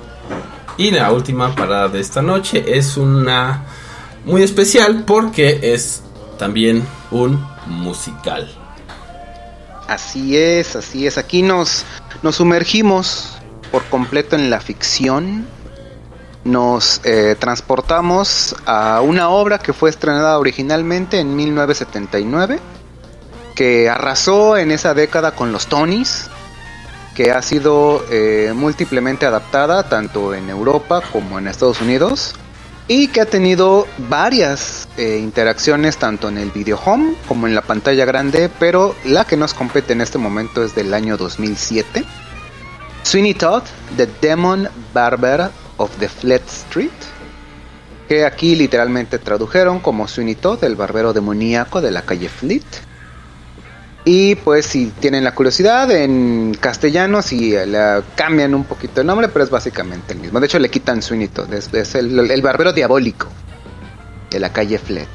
Y 0.76 0.92
la 0.92 1.14
última 1.14 1.56
parada 1.56 1.88
de 1.88 2.02
esta 2.02 2.22
noche 2.22 2.62
es 2.78 2.98
una 2.98 3.64
muy 4.26 4.44
especial 4.44 5.06
porque 5.08 5.62
es 5.64 6.02
también 6.38 6.86
un 7.10 7.42
musical. 7.68 8.54
Así 9.88 10.36
es, 10.36 10.76
así 10.76 11.08
es. 11.08 11.18
Aquí 11.18 11.42
nos, 11.42 11.86
nos 12.24 12.36
sumergimos 12.36 13.38
por 13.72 13.86
completo 13.86 14.36
en 14.36 14.50
la 14.50 14.60
ficción. 14.60 15.48
Nos 16.44 17.00
eh, 17.06 17.38
transportamos 17.40 18.58
a 18.66 19.00
una 19.00 19.30
obra 19.30 19.58
que 19.58 19.72
fue 19.72 19.90
estrenada 19.90 20.38
originalmente 20.38 21.22
en 21.22 21.34
1979, 21.34 22.60
que 23.62 23.90
arrasó 23.90 24.58
en 24.58 24.72
esa 24.72 24.96
década 24.96 25.36
con 25.36 25.52
los 25.52 25.68
Tonys, 25.68 26.32
que 27.14 27.30
ha 27.30 27.44
sido 27.44 28.04
eh, 28.10 28.54
múltiplemente 28.56 29.28
adaptada 29.28 29.88
tanto 29.88 30.34
en 30.34 30.50
Europa 30.50 31.04
como 31.12 31.38
en 31.38 31.48
Estados 31.48 31.80
Unidos 31.80 32.34
y 32.88 33.10
que 33.10 33.22
ha 33.22 33.28
tenido 33.28 33.86
varias 34.10 34.88
eh, 34.98 35.20
interacciones 35.22 35.98
tanto 35.98 36.28
en 36.28 36.40
el 36.40 36.50
video 36.50 36.80
home 36.84 37.14
como 37.28 37.46
en 37.46 37.54
la 37.54 37.62
pantalla 37.62 38.04
grande, 38.04 38.50
pero 38.58 38.96
la 39.04 39.26
que 39.26 39.38
nos 39.38 39.54
compete 39.54 39.94
en 39.94 40.02
este 40.02 40.18
momento 40.18 40.64
es 40.64 40.74
del 40.74 40.92
año 40.92 41.16
2007. 41.16 42.04
Sweeney 43.04 43.36
Todd, 43.36 43.62
The 43.96 44.08
Demon 44.24 44.70
Barber 44.92 45.52
of 45.78 45.92
the 46.00 46.10
Fleet 46.10 46.42
Street, 46.48 46.90
que 48.10 48.26
aquí 48.26 48.56
literalmente 48.56 49.20
tradujeron 49.20 49.82
como 49.82 50.08
Sweeney 50.08 50.34
Todd, 50.34 50.64
el 50.64 50.76
barbero 50.76 51.14
demoníaco 51.14 51.80
de 51.80 51.92
la 51.92 52.02
calle 52.02 52.28
Fleet. 52.28 52.66
Y 54.04 54.36
pues 54.36 54.66
si 54.66 54.88
tienen 55.00 55.24
la 55.24 55.36
curiosidad, 55.36 55.92
en 55.92 56.58
castellano 56.60 57.20
le 57.32 58.02
cambian 58.16 58.56
un 58.56 58.64
poquito 58.64 59.02
el 59.02 59.08
nombre, 59.08 59.28
pero 59.30 59.46
es 59.46 59.52
básicamente 59.52 60.14
el 60.14 60.20
mismo. 60.20 60.40
De 60.40 60.48
hecho 60.48 60.58
le 60.58 60.70
quitan 60.70 61.02
Sweeney 61.04 61.28
Todd, 61.28 61.54
es, 61.54 61.72
es 61.74 61.94
el, 61.96 62.32
el 62.32 62.42
barbero 62.42 62.74
diabólico 62.74 63.28
de 64.32 64.40
la 64.40 64.52
calle 64.52 64.80
Flet. 64.80 65.08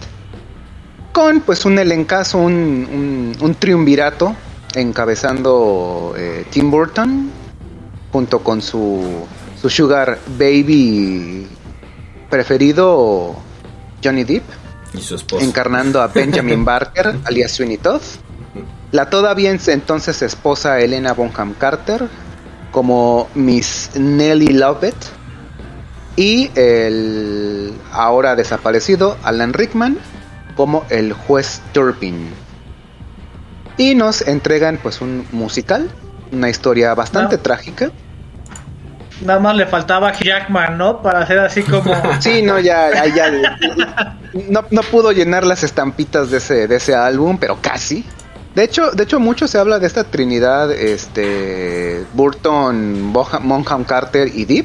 Con 1.12 1.40
pues 1.40 1.64
un 1.64 1.78
elencazo, 1.78 2.38
un, 2.38 2.52
un, 2.52 3.32
un 3.40 3.54
triunvirato 3.56 4.36
encabezando 4.74 6.14
eh, 6.16 6.44
Tim 6.50 6.70
Burton 6.70 7.30
junto 8.12 8.40
con 8.40 8.62
su, 8.62 9.26
su 9.60 9.68
sugar 9.68 10.18
baby 10.38 11.46
preferido 12.30 13.34
Johnny 14.04 14.24
Depp 14.24 14.44
Y 14.94 15.00
su 15.00 15.14
esposo. 15.16 15.44
encarnando 15.44 16.00
a 16.02 16.08
Benjamin 16.08 16.64
Barker, 16.64 17.16
alias 17.24 17.52
Sweeney 17.52 17.78
Todd. 17.78 18.02
La 18.96 19.10
todavía 19.10 19.50
en- 19.50 19.60
entonces 19.66 20.22
esposa 20.22 20.80
Elena 20.80 21.12
Bonham 21.12 21.52
Carter, 21.52 22.08
como 22.72 23.28
Miss 23.34 23.90
Nellie 23.94 24.54
Lovett. 24.54 24.96
Y 26.16 26.50
el 26.54 27.74
ahora 27.92 28.34
desaparecido 28.36 29.18
Alan 29.22 29.52
Rickman, 29.52 29.98
como 30.56 30.86
el 30.88 31.12
juez 31.12 31.60
Turpin. 31.74 32.30
Y 33.76 33.94
nos 33.94 34.22
entregan 34.26 34.78
pues 34.82 35.02
un 35.02 35.26
musical, 35.30 35.90
una 36.32 36.48
historia 36.48 36.94
bastante 36.94 37.36
No. 37.36 37.42
trágica. 37.42 37.90
Nada 39.20 39.40
más 39.40 39.56
le 39.56 39.66
faltaba 39.66 40.12
Jackman, 40.14 40.78
¿no? 40.78 41.02
Para 41.02 41.20
hacer 41.20 41.38
así 41.38 41.62
como. 41.62 41.92
Sí, 42.20 42.40
no, 42.40 42.58
ya, 42.60 42.90
ya, 43.04 43.28
ya- 43.28 44.16
no, 44.48 44.64
no 44.70 44.82
pudo 44.84 45.12
llenar 45.12 45.44
las 45.44 45.64
estampitas 45.64 46.30
de 46.30 46.38
ese, 46.38 46.66
de 46.66 46.76
ese 46.76 46.94
álbum, 46.94 47.36
pero 47.36 47.58
casi. 47.60 48.06
De 48.56 48.64
hecho, 48.64 48.90
de 48.90 49.02
hecho, 49.04 49.20
mucho 49.20 49.46
se 49.46 49.58
habla 49.58 49.78
de 49.78 49.86
esta 49.86 50.04
trinidad, 50.04 50.72
este, 50.72 52.04
Burton, 52.14 53.12
Bonham 53.12 53.84
Carter 53.84 54.30
y 54.34 54.46
Deep. 54.46 54.64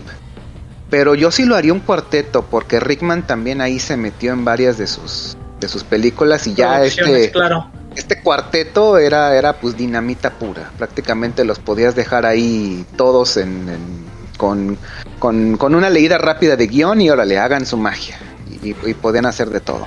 Pero 0.90 1.14
yo 1.14 1.30
sí 1.30 1.44
lo 1.44 1.58
haría 1.58 1.74
un 1.74 1.82
cuarteto, 1.82 2.44
porque 2.50 2.80
Rickman 2.80 3.28
también 3.28 3.60
ahí 3.60 3.80
se 3.80 3.98
metió 3.98 4.32
en 4.32 4.46
varias 4.46 4.78
de 4.78 4.88
sus, 4.88 5.36
de 5.60 5.68
sus 5.68 5.84
películas 5.84 6.48
y 6.48 6.54
ya 6.54 6.84
este, 6.86 7.32
claro. 7.32 7.70
este 7.96 8.22
cuarteto 8.22 8.98
era, 8.98 9.36
era 9.36 9.54
pues 9.60 9.76
dinamita 9.76 10.30
pura. 10.32 10.72
Prácticamente 10.78 11.44
los 11.44 11.60
podías 11.60 11.94
dejar 11.94 12.26
ahí 12.26 12.86
todos 12.96 13.36
en, 13.36 13.68
en- 13.68 14.12
con, 14.38 14.78
con, 15.20 15.58
con 15.58 15.76
una 15.76 15.90
leída 15.90 16.18
rápida 16.18 16.56
de 16.56 16.68
guion 16.68 17.02
y 17.02 17.10
órale, 17.10 17.38
hagan 17.40 17.66
su 17.66 17.76
magia. 17.76 18.18
Y, 18.64 18.70
y 18.70 18.94
podían 18.94 19.26
hacer 19.26 19.50
de 19.50 19.60
todo. 19.60 19.86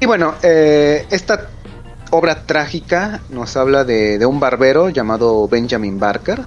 Y 0.00 0.06
bueno, 0.06 0.34
eh, 0.42 1.06
esta 1.10 1.48
obra 2.10 2.42
trágica 2.46 3.20
nos 3.30 3.56
habla 3.56 3.84
de, 3.84 4.24
un 4.26 4.40
barbero 4.40 4.88
llamado 4.88 5.46
Benjamin 5.48 5.98
Barker, 5.98 6.42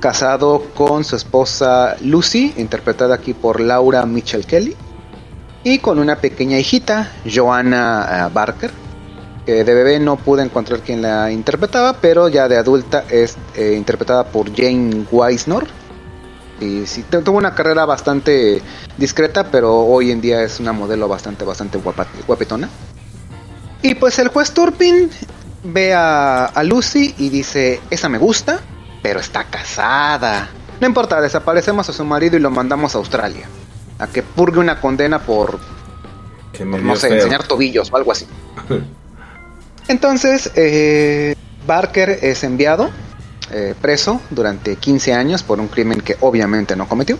casado 0.00 0.62
con 0.74 1.04
su 1.04 1.16
esposa 1.16 1.96
Lucy, 2.00 2.54
interpretada 2.56 3.14
aquí 3.14 3.34
por 3.34 3.60
Laura 3.60 4.04
Mitchell 4.06 4.46
Kelly, 4.46 4.76
y 5.64 5.78
con 5.78 5.98
una 5.98 6.16
pequeña 6.16 6.58
hijita, 6.58 7.12
Joanna 7.24 8.26
eh, 8.28 8.30
Barker, 8.32 8.70
que 9.44 9.64
de 9.64 9.74
bebé 9.74 9.98
no 9.98 10.16
pude 10.16 10.42
encontrar 10.42 10.80
quien 10.80 11.02
la 11.02 11.30
interpretaba, 11.30 11.94
pero 12.00 12.28
ya 12.28 12.48
de 12.48 12.56
adulta 12.56 13.04
es 13.10 13.36
eh, 13.54 13.74
interpretada 13.76 14.24
por 14.24 14.54
Jane 14.54 15.06
Weisnor. 15.10 15.66
Y 16.60 16.86
sí, 16.86 17.02
tu- 17.10 17.20
tuvo 17.22 17.38
una 17.38 17.54
carrera 17.54 17.84
bastante 17.84 18.62
discreta, 18.96 19.44
pero 19.50 19.80
hoy 19.80 20.10
en 20.10 20.20
día 20.20 20.42
es 20.42 20.58
una 20.58 20.72
modelo 20.72 21.06
bastante, 21.06 21.44
bastante 21.44 21.78
guapetona. 22.26 22.68
Y 23.86 23.94
pues 23.94 24.18
el 24.18 24.28
juez 24.28 24.50
Turpin 24.52 25.08
ve 25.62 25.94
a, 25.94 26.46
a 26.46 26.64
Lucy 26.64 27.14
y 27.18 27.28
dice, 27.28 27.80
esa 27.88 28.08
me 28.08 28.18
gusta, 28.18 28.60
pero 29.00 29.20
está 29.20 29.44
casada. 29.44 30.48
No 30.80 30.86
importa, 30.88 31.20
desaparecemos 31.20 31.88
a 31.88 31.92
su 31.92 32.04
marido 32.04 32.36
y 32.36 32.40
lo 32.40 32.50
mandamos 32.50 32.94
a 32.94 32.98
Australia. 32.98 33.48
A 34.00 34.08
que 34.08 34.24
purgue 34.24 34.58
una 34.58 34.80
condena 34.80 35.20
por, 35.20 35.60
Que 36.52 36.64
me 36.64 36.78
no 36.80 36.96
sé, 36.96 37.08
feo. 37.08 37.16
enseñar 37.18 37.44
tobillos 37.44 37.92
o 37.92 37.96
algo 37.96 38.10
así. 38.10 38.26
Entonces, 39.88 40.50
eh, 40.56 41.36
Barker 41.64 42.18
es 42.22 42.42
enviado 42.42 42.90
eh, 43.52 43.76
preso 43.80 44.20
durante 44.30 44.74
15 44.74 45.14
años 45.14 45.44
por 45.44 45.60
un 45.60 45.68
crimen 45.68 46.00
que 46.00 46.16
obviamente 46.20 46.74
no 46.74 46.88
cometió. 46.88 47.18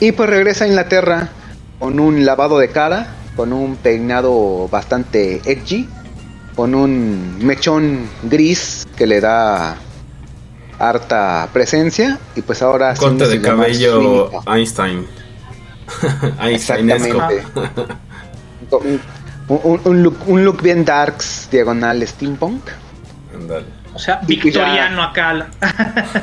Y 0.00 0.12
pues 0.12 0.28
regresa 0.28 0.64
a 0.64 0.68
Inglaterra 0.68 1.30
con 1.78 1.98
un 1.98 2.26
lavado 2.26 2.58
de 2.58 2.68
cara, 2.68 3.14
con 3.36 3.52
un 3.52 3.76
peinado 3.76 4.66
bastante 4.68 5.40
edgy, 5.44 5.88
con 6.56 6.74
un 6.74 7.38
mechón 7.44 8.08
gris 8.24 8.86
que 8.96 9.06
le 9.06 9.20
da 9.20 9.76
harta 10.78 11.48
presencia 11.52 12.18
y 12.34 12.42
pues 12.42 12.62
ahora 12.62 12.94
Corte 12.94 13.28
de 13.28 13.40
cabello. 13.40 14.30
Einstein. 14.46 15.06
Einsteinesco. 16.40 17.22
Exactamente. 17.30 17.94
un, 18.70 19.00
un- 19.64 19.80
un 19.84 20.02
look, 20.02 20.16
un 20.26 20.44
look 20.44 20.62
bien 20.62 20.84
darks, 20.84 21.48
diagonal 21.50 22.06
steampunk. 22.06 22.62
Ándale. 23.34 23.66
O 23.96 23.98
sea, 23.98 24.20
victoriano 24.26 25.02
acá. 25.02 25.46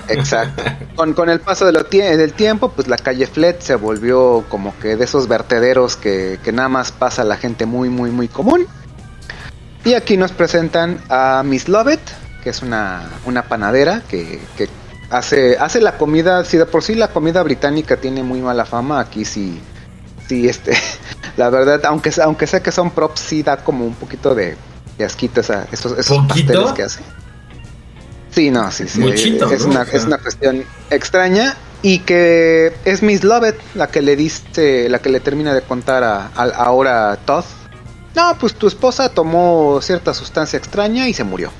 Exacto. 0.07 0.63
con, 0.95 1.13
con 1.13 1.29
el 1.29 1.39
paso 1.39 1.65
de 1.65 1.71
lo 1.71 1.89
tie- 1.89 2.15
del 2.15 2.33
tiempo, 2.33 2.69
pues 2.69 2.87
la 2.87 2.97
calle 2.97 3.25
Flet 3.25 3.61
se 3.61 3.73
volvió 3.75 4.45
como 4.47 4.77
que 4.79 4.95
de 4.95 5.03
esos 5.05 5.27
vertederos 5.27 5.95
que, 5.95 6.39
que 6.43 6.51
nada 6.51 6.69
más 6.69 6.91
pasa 6.91 7.23
la 7.23 7.35
gente 7.37 7.65
muy, 7.65 7.89
muy, 7.89 8.11
muy 8.11 8.27
común. 8.27 8.67
Y 9.83 9.95
aquí 9.95 10.17
nos 10.17 10.31
presentan 10.31 10.99
a 11.09 11.41
Miss 11.43 11.67
Lovett, 11.67 11.99
que 12.43 12.51
es 12.51 12.61
una, 12.61 13.09
una 13.25 13.41
panadera 13.43 14.01
que, 14.07 14.39
que 14.55 14.69
hace, 15.09 15.57
hace 15.57 15.81
la 15.81 15.97
comida, 15.97 16.45
si 16.45 16.57
de 16.57 16.65
por 16.65 16.83
sí 16.83 16.93
la 16.95 17.07
comida 17.09 17.41
británica 17.43 17.97
tiene 17.97 18.21
muy 18.23 18.39
mala 18.39 18.65
fama, 18.65 18.99
aquí 18.99 19.25
sí, 19.25 19.59
sí, 20.29 20.47
este, 20.47 20.77
la 21.37 21.49
verdad, 21.49 21.81
aunque, 21.85 22.11
aunque 22.23 22.45
sé 22.47 22.61
que 22.61 22.71
son 22.71 22.91
props, 22.91 23.19
sí 23.19 23.41
da 23.43 23.57
como 23.57 23.83
un 23.85 23.95
poquito 23.95 24.33
de, 24.35 24.55
de 24.97 25.05
asquito 25.05 25.41
esa- 25.41 25.67
esos, 25.71 25.97
esos 25.97 26.17
¿Poquito? 26.27 26.53
pasteles 26.53 26.71
que 26.73 26.83
hace. 26.83 27.01
Sí, 28.33 28.49
no, 28.49 28.71
sí, 28.71 28.87
sí. 28.87 28.99
Muchito, 28.99 29.49
es, 29.51 29.61
¿no? 29.65 29.71
una, 29.71 29.83
es 29.83 30.05
una 30.05 30.17
cuestión 30.17 30.63
extraña 30.89 31.55
y 31.81 31.99
que 31.99 32.73
es 32.85 33.03
Miss 33.03 33.23
Lovett 33.23 33.59
la 33.75 33.87
que 33.87 34.01
le 34.01 34.15
dice, 34.15 34.89
la 34.89 34.99
que 34.99 35.09
le 35.09 35.19
termina 35.19 35.53
de 35.53 35.61
contar 35.61 36.03
a, 36.03 36.31
a- 36.35 36.43
ahora 36.55 37.17
Todd. 37.25 37.45
No, 38.15 38.37
pues 38.39 38.55
tu 38.55 38.67
esposa 38.67 39.09
tomó 39.09 39.79
cierta 39.81 40.13
sustancia 40.13 40.57
extraña 40.57 41.07
y 41.07 41.13
se 41.13 41.23
murió. 41.23 41.51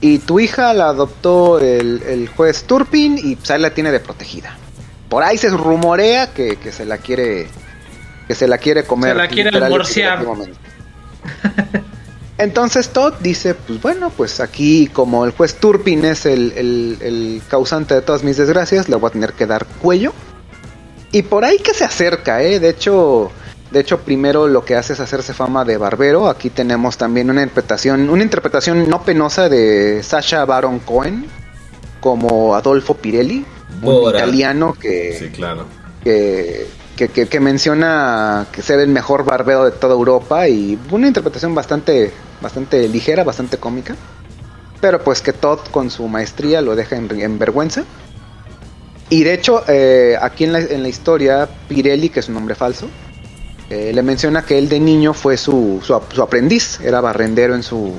Y 0.00 0.18
tu 0.18 0.38
hija 0.40 0.74
la 0.74 0.88
adoptó 0.88 1.58
el, 1.60 2.02
el 2.06 2.28
juez 2.28 2.64
Turpin 2.64 3.18
y 3.18 3.36
pues 3.36 3.50
ahí 3.50 3.60
la 3.60 3.70
tiene 3.70 3.90
de 3.90 4.00
protegida. 4.00 4.56
Por 5.08 5.22
ahí 5.22 5.38
se 5.38 5.48
rumorea 5.50 6.32
que, 6.32 6.56
que 6.56 6.72
se 6.72 6.84
la 6.84 6.98
quiere 6.98 7.46
que 8.26 8.34
se 8.34 8.48
la 8.48 8.58
quiere 8.58 8.84
comer. 8.84 9.12
Se 9.12 9.18
la 9.18 9.28
quiere 9.28 9.50
figurativamente. 9.50 10.58
Entonces 12.36 12.88
Todd 12.90 13.14
dice, 13.20 13.54
pues 13.54 13.80
bueno, 13.80 14.10
pues 14.16 14.40
aquí 14.40 14.88
como 14.88 15.24
el 15.24 15.30
juez 15.30 15.54
Turpin 15.54 16.04
es 16.04 16.26
el, 16.26 16.52
el- 16.56 16.98
el 17.00 17.42
causante 17.48 17.94
de 17.94 18.02
todas 18.02 18.24
mis 18.24 18.36
desgracias, 18.36 18.88
le 18.88 18.96
voy 18.96 19.08
a 19.08 19.12
tener 19.12 19.32
que 19.34 19.46
dar 19.46 19.64
cuello. 19.80 20.12
Y 21.12 21.22
por 21.22 21.44
ahí 21.44 21.58
que 21.58 21.74
se 21.74 21.84
acerca, 21.84 22.42
¿eh? 22.42 22.58
De 22.58 22.70
hecho, 22.70 23.30
de 23.70 23.78
hecho 23.80 24.00
primero 24.00 24.48
lo 24.48 24.64
que 24.64 24.74
hace 24.74 24.94
es 24.94 25.00
hacerse 25.00 25.32
fama 25.32 25.64
de 25.64 25.76
barbero. 25.76 26.28
Aquí 26.28 26.50
tenemos 26.50 26.96
también 26.98 27.30
una 27.30 27.42
interpretación, 27.42 28.10
una 28.10 28.24
interpretación 28.24 28.88
no 28.88 29.02
penosa 29.04 29.48
de 29.48 30.02
Sasha 30.02 30.44
Baron 30.44 30.80
Cohen 30.80 31.26
como 32.00 32.56
Adolfo 32.56 32.94
Pirelli, 32.96 33.46
un 33.80 34.08
italiano 34.10 34.74
que, 34.78 35.16
Sí, 35.18 35.28
claro. 35.28 35.66
que, 36.02 36.66
que, 36.96 37.08
que- 37.08 37.26
que 37.28 37.40
menciona 37.40 38.46
que 38.50 38.60
ser 38.60 38.80
el 38.80 38.88
mejor 38.88 39.24
barbero 39.24 39.64
de 39.64 39.70
toda 39.70 39.94
Europa 39.94 40.48
y 40.48 40.76
una 40.90 41.06
interpretación 41.06 41.54
bastante, 41.54 42.12
bastante 42.40 42.88
ligera, 42.88 43.24
bastante 43.24 43.58
cómica. 43.58 43.96
Pero 44.80 45.02
pues 45.02 45.22
que 45.22 45.32
Todd 45.32 45.60
con 45.70 45.90
su 45.90 46.08
maestría 46.08 46.60
lo 46.60 46.76
deja 46.76 46.96
en, 46.96 47.10
en 47.20 47.38
vergüenza. 47.38 47.84
Y 49.10 49.22
de 49.22 49.34
hecho, 49.34 49.62
eh, 49.68 50.16
aquí 50.20 50.44
en 50.44 50.52
la, 50.52 50.88
historia, 50.88 51.48
Pirelli, 51.68 52.08
que 52.08 52.20
es 52.20 52.28
un 52.28 52.34
nombre 52.34 52.54
falso, 52.54 52.88
eh, 53.70 53.92
le 53.94 54.02
menciona 54.02 54.42
que 54.42 54.58
él 54.58 54.68
de 54.68 54.80
niño 54.80 55.14
fue 55.14 55.36
su, 55.36 55.80
su, 55.82 56.00
su 56.12 56.22
aprendiz, 56.22 56.80
era 56.80 57.00
barrendero 57.00 57.54
en 57.54 57.62
su, 57.62 57.94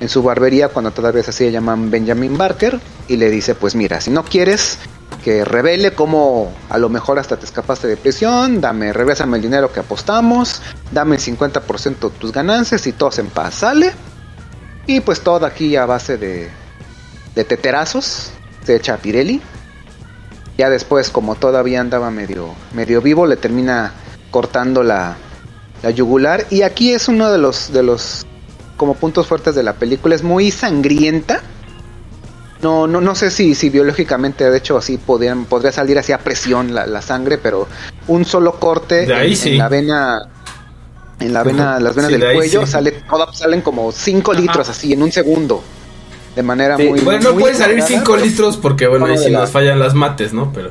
en 0.00 0.08
su 0.08 0.22
barbería 0.22 0.68
cuando 0.68 0.90
todavía 0.90 1.22
se 1.22 1.30
hacía 1.30 1.50
llaman 1.50 1.90
Benjamin 1.90 2.36
Barker 2.36 2.80
y 3.06 3.16
le 3.16 3.30
dice 3.30 3.54
pues 3.54 3.74
mira 3.74 4.00
si 4.00 4.10
no 4.10 4.24
quieres 4.24 4.78
que 5.22 5.44
revele 5.44 5.92
cómo 5.92 6.52
a 6.68 6.78
lo 6.78 6.88
mejor 6.88 7.18
hasta 7.18 7.36
te 7.36 7.44
escapaste 7.44 7.86
de 7.86 7.96
prisión 7.96 8.60
dame 8.60 8.92
regrésame 8.92 9.36
el 9.36 9.42
dinero 9.42 9.72
que 9.72 9.80
apostamos 9.80 10.62
dame 10.92 11.16
el 11.16 11.22
50% 11.22 11.98
de 11.98 12.10
tus 12.18 12.32
ganancias 12.32 12.86
y 12.86 12.92
todos 12.92 13.18
en 13.18 13.26
paz 13.28 13.56
sale 13.56 13.92
y 14.86 15.00
pues 15.00 15.20
todo 15.20 15.44
aquí 15.46 15.76
a 15.76 15.86
base 15.86 16.16
de 16.16 16.50
de 17.34 17.44
teterazos 17.44 18.30
se 18.64 18.76
echa 18.76 18.94
a 18.94 18.96
Pirelli. 18.98 19.40
Ya 20.58 20.68
después 20.68 21.10
como 21.10 21.36
todavía 21.36 21.80
andaba 21.80 22.10
medio 22.10 22.54
medio 22.74 23.00
vivo 23.00 23.26
le 23.26 23.36
termina 23.36 23.92
cortando 24.30 24.82
la 24.82 25.16
la 25.82 25.90
yugular. 25.90 26.46
Y 26.50 26.62
aquí 26.62 26.92
es 26.92 27.08
uno 27.08 27.30
de 27.30 27.38
los 27.38 27.72
de 27.72 27.82
los 27.82 28.26
como 28.76 28.94
puntos 28.94 29.26
fuertes 29.26 29.54
de 29.54 29.62
la 29.62 29.74
película 29.74 30.14
es 30.14 30.22
muy 30.22 30.50
sangrienta 30.50 31.42
no 32.62 32.86
no 32.86 33.00
no 33.00 33.14
sé 33.14 33.30
si 33.30 33.54
si 33.54 33.70
biológicamente 33.70 34.50
de 34.50 34.58
hecho 34.58 34.76
así 34.76 34.98
podrían 34.98 35.44
podría 35.46 35.72
salir 35.72 35.98
así 35.98 36.12
a 36.12 36.18
presión 36.18 36.74
la, 36.74 36.86
la 36.86 37.00
sangre 37.02 37.38
pero 37.38 37.66
un 38.08 38.24
solo 38.24 38.54
corte 38.58 39.06
De 39.06 39.14
ahí 39.14 39.30
en, 39.30 39.36
sí. 39.36 39.50
en 39.52 39.58
la 39.58 39.68
vena 39.68 40.22
en 41.20 41.32
la 41.32 41.42
vena 41.42 41.78
las 41.80 41.94
venas 41.94 42.10
Sí, 42.12 42.18
del 42.18 42.34
cuello 42.34 42.66
sí. 42.66 42.72
sale 42.72 42.92
toda- 43.08 43.32
salen 43.32 43.60
como 43.62 43.92
5 43.92 44.32
litros 44.34 44.68
así 44.68 44.92
en 44.92 45.02
un 45.02 45.12
segundo 45.12 45.62
de 46.34 46.42
manera 46.42 46.76
Sí, 46.76 46.88
muy 46.88 47.00
Bueno, 47.00 47.20
no 47.24 47.32
muy 47.34 47.42
puede 47.42 47.54
salir 47.54 47.78
exagerada, 47.78 48.04
5 48.06 48.12
pero- 48.14 48.24
litros 48.26 48.56
porque, 48.56 48.86
bueno, 48.86 49.06
ahí 49.06 49.18
sí 49.18 49.30
la- 49.30 49.40
nos 49.40 49.50
fallan 49.50 49.78
las 49.80 49.94
mates, 49.94 50.32
¿no? 50.32 50.52
Pero. 50.52 50.70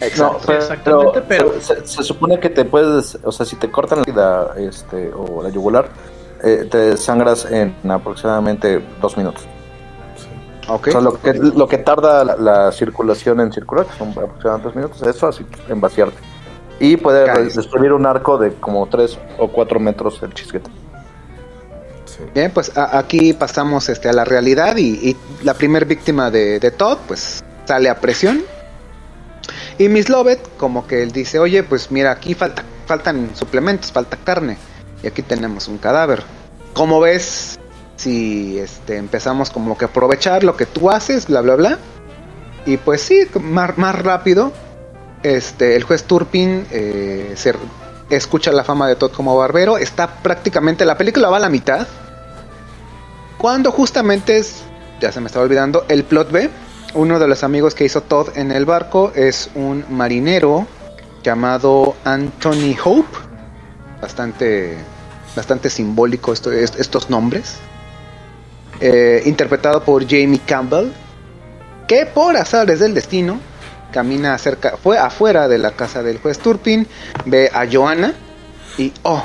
Exacto. 0.00 0.40
pero, 0.46 0.58
exactamente, 0.58 1.22
pero- 1.28 1.54
se, 1.60 1.86
se 1.86 2.02
supone 2.02 2.40
que 2.40 2.48
te 2.50 2.64
puedes, 2.64 3.16
o 3.22 3.30
sea, 3.30 3.46
si 3.46 3.54
te 3.56 3.70
cortan 3.70 4.00
la 4.00 4.04
vida, 4.04 4.54
este, 4.58 5.10
o 5.14 5.42
la 5.44 5.50
yugular, 5.50 5.88
eh, 6.42 6.66
te 6.70 6.96
sangras 6.96 7.46
en 7.50 7.72
aproximadamente 7.88 8.82
dos 9.00 9.16
minutos. 9.16 9.44
Ok. 10.68 10.88
O 10.88 10.90
sea, 10.92 11.00
lo 11.00 11.20
que, 11.20 11.32
lo 11.34 11.66
que 11.66 11.78
tarda 11.78 12.24
la, 12.24 12.36
la 12.36 12.72
circulación 12.72 13.40
en 13.40 13.52
circular, 13.52 13.86
que 13.86 13.96
son 13.98 14.10
aproximadamente 14.10 14.64
dos 14.68 14.76
minutos, 14.76 15.02
eso 15.02 15.26
así 15.28 15.44
en 15.68 15.80
vaciarte. 15.80 16.16
Y 16.80 16.96
puede 16.96 17.24
Cállate. 17.26 17.54
destruir 17.54 17.92
un 17.92 18.06
arco 18.06 18.38
de 18.38 18.52
como 18.54 18.86
tres 18.86 19.18
o 19.38 19.48
cuatro 19.48 19.80
metros 19.80 20.22
el 20.22 20.32
chisquete. 20.34 20.70
Sí. 22.04 22.22
Bien, 22.34 22.50
pues 22.52 22.76
a- 22.76 22.98
aquí 22.98 23.32
pasamos 23.32 23.88
este, 23.88 24.08
a 24.08 24.12
la 24.12 24.24
realidad 24.24 24.76
y, 24.76 24.90
y 25.10 25.16
la 25.42 25.54
primer 25.54 25.84
víctima 25.86 26.30
de, 26.30 26.60
de 26.60 26.70
Todd 26.70 26.98
pues 27.08 27.42
sale 27.64 27.88
a 27.90 27.98
presión. 28.00 28.42
Y 29.78 29.88
Miss 29.88 30.08
Lovett 30.08 30.40
como 30.56 30.86
que 30.86 31.02
él 31.02 31.12
dice, 31.12 31.38
oye, 31.38 31.62
pues 31.62 31.90
mira, 31.90 32.10
aquí 32.10 32.34
falta, 32.34 32.64
faltan 32.86 33.30
suplementos, 33.34 33.90
falta 33.92 34.16
carne. 34.16 34.58
Y 35.02 35.06
aquí 35.06 35.22
tenemos 35.22 35.68
un 35.68 35.78
cadáver. 35.78 36.22
¿Cómo 36.74 37.00
ves 37.00 37.58
si 37.98 38.58
este, 38.58 38.96
empezamos 38.96 39.50
como 39.50 39.76
que 39.76 39.84
aprovechar 39.84 40.42
lo 40.44 40.56
que 40.56 40.64
tú 40.66 40.90
haces, 40.90 41.26
bla, 41.26 41.40
bla, 41.42 41.56
bla? 41.56 41.78
Y 42.64 42.76
pues 42.78 43.02
sí, 43.02 43.26
más, 43.40 43.76
más 43.76 43.98
rápido, 43.98 44.52
este, 45.22 45.76
el 45.76 45.82
juez 45.82 46.04
Turpin 46.04 46.66
eh, 46.70 47.34
escucha 48.08 48.52
la 48.52 48.64
fama 48.64 48.88
de 48.88 48.96
Todd 48.96 49.10
como 49.12 49.36
barbero. 49.36 49.78
Está 49.78 50.06
prácticamente, 50.22 50.84
la 50.84 50.96
película 50.96 51.28
va 51.28 51.36
a 51.36 51.40
la 51.40 51.48
mitad. 51.50 51.86
Cuando 53.36 53.70
justamente 53.72 54.38
es, 54.38 54.62
ya 55.00 55.12
se 55.12 55.20
me 55.20 55.26
estaba 55.26 55.44
olvidando, 55.44 55.84
el 55.88 56.04
plot 56.04 56.30
B. 56.30 56.50
Uno 56.94 57.18
de 57.18 57.28
los 57.28 57.44
amigos 57.44 57.74
que 57.74 57.84
hizo 57.84 58.00
Todd 58.02 58.30
en 58.36 58.50
el 58.50 58.64
barco 58.64 59.12
es 59.14 59.50
un 59.54 59.84
marinero 59.90 60.66
llamado 61.22 61.94
Anthony 62.04 62.74
Hope. 62.82 63.18
Bastante, 64.00 64.76
bastante 65.36 65.68
simbólico 65.70 66.32
esto- 66.32 66.52
est- 66.52 66.78
estos 66.78 67.10
nombres. 67.10 67.56
Eh, 68.80 69.22
interpretado 69.26 69.82
por 69.82 70.04
Jamie 70.04 70.40
Campbell. 70.46 70.92
Que 71.86 72.06
por 72.06 72.36
azares 72.36 72.80
del 72.80 72.94
destino 72.94 73.40
camina 73.92 74.36
cerca, 74.36 74.76
fue 74.76 74.98
afuera 74.98 75.48
de 75.48 75.58
la 75.58 75.72
casa 75.72 76.02
del 76.02 76.18
juez 76.18 76.38
Turpin, 76.38 76.86
ve 77.24 77.50
a 77.52 77.66
Joanna 77.70 78.14
y 78.76 78.92
oh, 79.02 79.24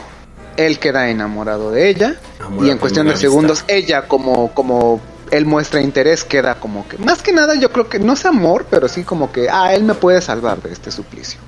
él 0.57 0.79
queda 0.79 1.09
enamorado 1.09 1.71
de 1.71 1.89
ella 1.89 2.15
Amor 2.39 2.65
y 2.65 2.69
en 2.69 2.77
cuestión 2.77 3.07
de 3.07 3.17
segundos 3.17 3.65
ella 3.67 4.07
como 4.07 4.53
como 4.53 5.01
él 5.31 5.45
muestra 5.45 5.81
interés 5.81 6.23
queda 6.23 6.55
como 6.55 6.87
que 6.87 6.97
más 6.97 7.21
que 7.21 7.33
nada 7.33 7.55
yo 7.55 7.71
creo 7.71 7.89
que 7.89 7.99
no 7.99 8.13
es 8.13 8.25
amor 8.25 8.65
pero 8.69 8.87
sí 8.87 9.03
como 9.03 9.31
que 9.31 9.49
ah 9.49 9.73
él 9.73 9.83
me 9.83 9.93
puede 9.95 10.21
salvar 10.21 10.61
de 10.61 10.71
este 10.71 10.91
suplicio 10.91 11.39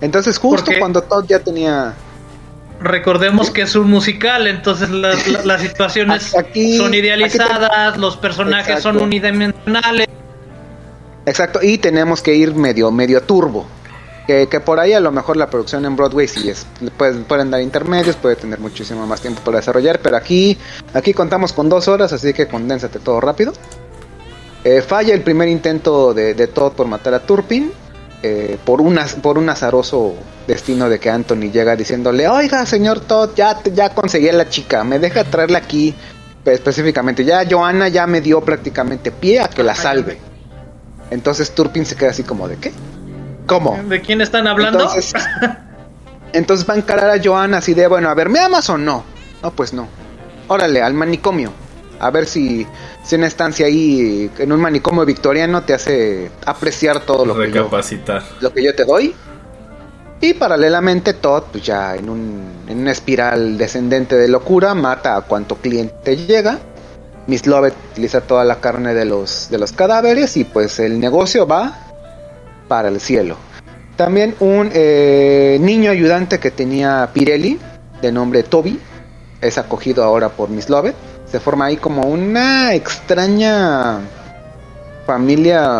entonces 0.00 0.38
justo 0.38 0.72
cuando 0.78 1.02
Todd 1.02 1.26
ya 1.26 1.40
tenía 1.40 1.94
Recordemos 2.80 3.50
que 3.50 3.62
es 3.62 3.74
un 3.76 3.88
musical, 3.90 4.46
entonces 4.46 4.88
las, 4.90 5.26
las- 5.28 5.44
las 5.44 5.60
situaciones 5.60 6.34
Aquí- 6.38 6.76
son 6.78 6.94
idealizadas, 6.94 7.96
los 7.98 8.16
personajes 8.16 8.82
son 8.82 8.96
unidimensionales. 9.00 10.06
Exacto, 11.26 11.60
y 11.62 11.78
tenemos 11.78 12.22
que 12.22 12.34
ir 12.34 12.54
medio, 12.54 12.90
medio 12.90 13.22
turbo. 13.22 13.66
Que, 14.26 14.46
que 14.48 14.60
por 14.60 14.78
ahí 14.78 14.92
a 14.92 15.00
lo 15.00 15.10
mejor 15.10 15.36
la 15.36 15.50
producción 15.50 15.84
en 15.84 15.96
Broadway 15.96 16.28
sí 16.28 16.48
es. 16.48 16.64
Pueden, 16.96 17.24
pueden 17.24 17.50
dar 17.50 17.60
intermedios, 17.60 18.14
puede 18.16 18.36
tener 18.36 18.60
muchísimo 18.60 19.04
más 19.06 19.20
tiempo 19.20 19.40
para 19.42 19.58
desarrollar, 19.58 19.98
pero 20.00 20.16
aquí, 20.16 20.56
aquí 20.94 21.12
contamos 21.12 21.52
con 21.52 21.68
dos 21.68 21.88
horas, 21.88 22.12
así 22.12 22.32
que 22.32 22.46
condénsate 22.46 23.00
todo 23.00 23.20
rápido. 23.20 23.52
Eh, 24.62 24.82
falla 24.82 25.14
el 25.14 25.22
primer 25.22 25.48
intento 25.48 26.14
de, 26.14 26.34
de 26.34 26.46
Todd 26.46 26.72
por 26.72 26.86
matar 26.86 27.12
a 27.14 27.20
Turpin. 27.20 27.72
Eh, 28.22 28.58
por, 28.64 28.80
un 28.80 28.98
az- 28.98 29.14
por 29.14 29.38
un 29.38 29.48
azaroso 29.48 30.14
destino 30.46 30.88
de 30.88 30.98
que 30.98 31.10
Anthony 31.10 31.50
llega 31.52 31.76
diciéndole, 31.76 32.28
oiga 32.28 32.66
señor 32.66 33.00
Todd, 33.00 33.30
ya, 33.36 33.60
ya 33.72 33.90
conseguí 33.94 34.28
a 34.28 34.32
la 34.32 34.48
chica, 34.48 34.84
me 34.84 34.98
deja 34.98 35.24
traerla 35.24 35.58
aquí 35.58 35.94
específicamente. 36.44 37.24
Ya 37.24 37.44
Joanna 37.48 37.88
ya 37.88 38.06
me 38.06 38.20
dio 38.20 38.40
prácticamente 38.40 39.10
pie 39.10 39.40
a 39.40 39.48
que 39.48 39.62
la 39.62 39.74
salve. 39.74 40.18
Entonces 41.10 41.50
Turpin 41.52 41.84
se 41.86 41.96
queda 41.96 42.10
así 42.10 42.22
como 42.22 42.48
de 42.48 42.56
qué? 42.56 42.72
¿Cómo? 43.46 43.78
¿De 43.88 44.00
quién 44.00 44.20
están 44.20 44.46
hablando? 44.46 44.78
Entonces, 44.80 45.12
entonces 46.32 46.68
va 46.68 46.74
a 46.74 46.76
encarar 46.76 47.10
a 47.10 47.22
Joanna 47.22 47.58
así 47.58 47.74
de, 47.74 47.86
bueno, 47.86 48.08
a 48.08 48.14
ver, 48.14 48.28
¿me 48.28 48.38
amas 48.38 48.68
o 48.70 48.78
no? 48.78 49.04
No, 49.42 49.50
pues 49.52 49.72
no. 49.72 49.88
Órale, 50.48 50.82
al 50.82 50.94
manicomio. 50.94 51.52
A 52.00 52.10
ver 52.10 52.26
si, 52.26 52.66
si 53.04 53.14
una 53.16 53.26
estancia 53.26 53.66
ahí 53.66 54.30
en 54.38 54.52
un 54.52 54.60
manicomio 54.60 55.04
victoriano 55.04 55.62
te 55.62 55.74
hace 55.74 56.30
apreciar 56.46 57.00
todo 57.00 57.24
lo 57.24 57.38
que, 57.38 57.52
yo, 57.52 57.70
lo 58.40 58.52
que 58.52 58.64
yo 58.64 58.74
te 58.74 58.84
doy. 58.84 59.14
Y 60.22 60.34
paralelamente 60.34 61.14
Todd, 61.14 61.44
pues 61.52 61.64
ya 61.64 61.94
en, 61.94 62.10
un, 62.10 62.64
en 62.68 62.80
una 62.80 62.92
espiral 62.92 63.56
descendente 63.56 64.16
de 64.16 64.28
locura, 64.28 64.74
mata 64.74 65.16
a 65.16 65.22
cuanto 65.22 65.56
cliente 65.56 66.16
llega. 66.16 66.58
Miss 67.26 67.46
Lovett 67.46 67.74
utiliza 67.92 68.20
toda 68.22 68.44
la 68.44 68.60
carne 68.60 68.92
de 68.92 69.04
los, 69.04 69.48
de 69.50 69.58
los 69.58 69.72
cadáveres 69.72 70.36
y 70.36 70.44
pues 70.44 70.78
el 70.80 70.98
negocio 70.98 71.46
va 71.46 71.78
para 72.68 72.88
el 72.88 73.00
cielo. 73.00 73.36
También 73.96 74.34
un 74.40 74.70
eh, 74.72 75.58
niño 75.60 75.90
ayudante 75.90 76.38
que 76.38 76.50
tenía 76.50 77.10
Pirelli, 77.12 77.58
de 78.00 78.12
nombre 78.12 78.42
Toby, 78.42 78.80
es 79.40 79.58
acogido 79.58 80.04
ahora 80.04 80.30
por 80.30 80.48
Miss 80.48 80.68
Lovett. 80.68 80.94
Se 81.30 81.40
forma 81.40 81.66
ahí 81.66 81.76
como 81.76 82.02
una 82.02 82.74
extraña 82.74 84.00
familia 85.06 85.78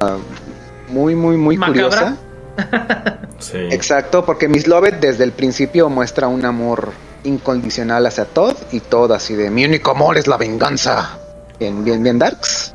muy, 0.88 1.14
muy, 1.14 1.36
muy 1.36 1.56
Macabra. 1.56 1.80
curiosa. 1.80 2.16
Sí. 3.40 3.56
Exacto, 3.70 4.26
porque 4.26 4.48
Miss 4.48 4.66
Lovett 4.66 5.00
desde 5.00 5.24
el 5.24 5.32
principio 5.32 5.88
muestra 5.88 6.28
un 6.28 6.44
amor 6.44 6.92
incondicional 7.24 8.06
hacia 8.06 8.26
Todd 8.26 8.54
y 8.70 8.80
Todd 8.80 9.12
así 9.12 9.34
de 9.34 9.48
mi 9.48 9.64
único 9.64 9.92
amor 9.92 10.18
es 10.18 10.26
la 10.26 10.36
venganza. 10.36 11.18
Bien, 11.58 11.82
bien, 11.82 12.02
bien 12.02 12.18
darks. 12.18 12.74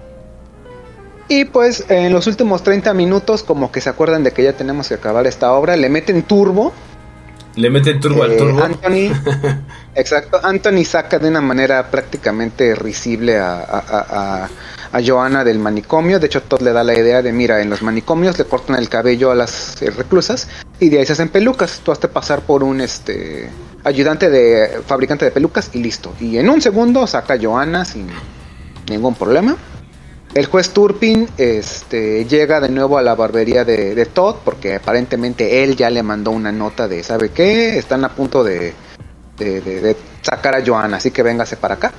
Y 1.27 1.45
pues 1.45 1.85
en 1.89 2.13
los 2.13 2.25
últimos 2.25 2.63
30 2.63 2.93
minutos 2.95 3.43
como 3.43 3.71
que 3.71 3.79
se 3.79 3.89
acuerdan 3.89 4.23
de 4.23 4.31
que 4.31 4.43
ya 4.43 4.53
tenemos 4.53 4.87
que 4.87 4.95
acabar 4.95 5.25
esta 5.27 5.51
obra, 5.53 5.75
le 5.75 5.89
meten 5.89 6.23
turbo. 6.23 6.73
Le 7.55 7.69
meten 7.69 7.99
turbo 7.99 8.23
al 8.23 8.33
Eh, 8.33 8.37
turbo. 8.37 8.61
Anthony, 8.63 9.11
Exacto, 9.95 10.39
Anthony 10.43 10.83
saca 10.83 11.19
de 11.19 11.29
una 11.29 11.39
manera 11.41 11.89
prácticamente 11.89 12.75
risible 12.75 13.37
a, 13.37 13.59
a, 13.59 13.79
a- 13.79 14.43
a- 14.43 14.49
del 15.43 15.59
manicomio. 15.59 16.19
De 16.19 16.27
hecho, 16.27 16.41
Todd 16.43 16.61
le 16.61 16.73
da 16.73 16.83
la 16.83 16.93
idea 16.97 17.21
de: 17.21 17.31
mira, 17.31 17.61
en 17.61 17.69
los 17.69 17.81
manicomios 17.81 18.37
le 18.37 18.45
cortan 18.45 18.75
el 18.77 18.89
cabello 18.89 19.31
a 19.31 19.35
las 19.35 19.81
eh, 19.81 19.89
reclusas 19.89 20.47
y 20.79 20.89
de 20.89 20.99
ahí 20.99 21.05
se 21.05 21.13
hacen 21.13 21.29
pelucas. 21.29 21.79
Tú 21.83 21.91
hazte 21.93 22.07
pasar 22.09 22.41
por 22.41 22.61
un 22.63 22.81
este 22.81 23.49
ayudante 23.85 24.29
de 24.29 24.81
fabricante 24.85 25.23
de 25.25 25.31
pelucas 25.31 25.69
y 25.73 25.79
listo. 25.81 26.13
Y 26.19 26.37
en 26.37 26.49
un 26.49 26.61
segundo 26.61 27.07
saca 27.07 27.35
a 27.35 27.39
Joanna 27.41 27.85
sin 27.85 28.07
ningún 28.89 29.15
problema. 29.15 29.55
El 30.35 30.47
juez 30.47 30.71
Turpin 30.71 31.29
este, 31.37 32.25
llega 32.25 32.59
de 32.59 32.67
nuevo 32.67 32.97
a 32.97 33.01
la 33.01 33.15
barbería 33.15 33.63
de, 33.63 34.05
Todd 34.05 34.35
porque 34.43 34.75
aparentemente 34.75 35.63
él 35.63 35.77
ya 35.77 35.89
le 35.89 36.03
mandó 36.03 36.31
una 36.31 36.51
nota 36.51 36.89
de, 36.89 37.03
¿sabe 37.03 37.29
qué? 37.29 37.77
Están 37.77 38.03
a 38.03 38.09
punto 38.09 38.43
de, 38.43 38.73
sacar 40.21 40.55
a 40.55 40.65
Joanna, 40.65 40.97
así 40.97 41.11
que 41.11 41.23
véngase 41.23 41.55
para 41.55 41.75
acá. 41.75 41.93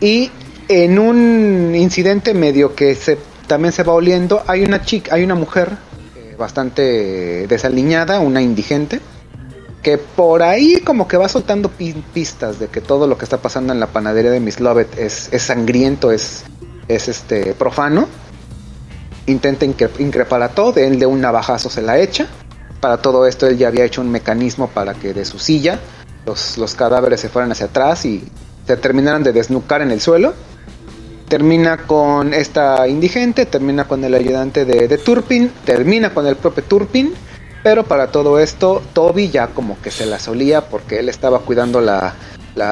Y 0.00 0.30
en 0.68 0.98
un 0.98 1.74
incidente 1.74 2.32
medio 2.32 2.74
que 2.74 2.94
se, 2.94 3.18
también 3.46 3.72
se 3.72 3.82
va 3.82 3.92
oliendo, 3.92 4.42
hay 4.46 4.64
una 4.64 4.82
chica, 4.82 5.14
hay 5.14 5.22
una 5.22 5.34
mujer 5.34 5.76
eh, 6.16 6.34
bastante 6.38 7.46
desaliñada, 7.46 8.20
una 8.20 8.40
indigente, 8.40 9.00
que 9.82 9.98
por 9.98 10.42
ahí 10.42 10.80
como 10.80 11.06
que 11.06 11.18
va 11.18 11.28
soltando 11.28 11.68
pi- 11.68 12.02
pistas 12.14 12.58
de 12.58 12.68
que 12.68 12.80
todo 12.80 13.06
lo 13.06 13.18
que 13.18 13.26
está 13.26 13.36
pasando 13.36 13.74
en 13.74 13.80
la 13.80 13.86
panadería 13.88 14.30
de 14.30 14.40
Miss 14.40 14.60
Lovett 14.60 14.98
es 14.98 15.28
sangriento, 15.42 16.10
es, 16.10 16.44
es 16.88 17.08
este 17.08 17.54
profano. 17.54 18.08
Intenta 19.26 19.66
incre- 19.66 19.90
increpar 19.98 20.42
a 20.42 20.48
Todd, 20.48 20.78
él 20.78 20.98
de 20.98 21.06
un 21.06 21.20
navajazo 21.20 21.68
se 21.68 21.82
la 21.82 21.98
echa. 21.98 22.26
Para 22.80 22.98
todo 23.02 23.26
esto 23.26 23.46
él 23.46 23.58
ya 23.58 23.68
había 23.68 23.84
hecho 23.84 24.00
un 24.00 24.10
mecanismo 24.10 24.68
para 24.68 24.94
que 24.94 25.12
de 25.12 25.24
su 25.24 25.38
silla 25.38 25.78
los, 26.24 26.56
los 26.58 26.74
cadáveres 26.74 27.20
se 27.20 27.28
fueran 27.28 27.50
hacia 27.52 27.66
atrás 27.66 28.04
y 28.04 28.22
se 28.66 28.76
terminaran 28.76 29.22
de 29.22 29.32
desnucar 29.32 29.82
en 29.82 29.90
el 29.90 30.00
suelo. 30.00 30.32
Termina 31.28 31.76
con 31.86 32.32
esta 32.32 32.88
indigente, 32.88 33.44
termina 33.44 33.84
con 33.84 34.02
el 34.02 34.14
ayudante 34.14 34.64
de, 34.64 34.96
Turpin, 34.98 35.50
termina 35.66 36.14
con 36.14 36.26
el 36.26 36.36
propio 36.36 36.64
Turpin, 36.64 37.12
pero 37.62 37.84
para 37.84 38.10
todo 38.10 38.38
esto 38.38 38.80
Toby 38.94 39.28
ya 39.28 39.48
como 39.48 39.78
que 39.82 39.90
se 39.90 40.06
la 40.06 40.18
solía 40.18 40.68
porque 40.70 41.00
él 41.00 41.08
estaba 41.10 41.40
cuidando 41.40 41.82
la- 41.82 42.14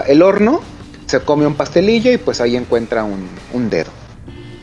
el 0.06 0.22
horno, 0.22 0.60
se 1.06 1.20
come 1.20 1.46
un 1.46 1.54
pastelillo 1.54 2.10
y 2.12 2.16
pues 2.16 2.40
ahí 2.40 2.56
encuentra 2.56 3.04
un, 3.04 3.28
un 3.52 3.68
dedo. 3.68 3.90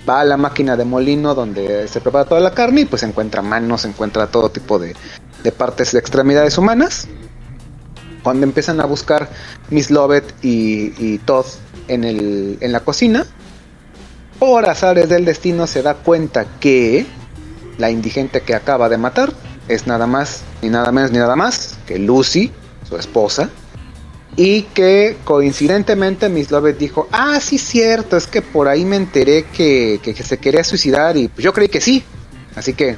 Va 0.08 0.20
a 0.20 0.26
la 0.26 0.38
máquina 0.38 0.76
de 0.76 0.86
molino 0.86 1.34
donde 1.34 1.88
se 1.88 2.02
prepara 2.02 2.26
toda 2.26 2.42
la 2.42 2.52
carne 2.52 2.82
y 2.82 2.86
pues 2.86 3.04
encuentra 3.04 3.42
manos, 3.42 3.86
encuentra 3.86 4.28
todo 4.28 4.50
tipo 4.50 4.78
de, 4.80 4.96
de 5.44 5.52
partes 5.52 5.92
de 5.94 6.00
extremidades 6.00 6.58
humanas. 6.58 7.08
Cuando 8.22 8.46
empiezan 8.46 8.80
a 8.82 8.86
buscar 8.86 9.30
Miss 9.70 9.92
Lovett 9.92 10.34
y, 10.44 10.94
y 10.98 11.20
Todd 11.20 11.46
en, 11.88 12.04
el, 12.04 12.58
en 12.60 12.72
la 12.72 12.82
cocina, 12.82 13.26
por 14.40 14.70
azares 14.70 15.08
del 15.08 15.26
destino 15.26 15.68
se 15.68 15.82
da 15.82 15.94
cuenta 15.94 16.46
que 16.60 17.06
la 17.78 17.90
indigente 17.90 18.42
que 18.42 18.56
acaba 18.56 18.90
de 18.90 18.98
matar 18.98 19.32
es 19.68 19.88
nada 19.88 20.08
más, 20.08 20.44
ni 20.62 20.70
nada 20.70 20.92
menos, 20.92 21.12
ni 21.12 21.18
nada 21.18 21.36
más 21.36 21.78
que 21.86 21.98
Lucy, 21.98 22.52
su 22.88 22.98
esposa, 22.98 23.50
y 24.36 24.64
que 24.64 25.18
coincidentemente 25.24 26.28
Miss 26.30 26.50
Lovett 26.52 26.78
dijo, 26.78 27.08
ah, 27.12 27.40
sí 27.40 27.58
cierto, 27.58 28.18
es 28.18 28.26
que 28.28 28.42
por 28.42 28.68
ahí 28.68 28.84
me 28.86 28.96
enteré 28.96 29.44
que, 29.46 30.00
que- 30.02 30.14
que 30.14 30.24
se 30.24 30.38
quería 30.40 30.64
suicidar 30.64 31.16
y 31.18 31.28
pues 31.28 31.44
yo 31.44 31.54
creí 31.54 31.68
que 31.70 31.82
sí. 31.82 32.04
Así 32.56 32.74
que 32.74 32.98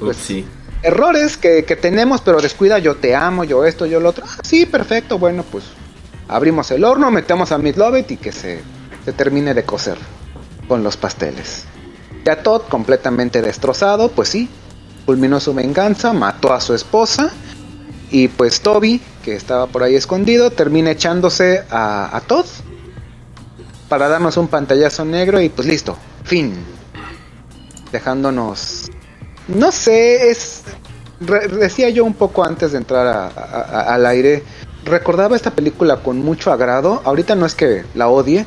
Pues 0.00 0.16
sí. 0.16 0.44
errores 0.82 1.36
que, 1.36 1.64
que 1.64 1.76
tenemos, 1.76 2.20
pero 2.20 2.40
descuida, 2.40 2.78
yo 2.78 2.96
te 2.96 3.14
amo, 3.14 3.44
yo 3.44 3.64
esto, 3.64 3.86
yo 3.86 4.00
lo 4.00 4.10
otro. 4.10 4.24
Ah, 4.26 4.38
sí, 4.42 4.66
perfecto, 4.66 5.18
bueno, 5.18 5.44
pues 5.50 5.64
abrimos 6.28 6.70
el 6.70 6.84
horno, 6.84 7.10
metemos 7.10 7.52
a 7.52 7.58
Miss 7.58 7.76
Lovett 7.76 8.10
y 8.10 8.16
que 8.16 8.32
se, 8.32 8.60
se 9.04 9.12
termine 9.12 9.52
de 9.54 9.64
cocer 9.64 9.98
con 10.68 10.82
los 10.82 10.96
pasteles. 10.96 11.64
Ya 12.24 12.42
Todd, 12.42 12.62
completamente 12.70 13.42
destrozado, 13.42 14.08
pues 14.10 14.30
sí, 14.30 14.48
culminó 15.04 15.38
su 15.40 15.52
venganza, 15.52 16.14
mató 16.14 16.54
a 16.54 16.60
su 16.62 16.72
esposa 16.74 17.30
y 18.10 18.28
pues 18.28 18.62
Toby, 18.62 19.02
que 19.24 19.34
estaba 19.34 19.66
por 19.66 19.82
ahí 19.82 19.94
escondido, 19.96 20.50
termina 20.50 20.90
echándose 20.90 21.64
a, 21.70 22.14
a 22.16 22.20
Todd 22.20 22.46
para 23.88 24.08
darnos 24.08 24.36
un 24.36 24.48
pantallazo 24.48 25.04
negro 25.04 25.40
y 25.40 25.48
pues 25.48 25.66
listo, 25.66 25.96
fin. 26.24 26.54
Dejándonos 27.92 28.90
no 29.48 29.70
sé, 29.72 30.30
es. 30.30 30.62
decía 31.58 31.90
yo 31.90 32.04
un 32.04 32.14
poco 32.14 32.44
antes 32.44 32.72
de 32.72 32.78
entrar 32.78 33.06
a- 33.06 33.94
al 33.94 34.06
aire. 34.06 34.42
Recordaba 34.84 35.36
esta 35.36 35.50
película 35.50 35.98
con 35.98 36.18
mucho 36.18 36.50
agrado. 36.52 37.02
Ahorita 37.04 37.34
no 37.34 37.46
es 37.46 37.54
que 37.54 37.84
la 37.94 38.08
odie, 38.08 38.46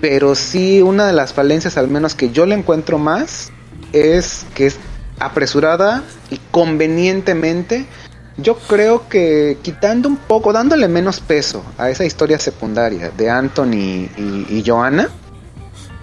pero 0.00 0.34
sí 0.34 0.80
una 0.82 1.06
de 1.06 1.12
las 1.14 1.32
falencias, 1.32 1.76
al 1.78 1.88
menos 1.88 2.14
que 2.14 2.30
yo 2.30 2.46
le 2.46 2.54
encuentro 2.54 2.98
más, 2.98 3.50
es 3.92 4.44
que 4.54 4.66
es 4.66 4.76
apresurada 5.18 6.02
y 6.30 6.38
convenientemente. 6.50 7.86
Yo 8.36 8.56
creo 8.56 9.08
que 9.08 9.58
quitando 9.62 10.08
un 10.08 10.16
poco, 10.16 10.52
dándole 10.52 10.88
menos 10.88 11.20
peso 11.20 11.62
a 11.78 11.90
esa 11.90 12.04
historia 12.04 12.38
secundaria 12.38 13.10
de 13.10 13.30
Anthony 13.30 14.08
y, 14.16 14.46
y 14.50 14.62
Joanna, 14.66 15.08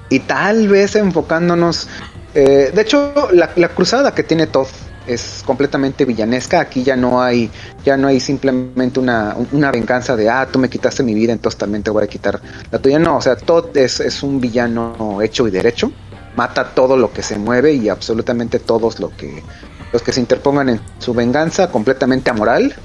y 0.09 0.19
tal 0.19 0.67
vez 0.67 0.95
enfocándonos. 0.95 1.87
eh, 2.33 2.71
de 2.73 2.81
hecho, 2.81 3.13
la, 3.33 3.51
la 3.55 3.69
cruzada 3.69 4.13
que 4.13 4.23
tiene 4.23 4.47
Todd 4.47 4.67
es 5.07 5.43
completamente 5.45 6.05
villanesca. 6.05 6.59
Aquí 6.59 6.83
ya 6.83 6.95
no 6.95 7.21
hay, 7.21 7.49
ya 7.83 7.97
no 7.97 8.07
hay 8.07 8.19
simplemente 8.19 8.99
una, 8.99 9.35
una 9.51 9.71
venganza 9.71 10.15
de 10.15 10.29
ah, 10.29 10.47
tú 10.49 10.59
me 10.59 10.69
quitaste 10.69 11.03
mi 11.03 11.13
vida, 11.13 11.33
entonces 11.33 11.57
también 11.57 11.83
te 11.83 11.91
voy 11.91 12.03
a 12.03 12.07
quitar 12.07 12.39
la 12.71 12.79
tuya. 12.79 12.99
No, 12.99 13.17
o 13.17 13.21
sea, 13.21 13.35
Todd 13.35 13.75
es, 13.75 13.99
es 13.99 14.23
un 14.23 14.39
villano 14.39 15.21
hecho 15.21 15.47
y 15.47 15.51
derecho. 15.51 15.91
Mata 16.35 16.73
todo 16.73 16.95
lo 16.95 17.11
que 17.11 17.23
se 17.23 17.37
mueve 17.37 17.73
y 17.73 17.89
absolutamente 17.89 18.59
todos 18.59 19.01
lo 19.01 19.09
que, 19.17 19.43
los 19.91 20.01
que 20.01 20.11
se 20.11 20.19
interpongan 20.19 20.69
en 20.69 20.81
su 20.99 21.13
venganza, 21.13 21.71
completamente 21.71 22.29
amoral. 22.29 22.75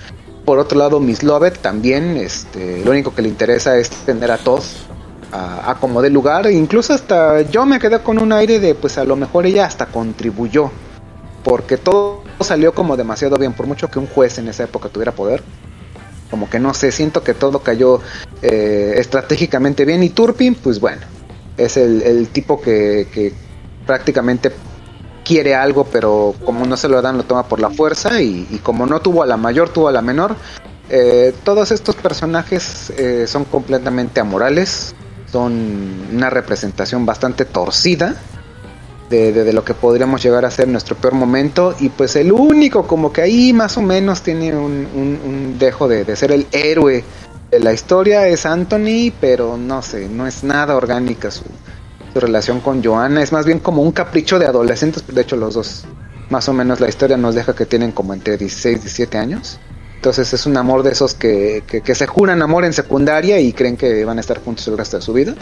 Por 0.45 0.59
otro 0.59 0.79
lado, 0.79 1.01
Miss 1.01 1.23
Lovett 1.23 1.59
también, 1.59 2.17
este, 2.17 2.85
lo 2.85 2.93
único 2.93 3.15
que 3.15 3.23
le 3.23 3.29
interesa 3.29 3.77
es 3.79 3.91
tener 3.91 4.31
a 4.31 4.39
Todd 4.39 4.63
a, 5.33 5.77
como 5.81 6.03
de 6.03 6.11
lugar. 6.11 6.51
Incluso 6.51 6.95
hasta 6.95 7.43
yo 7.43 7.67
me 7.67 7.79
quedé 7.79 7.99
con 8.01 8.19
un 8.19 8.33
aire 8.33 8.61
de, 8.61 8.75
pues 8.75 8.97
a 8.99 9.05
lo 9.05 9.17
mejor 9.17 9.47
ella 9.47 9.67
hasta 9.67 9.87
contribuyó. 9.87 10.71
Porque 11.43 11.77
todo 11.77 12.23
salió 12.41 12.75
como 12.75 12.97
demasiado 12.97 13.37
bien, 13.37 13.53
por 13.53 13.67
mucho 13.67 13.89
que 13.89 13.99
un 13.99 14.07
juez 14.07 14.39
en 14.39 14.49
esa 14.49 14.65
época 14.65 14.89
tuviera 14.89 15.13
poder. 15.13 15.43
Como 16.31 16.51
que 16.51 16.59
no 16.59 16.75
sé, 16.75 16.91
siento 16.91 17.23
que 17.23 17.35
todo 17.35 17.61
cayó 17.61 18.01
eh, 18.43 18.95
estratégicamente 18.99 19.85
bien. 19.85 20.03
Y 20.03 20.11
Turpin, 20.11 20.55
pues 20.57 20.81
bueno, 20.81 21.03
es 21.57 21.77
el, 21.77 22.29
tipo 22.29 22.61
que 22.61 23.33
prácticamente 23.87 24.51
quiere 25.27 25.55
algo, 25.55 25.85
pero 25.85 26.35
como 26.45 26.67
no 26.67 26.77
se 26.77 26.89
lo 26.89 27.03
dan, 27.03 27.17
lo 27.17 27.25
toma 27.25 27.49
por 27.49 27.61
la 27.61 27.71
fuerza. 27.71 28.21
Y, 28.21 28.61
como 28.63 28.87
no 28.87 29.01
tuvo 29.01 29.23
a 29.23 29.27
la 29.27 29.37
mayor, 29.37 29.71
tuvo 29.71 29.89
a 29.89 29.93
la 29.93 30.03
menor. 30.03 30.37
Eh, 30.89 31.35
todos 31.45 31.73
estos 31.73 31.97
personajes 31.97 32.91
eh, 32.97 33.27
son 33.27 33.45
completamente 33.45 34.21
amorales, 34.21 34.95
son 35.31 36.09
una 36.13 36.31
representación 36.31 37.05
bastante 37.05 37.45
torcida 37.45 38.15
de, 39.11 39.53
lo 39.53 39.65
que 39.65 39.75
podríamos 39.75 40.23
llegar 40.23 40.45
a 40.45 40.51
ser 40.51 40.69
nuestro 40.69 40.97
peor 40.97 41.15
momento 41.15 41.75
y 41.79 41.89
pues 41.91 42.17
el 42.17 42.33
único 42.33 42.87
como 42.87 43.13
que 43.13 43.23
ahí 43.23 43.53
más 43.53 43.77
o 43.77 43.83
menos 43.83 44.23
tiene 44.23 44.55
un 44.57 45.57
dejo 45.59 45.87
de, 45.87 46.05
de 46.05 46.17
ser 46.17 46.33
el 46.33 46.47
héroe 46.51 47.05
de 47.51 47.61
la 47.61 47.73
historia 47.73 48.27
es 48.27 48.45
Anthony, 48.47 49.13
pero 49.21 49.57
no 49.57 49.83
sé, 49.83 50.09
no 50.09 50.27
es 50.27 50.43
nada 50.43 50.77
orgánica 50.77 51.31
su, 51.31 51.45
su 52.17 52.21
relación 52.21 52.61
con 52.61 52.83
Joanna, 52.83 53.23
es 53.23 53.31
más 53.31 53.45
bien 53.45 53.59
como 53.59 53.83
un 53.83 53.93
capricho 53.93 54.39
de 54.39 54.47
adolescentes, 54.47 55.05
de 55.07 55.21
hecho 55.21 55.37
los 55.37 55.53
dos, 55.53 55.85
más 56.31 56.49
o 56.49 56.55
menos 56.55 56.81
la 56.81 56.89
historia 56.89 57.19
nos 57.19 57.35
deja 57.35 57.55
que 57.55 57.67
tienen 57.67 57.93
como 57.93 58.15
entre 58.15 58.39
16 58.39 58.79
y 58.79 58.81
17 58.81 59.19
años. 59.19 59.61
Entonces 59.97 60.33
es 60.33 60.47
un 60.47 60.57
amor 60.57 60.83
de 60.83 60.93
esos 60.93 61.13
que, 61.13 61.63
que, 61.67 61.83
que 61.83 61.95
se 61.95 62.07
juran 62.07 62.41
amor 62.41 62.65
en 62.65 62.73
secundaria 62.73 63.39
y 63.39 63.53
creen 63.53 63.77
que 63.77 64.07
van 64.07 64.17
a 64.17 64.23
estar 64.23 64.43
juntos 64.43 64.67
el 64.69 64.79
resto 64.79 64.97
de 64.97 65.03
su 65.03 65.13
vida. 65.13 65.35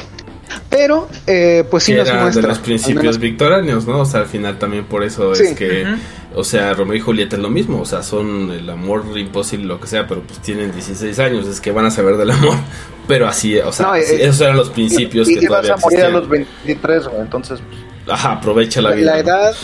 Pero, 0.70 1.08
eh, 1.26 1.64
pues 1.70 1.84
sí 1.84 1.92
que 1.92 1.98
nos 1.98 2.08
era 2.08 2.22
muestra. 2.22 2.42
de 2.42 2.48
los 2.48 2.58
principios 2.58 3.18
victorianos, 3.18 3.86
¿no? 3.86 4.00
O 4.00 4.04
sea, 4.04 4.20
al 4.20 4.26
final 4.26 4.58
también 4.58 4.84
por 4.84 5.02
eso 5.04 5.34
Sí. 5.34 5.44
es 5.44 5.52
que, 5.56 5.82
Ujú. 5.84 6.40
o 6.40 6.44
sea, 6.44 6.74
Romeo 6.74 6.96
y 6.96 7.00
Julieta 7.00 7.36
es 7.36 7.42
lo 7.42 7.50
mismo, 7.50 7.80
o 7.80 7.84
sea, 7.84 8.02
son 8.02 8.50
el 8.50 8.68
amor 8.68 9.04
imposible, 9.16 9.66
lo 9.66 9.80
que 9.80 9.86
sea, 9.86 10.06
pero 10.06 10.22
pues 10.22 10.40
tienen 10.40 10.72
16 10.72 11.18
años, 11.20 11.46
es 11.46 11.60
que 11.60 11.70
van 11.72 11.86
a 11.86 11.90
saber 11.90 12.16
del 12.16 12.30
amor, 12.32 12.56
pero 13.08 13.26
así, 13.28 13.56
o 13.58 13.72
sea, 13.72 13.86
No, 13.86 13.92
así- 13.92 14.14
eh, 14.14 14.26
esos 14.26 14.40
eran 14.40 14.56
los 14.56 14.70
principios 14.70 15.28
y, 15.28 15.34
que 15.38 15.44
y 15.44 15.48
vas 15.48 15.62
todavía 15.62 15.74
a 15.74 15.76
morir 15.78 16.00
a 16.04 16.08
los 16.08 16.28
23, 16.28 17.08
güey, 17.08 17.20
entonces 17.20 17.60
pues, 18.04 18.14
Ajá, 18.18 18.32
aprovecha 18.32 18.80
la 18.82 18.90
la, 18.90 18.96
vida. 18.96 19.06
la 19.16 19.22
¿no? 19.22 19.28
edad 19.30 19.54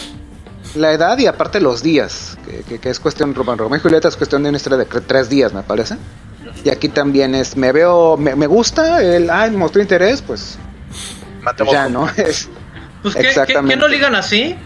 la 0.76 0.93
edad 0.93 1.18
y 1.18 1.26
aparte 1.26 1.61
los 1.61 1.82
días 1.82 2.38
que, 2.47 2.62
que- 2.62 2.78
que 2.78 2.91
es 2.91 3.01
cuestión 3.01 3.34
Romeo 3.34 3.57
Romeo 3.57 3.78
y 3.78 3.80
Julieta 3.82 4.07
es 4.07 4.16
cuestión 4.16 4.45
de 4.45 4.51
una 4.51 4.57
historia 4.57 4.78
de 4.78 4.84
tres 4.84 5.28
días 5.28 5.53
me 5.53 5.62
parece 5.64 5.97
y 6.64 6.68
aquí 6.70 6.88
también 6.88 7.34
es 7.34 7.57
me 7.57 7.72
veo 7.72 8.16
me, 8.16 8.36
me 8.36 8.47
gusta 8.47 9.03
el 9.03 9.28
ay 9.30 9.51
mostró 9.51 9.82
interés 9.82 10.22
pues 10.22 10.59
matemos 11.43 11.72
ya 11.72 11.88
no 11.88 12.09
es 12.16 12.49
Pues 13.03 13.14
¿qué, 13.14 13.22
qué, 13.22 13.28
Exactamente. 13.28 13.74
qué 13.74 13.80
no 13.80 13.88
ligan 13.88 14.14
así? 14.14 14.57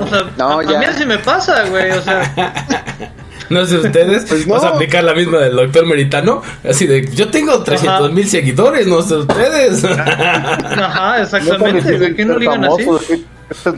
O 0.00 0.06
sea, 0.08 0.30
No, 0.36 0.58
a, 0.58 0.60
a 0.60 0.64
ya. 0.64 0.78
mí 0.78 0.84
así 0.84 1.04
me 1.06 1.18
pasa, 1.18 1.64
güey. 1.68 1.90
O 1.92 2.02
sea, 2.02 2.32
No 3.48 3.64
sé 3.64 3.76
ustedes, 3.76 4.24
Pues 4.28 4.44
no. 4.46 4.54
vas 4.54 4.64
a 4.64 4.68
aplicar 4.70 5.04
la 5.04 5.14
misma 5.14 5.38
del 5.38 5.54
doctor 5.54 5.86
Meritano, 5.86 6.42
así 6.68 6.84
de, 6.86 7.06
yo 7.14 7.28
tengo 7.30 7.62
300 7.62 8.10
mil 8.12 8.26
seguidores, 8.28 8.88
no 8.88 9.00
sé 9.02 9.14
ustedes. 9.14 9.84
Ajá, 9.84 11.22
exactamente. 11.22 11.96
¿Por 11.96 12.16
qué 12.16 12.24
no 12.24 12.38
ligan 12.38 12.64
así? 12.64 12.84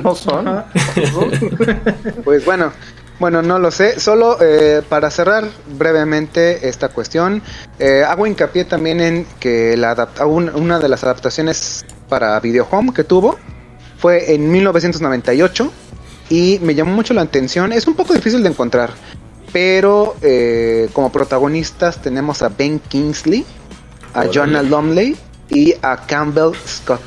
No 0.02 0.14
son. 0.14 0.48
Ajá. 0.48 0.64
Pues 2.24 2.46
bueno, 2.46 2.72
bueno, 3.18 3.42
no 3.42 3.58
lo 3.58 3.70
sé. 3.70 3.98
Solo 4.00 4.38
eh, 4.40 4.82
para 4.88 5.10
cerrar 5.10 5.44
brevemente 5.76 6.68
esta 6.68 6.88
cuestión, 6.88 7.42
eh, 7.78 8.04
hago 8.06 8.26
hincapié 8.26 8.64
también 8.64 9.00
en 9.00 9.26
que 9.40 9.76
la 9.76 10.08
un- 10.26 10.50
una 10.54 10.78
de 10.78 10.88
las 10.88 11.02
adaptaciones 11.04 11.84
para 12.08 12.38
Video 12.40 12.66
Home 12.70 12.92
que 12.94 13.04
tuvo 13.04 13.36
fue 13.98 14.34
en 14.34 14.50
1998 14.50 15.72
y 16.30 16.58
me 16.62 16.74
llamó 16.74 16.92
mucho 16.92 17.14
la 17.14 17.22
atención. 17.22 17.72
Es 17.72 17.86
un 17.86 17.94
poco 17.94 18.14
difícil 18.14 18.42
de 18.42 18.50
encontrar, 18.50 18.90
pero 19.52 20.14
eh, 20.22 20.88
como 20.92 21.10
protagonistas 21.10 22.00
tenemos 22.00 22.42
a 22.42 22.48
Ben 22.50 22.78
Kingsley, 22.78 23.44
a 24.14 24.20
Órale. 24.20 24.32
Jonah 24.34 24.62
Lumley 24.62 25.16
y 25.50 25.74
a 25.82 25.96
Campbell 26.06 26.52
Scott. 26.66 27.00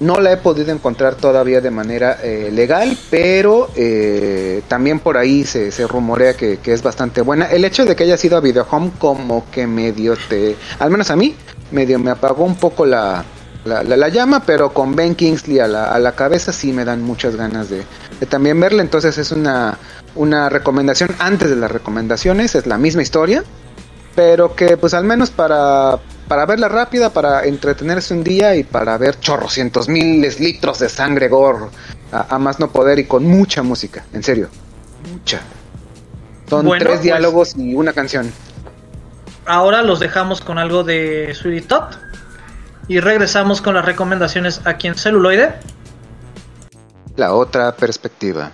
No 0.00 0.18
la 0.18 0.32
he 0.32 0.36
podido 0.38 0.72
encontrar 0.72 1.14
todavía 1.14 1.60
de 1.60 1.70
manera 1.70 2.18
eh, 2.22 2.50
legal, 2.50 2.96
pero 3.10 3.68
eh, 3.76 4.62
también 4.66 4.98
por 4.98 5.18
ahí 5.18 5.44
se, 5.44 5.70
rumorea 5.86 6.34
que, 6.34 6.58
es 6.64 6.82
bastante 6.82 7.20
buena. 7.20 7.46
El 7.50 7.66
hecho 7.66 7.84
de 7.84 7.94
que 7.94 8.04
haya 8.04 8.16
sido 8.16 8.38
a 8.38 8.40
Video 8.40 8.66
Home 8.70 8.92
como 8.98 9.44
que 9.50 9.66
medio 9.66 10.14
te... 10.28 10.56
Al 10.78 10.90
menos 10.90 11.10
a 11.10 11.16
mí, 11.16 11.34
medio 11.70 11.98
me 11.98 12.10
apagó 12.10 12.44
un 12.44 12.56
poco 12.56 12.86
la, 12.86 13.22
la, 13.66 13.82
la- 13.82 13.96
la 13.98 14.08
llama, 14.08 14.42
pero 14.46 14.72
con 14.72 14.96
Ben 14.96 15.14
Kingsley 15.14 15.58
a 15.58 15.68
la, 15.68 15.92
a 15.92 15.98
la 15.98 16.12
cabeza 16.12 16.50
sí 16.50 16.72
me 16.72 16.86
dan 16.86 17.02
muchas 17.02 17.36
ganas 17.36 17.68
de, 17.68 17.82
de 18.18 18.26
también 18.26 18.58
verla. 18.58 18.80
Entonces 18.80 19.18
es 19.18 19.32
una, 19.32 19.76
una 20.14 20.48
recomendación 20.48 21.10
antes 21.18 21.50
de 21.50 21.56
las 21.56 21.70
recomendaciones, 21.70 22.54
es 22.54 22.66
la 22.66 22.78
misma 22.78 23.02
historia 23.02 23.44
pero 24.12 24.54
que 24.56 24.76
pues 24.76 24.92
al 24.92 25.04
menos 25.04 25.30
para, 25.30 25.98
para 26.30 26.46
verla 26.46 26.68
rápida, 26.68 27.10
para 27.10 27.42
entretenerse 27.44 28.14
un 28.14 28.22
día 28.22 28.54
y 28.54 28.62
para 28.62 28.96
ver 28.98 29.18
chorrocientos 29.18 29.88
miles 29.88 30.38
litros 30.38 30.78
de 30.78 30.88
sangre 30.88 31.26
gore 31.26 31.66
a, 32.12 32.36
a 32.36 32.38
más 32.38 32.60
no 32.60 32.70
poder 32.70 33.00
y 33.00 33.04
con 33.06 33.24
mucha 33.24 33.64
música, 33.64 34.04
en 34.12 34.22
serio, 34.22 34.48
mucha. 35.12 35.40
Son 36.48 36.64
Bueno, 36.64 36.78
tres 36.84 36.98
pues- 36.98 37.02
diálogos 37.02 37.56
y 37.56 37.74
una 37.74 37.92
canción. 37.92 38.32
Ahora 39.44 39.82
los 39.82 39.98
dejamos 39.98 40.40
con 40.40 40.58
algo 40.58 40.84
de 40.84 41.34
Sweetie 41.34 41.62
Tot. 41.62 41.98
Y 42.86 43.00
regresamos 43.00 43.60
con 43.60 43.74
las 43.74 43.84
recomendaciones 43.84 44.60
aquí 44.66 44.86
en 44.86 44.94
celuloide. 44.94 45.54
La 47.16 47.34
otra 47.34 47.74
perspectiva. 47.74 48.52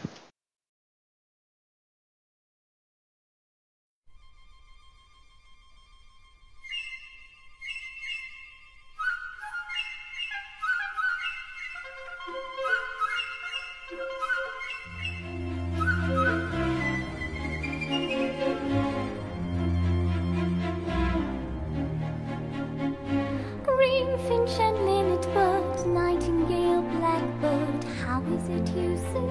Is 28.34 28.48
it 28.48 28.68
you 28.76 28.96
sing? 28.96 29.28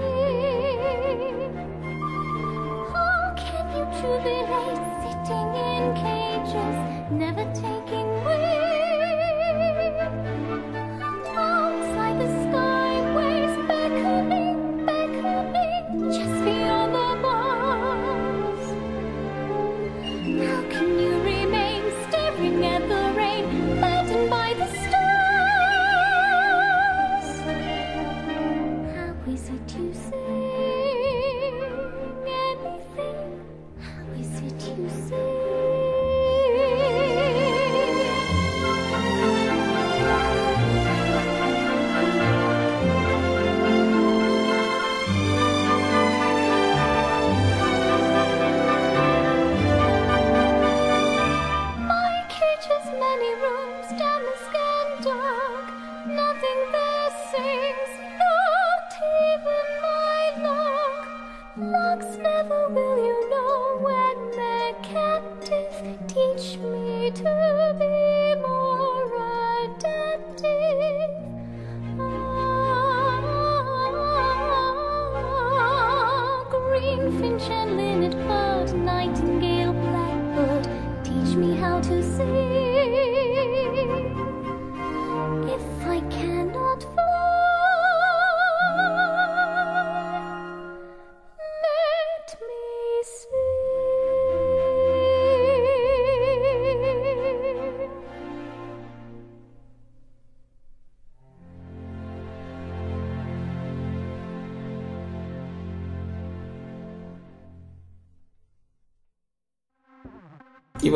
How 2.92 3.04
oh, 3.04 3.34
can 3.36 3.64
you 3.76 3.84
sitting 5.02 5.50
in 5.68 5.84
cages, 6.00 6.78
never 7.10 7.46
taking 7.52 8.08
wing? 8.24 8.55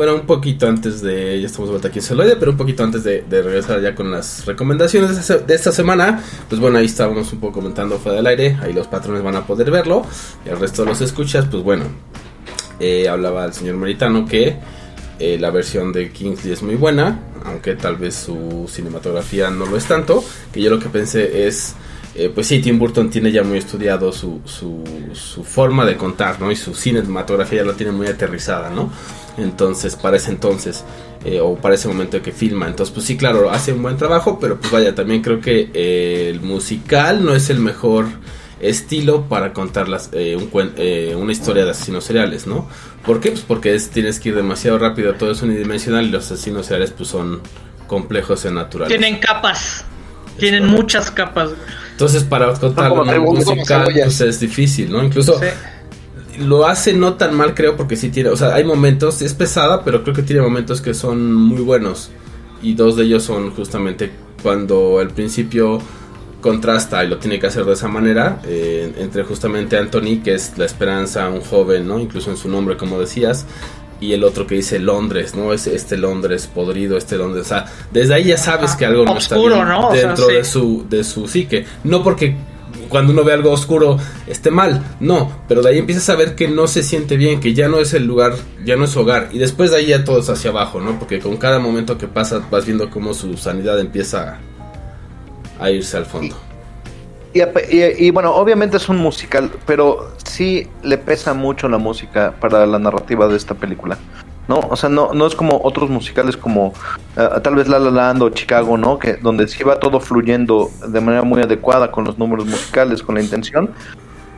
Bueno, 0.01 0.15
un 0.15 0.25
poquito 0.25 0.67
antes 0.67 0.99
de. 1.03 1.39
Ya 1.39 1.45
estamos 1.45 1.67
de 1.67 1.73
vuelta 1.73 1.89
aquí 1.89 1.99
en 1.99 2.05
Celoide, 2.05 2.35
pero 2.35 2.49
un 2.49 2.57
poquito 2.57 2.83
antes 2.83 3.03
de, 3.03 3.23
regresar 3.29 3.79
ya 3.83 3.93
con 3.93 4.09
las 4.09 4.47
recomendaciones 4.47 5.27
de 5.27 5.53
esta, 5.53 5.71
semana. 5.71 6.23
Pues 6.49 6.59
bueno, 6.59 6.79
ahí 6.79 6.85
estábamos 6.85 7.31
un 7.31 7.39
poco 7.39 7.59
comentando 7.59 7.99
fuera 7.99 8.15
del 8.15 8.25
aire. 8.25 8.57
Ahí 8.63 8.73
los 8.73 8.87
patrones 8.87 9.21
van 9.21 9.35
a 9.35 9.45
poder 9.45 9.69
verlo. 9.69 10.03
Y 10.43 10.49
el 10.49 10.59
resto 10.59 10.81
de 10.81 10.89
los 10.89 11.01
escuchas, 11.01 11.45
pues 11.45 11.61
bueno. 11.61 11.83
eh, 12.79 13.07
hablaba 13.07 13.45
el 13.45 13.53
señor 13.53 13.75
Meritano 13.75 14.25
que 14.25 14.57
eh, 15.19 15.37
la 15.39 15.51
versión 15.51 15.93
de 15.93 16.09
Kingsley 16.11 16.51
es 16.51 16.63
muy 16.63 16.73
buena. 16.73 17.19
Aunque 17.45 17.75
tal 17.75 17.97
vez 17.97 18.15
su 18.15 18.67
cinematografía 18.67 19.51
no 19.51 19.67
lo 19.67 19.77
es 19.77 19.85
tanto. 19.85 20.23
Que 20.51 20.63
yo 20.63 20.71
lo 20.71 20.79
que 20.79 20.89
pensé 20.89 21.45
es. 21.45 21.75
Eh, 22.15 22.31
pues 22.33 22.47
sí, 22.47 22.59
Tim 22.59 22.77
Burton 22.79 23.09
tiene 23.09 23.31
ya 23.31 23.43
muy 23.43 23.57
estudiado 23.57 24.11
su, 24.11 24.41
su, 24.45 24.83
su 25.13 25.43
forma 25.43 25.85
de 25.85 25.95
contar, 25.97 26.39
¿no? 26.41 26.51
Y 26.51 26.55
su 26.55 26.73
cinematografía 26.75 27.59
ya 27.59 27.65
lo 27.65 27.73
tiene 27.73 27.91
muy 27.91 28.07
aterrizada, 28.07 28.69
¿no? 28.69 28.91
Entonces, 29.37 29.95
para 29.95 30.17
ese 30.17 30.29
entonces, 30.31 30.83
eh, 31.23 31.39
o 31.39 31.55
para 31.55 31.75
ese 31.75 31.87
momento 31.87 32.17
de 32.17 32.23
que 32.23 32.31
filma. 32.33 32.67
Entonces, 32.67 32.93
pues 32.93 33.05
sí, 33.05 33.15
claro, 33.17 33.49
hace 33.49 33.71
un 33.73 33.81
buen 33.81 33.95
trabajo, 33.97 34.39
pero 34.39 34.59
pues 34.59 34.71
vaya, 34.71 34.93
también 34.93 35.21
creo 35.21 35.39
que 35.39 35.69
eh, 35.73 36.29
el 36.29 36.41
musical 36.41 37.23
no 37.23 37.33
es 37.33 37.49
el 37.49 37.59
mejor 37.59 38.07
estilo 38.59 39.27
para 39.27 39.53
contar 39.53 39.87
las, 39.87 40.09
eh, 40.13 40.35
un 40.35 40.51
cuen- 40.51 40.73
eh, 40.77 41.15
una 41.17 41.31
historia 41.31 41.65
de 41.65 41.71
asesinos 41.71 42.03
seriales, 42.03 42.45
¿no? 42.45 42.67
¿Por 43.05 43.19
qué? 43.19 43.31
Pues 43.31 43.41
porque 43.47 43.73
es- 43.73 43.89
tienes 43.89 44.19
que 44.19 44.29
ir 44.29 44.35
demasiado 44.35 44.77
rápido, 44.77 45.13
todo 45.15 45.31
es 45.31 45.41
unidimensional 45.41 46.05
y 46.05 46.09
los 46.09 46.25
asesinos 46.31 46.65
seriales 46.67 46.91
pues 46.91 47.09
son 47.09 47.41
complejos 47.87 48.45
en 48.45 48.55
naturaleza. 48.55 48.99
Tienen 48.99 49.19
capas. 49.19 49.85
Tienen 50.37 50.67
muchas 50.67 51.09
capas. 51.11 51.49
Entonces, 52.05 52.23
para 52.23 52.53
contarlo 52.53 52.89
como 52.97 53.03
en 53.03 53.09
un 53.09 53.15
tributos, 53.25 53.43
como 53.45 53.55
musical, 53.57 53.81
cebollas. 53.85 54.05
pues 54.05 54.21
es 54.21 54.39
difícil, 54.39 54.91
¿no? 54.91 55.03
Incluso 55.03 55.39
Sí. 55.39 55.45
lo 56.39 56.65
hace 56.67 56.93
no 56.93 57.13
tan 57.15 57.35
mal, 57.35 57.53
creo, 57.53 57.75
porque 57.77 57.95
sí 57.95 58.09
tiene, 58.09 58.29
o 58.29 58.35
sea, 58.37 58.53
hay 58.55 58.63
momentos, 58.63 59.21
es 59.21 59.33
pesada, 59.33 59.83
pero 59.83 60.01
creo 60.03 60.15
que 60.15 60.23
tiene 60.23 60.41
momentos 60.41 60.81
que 60.81 60.93
son 60.93 61.33
muy 61.33 61.61
buenos. 61.61 62.09
Y 62.63 62.73
dos 62.75 62.95
de 62.95 63.03
ellos 63.05 63.23
son 63.23 63.51
justamente 63.51 64.11
cuando 64.43 64.99
al 64.99 65.09
principio 65.09 65.79
contrasta 66.41 67.03
y 67.03 67.07
lo 67.07 67.17
tiene 67.17 67.39
que 67.39 67.45
hacer 67.47 67.65
de 67.65 67.73
esa 67.73 67.87
manera 67.87 68.39
eh, 68.45 68.93
entre 68.97 69.23
justamente 69.23 69.77
Anthony, 69.77 70.21
que 70.23 70.33
es 70.33 70.57
la 70.57 70.65
esperanza, 70.65 71.29
un 71.29 71.41
joven, 71.41 71.87
¿no? 71.87 71.99
Incluso 71.99 72.31
en 72.31 72.37
su 72.37 72.49
nombre, 72.49 72.77
como 72.77 72.99
decías, 72.99 73.45
y 74.01 74.13
el 74.13 74.23
otro 74.23 74.45
que 74.47 74.55
dice 74.55 74.79
Londres, 74.79 75.35
¿no? 75.35 75.53
Es 75.53 75.67
este 75.67 75.95
Londres 75.95 76.49
podrido, 76.53 76.97
este 76.97 77.17
Londres, 77.17 77.45
o 77.45 77.49
sea, 77.49 77.65
desde 77.91 78.15
ahí 78.15 78.25
ya 78.25 78.37
sabes 78.37 78.75
que 78.75 78.85
algo 78.85 79.05
no 79.05 79.13
Obscuro, 79.13 79.55
está 79.55 79.65
bien 79.65 79.67
¿no? 79.67 79.89
O 79.89 79.95
sea, 79.95 80.07
dentro 80.07 80.27
sí. 80.27 80.33
de 80.33 80.43
su 80.43 80.85
de 80.89 81.03
su 81.03 81.27
psique, 81.27 81.65
no 81.83 82.03
porque 82.03 82.35
cuando 82.89 83.13
uno 83.13 83.23
ve 83.23 83.31
algo 83.31 83.51
oscuro 83.51 83.97
esté 84.27 84.51
mal, 84.51 84.83
no, 84.99 85.31
pero 85.47 85.61
de 85.61 85.69
ahí 85.69 85.77
empiezas 85.77 86.09
a 86.09 86.15
ver 86.15 86.35
que 86.35 86.47
no 86.47 86.67
se 86.67 86.83
siente 86.83 87.15
bien, 87.15 87.39
que 87.39 87.53
ya 87.53 87.67
no 87.67 87.79
es 87.79 87.93
el 87.93 88.05
lugar, 88.05 88.33
ya 88.65 88.75
no 88.75 88.85
es 88.85 88.89
su 88.89 88.99
hogar, 88.99 89.29
y 89.31 89.37
después 89.37 89.71
de 89.71 89.77
ahí 89.77 89.85
ya 89.87 90.03
todo 90.03 90.19
es 90.19 90.29
hacia 90.29 90.49
abajo, 90.49 90.81
¿no? 90.81 90.97
Porque 90.97 91.19
con 91.19 91.37
cada 91.37 91.59
momento 91.59 91.97
que 91.97 92.07
pasa 92.07 92.41
vas 92.49 92.65
viendo 92.65 92.89
cómo 92.89 93.13
su 93.13 93.37
sanidad 93.37 93.79
empieza 93.79 94.39
a 95.59 95.69
irse 95.69 95.95
al 95.95 96.05
fondo. 96.05 96.35
Y, 97.33 97.41
y- 97.41 98.07
y, 98.07 98.11
bueno, 98.11 98.33
obviamente 98.35 98.77
es 98.77 98.89
un 98.89 98.97
musical, 98.97 99.49
pero 99.65 100.11
sí 100.25 100.67
le 100.83 100.97
pesa 100.97 101.33
mucho 101.33 101.69
la 101.69 101.77
música 101.77 102.33
para 102.39 102.65
la 102.65 102.77
narrativa 102.79 103.27
de 103.27 103.37
esta 103.37 103.53
película. 103.55 103.97
¿No? 104.47 104.59
O 104.69 104.75
sea, 104.75 104.89
no, 104.89 105.13
no 105.13 105.27
es 105.27 105.35
como 105.35 105.61
otros 105.63 105.89
musicales 105.89 106.35
como 106.35 106.73
eh, 107.15 107.29
tal 107.41 107.55
vez 107.55 107.69
La 107.69 107.79
La 107.79 107.89
Land 107.91 108.21
o 108.23 108.29
Chicago, 108.31 108.75
¿no? 108.77 108.99
Que 108.99 109.13
donde 109.13 109.47
sí 109.47 109.63
va 109.63 109.79
todo 109.79 109.99
fluyendo 110.01 110.69
de 110.85 110.99
manera 110.99 111.23
muy 111.23 111.41
adecuada 111.41 111.89
con 111.91 112.03
los 112.03 112.17
números 112.17 112.47
musicales, 112.47 113.01
con 113.01 113.15
la 113.15 113.21
intención. 113.21 113.69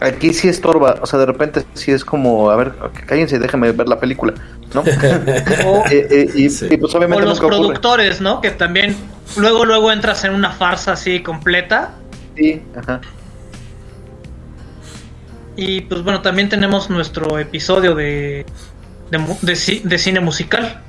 Aquí 0.02 0.34
sí 0.34 0.50
estorba, 0.50 0.98
o 1.02 1.06
sea, 1.08 1.18
de 1.18 1.26
repente 1.26 1.64
sí 1.74 1.92
es 1.92 2.04
como, 2.06 2.52
a 2.52 2.56
ver, 2.58 2.74
cállense 3.08 3.38
y 3.38 3.40
déjenme 3.40 3.72
ver 3.72 3.88
la 3.88 4.00
película, 4.00 4.34
¿no? 4.76 4.82
O, 5.66 5.84
Eh, 5.90 6.08
eh, 6.12 6.30
y, 6.36 6.50
Sí. 6.50 6.68
y, 6.70 6.78
pues 6.78 6.94
o 6.94 6.98
obviamente 6.98 7.26
los 7.26 7.40
ocurre. 7.40 7.56
productores, 7.58 8.20
¿no? 8.22 8.42
Que 8.42 8.52
también 8.52 8.96
luego 9.38 9.66
luego 9.66 9.92
entras 9.92 10.26
en 10.26 10.34
una 10.36 10.52
farsa 10.52 10.92
así 10.92 11.24
completa. 11.24 11.92
Sí, 12.36 12.62
ajá. 12.76 13.02
Y 15.56 15.82
pues 15.82 16.04
bueno, 16.04 16.22
también 16.22 16.50
tenemos 16.50 16.90
nuestro 16.90 17.38
episodio 17.38 17.94
de, 17.96 18.46
de, 19.12 19.98
cine 20.00 20.20
musical, 20.20 20.82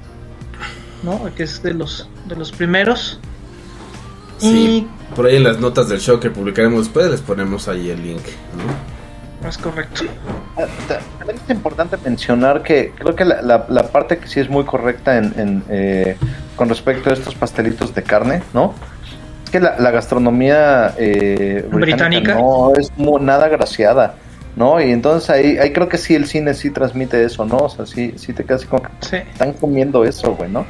¿no? 1.03 1.29
Que 1.35 1.43
es 1.43 1.63
de 1.63 1.75
los, 1.75 2.09
de 2.27 2.37
los 2.37 2.51
primeros. 2.53 3.21
Sí, 4.39 4.87
por 5.15 5.27
ahí 5.27 5.37
en 5.37 5.45
las 5.45 5.61
notas 5.61 5.89
del 5.89 6.01
show 6.01 6.19
que 6.19 6.31
publicaremos 6.31 6.85
después 6.87 7.11
les 7.11 7.21
ponemos 7.21 7.69
ahí 7.69 7.91
el 7.91 8.03
link, 8.03 8.23
¿no? 9.43 9.49
Es 9.49 9.59
correcto. 9.59 10.05
Ah, 10.57 10.65
ta- 10.89 11.01
También 11.19 11.39
es 11.45 11.51
importante 11.55 11.99
mencionar 12.03 12.63
que 12.63 12.93
creo 12.99 13.15
que 13.15 13.27
la, 13.27 13.43
la- 13.43 13.67
la 13.69 13.89
parte 13.89 14.17
que 14.19 14.27
sí 14.27 14.41
es 14.41 14.49
muy 14.49 14.65
correcta 14.65 15.19
en, 15.19 15.35
en, 15.39 15.65
eh, 15.69 16.17
con 16.57 16.71
respecto 16.71 17.11
a 17.11 17.13
estos 17.13 17.35
pastelitos 17.35 17.95
de 17.95 18.03
carne, 18.03 18.43
¿no? 18.55 18.75
Es 19.55 19.61
que 19.61 19.65
la, 19.65 19.77
la 19.79 19.91
gastronomía 19.93 20.95
eh, 20.99 21.65
británica, 21.71 22.09
Británica. 22.09 22.35
no 22.35 22.73
es 22.77 22.91
nada 23.23 23.47
graciada, 23.47 24.15
¿no? 24.57 24.81
Y 24.81 24.91
entonces 24.91 25.31
ahí, 25.31 25.59
ahí 25.59 25.73
creo 25.73 25.89
que 25.89 25.97
sí 25.97 26.17
el 26.17 26.27
cine 26.27 26.55
sí 26.55 26.71
transmite 26.71 27.23
eso, 27.25 27.45
¿no? 27.45 27.59
O 27.59 27.69
sea, 27.69 27.87
sí, 27.87 28.15
sí 28.17 28.33
te 28.33 28.45
quedas 28.45 28.67
que 28.67 28.77
Sí. 29.01 29.17
están 29.17 29.53
comiendo 29.53 30.05
eso, 30.05 30.35
güey, 30.35 30.51
¿no? 30.51 30.67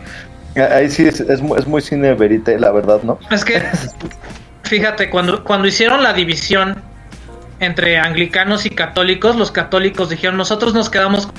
Ahí 0.70 0.90
sí 0.90 1.06
es, 1.08 1.20
es, 1.20 1.40
mu- 1.40 1.56
es 1.56 1.66
muy 1.66 1.80
cine 1.80 2.12
verite, 2.12 2.58
la 2.60 2.72
verdad, 2.72 3.00
¿no? 3.04 3.18
Es 3.30 3.42
que, 3.42 3.62
fíjate, 4.64 5.08
cuando, 5.08 5.42
cuando 5.44 5.66
hicieron 5.66 6.02
la 6.02 6.12
división 6.12 6.76
entre 7.60 7.96
anglicanos 7.98 8.66
y 8.66 8.70
católicos, 8.70 9.34
los 9.36 9.50
católicos 9.50 10.10
dijeron, 10.10 10.36
nosotros 10.36 10.74
nos 10.74 10.90
quedamos 10.90 11.26
con 11.28 11.34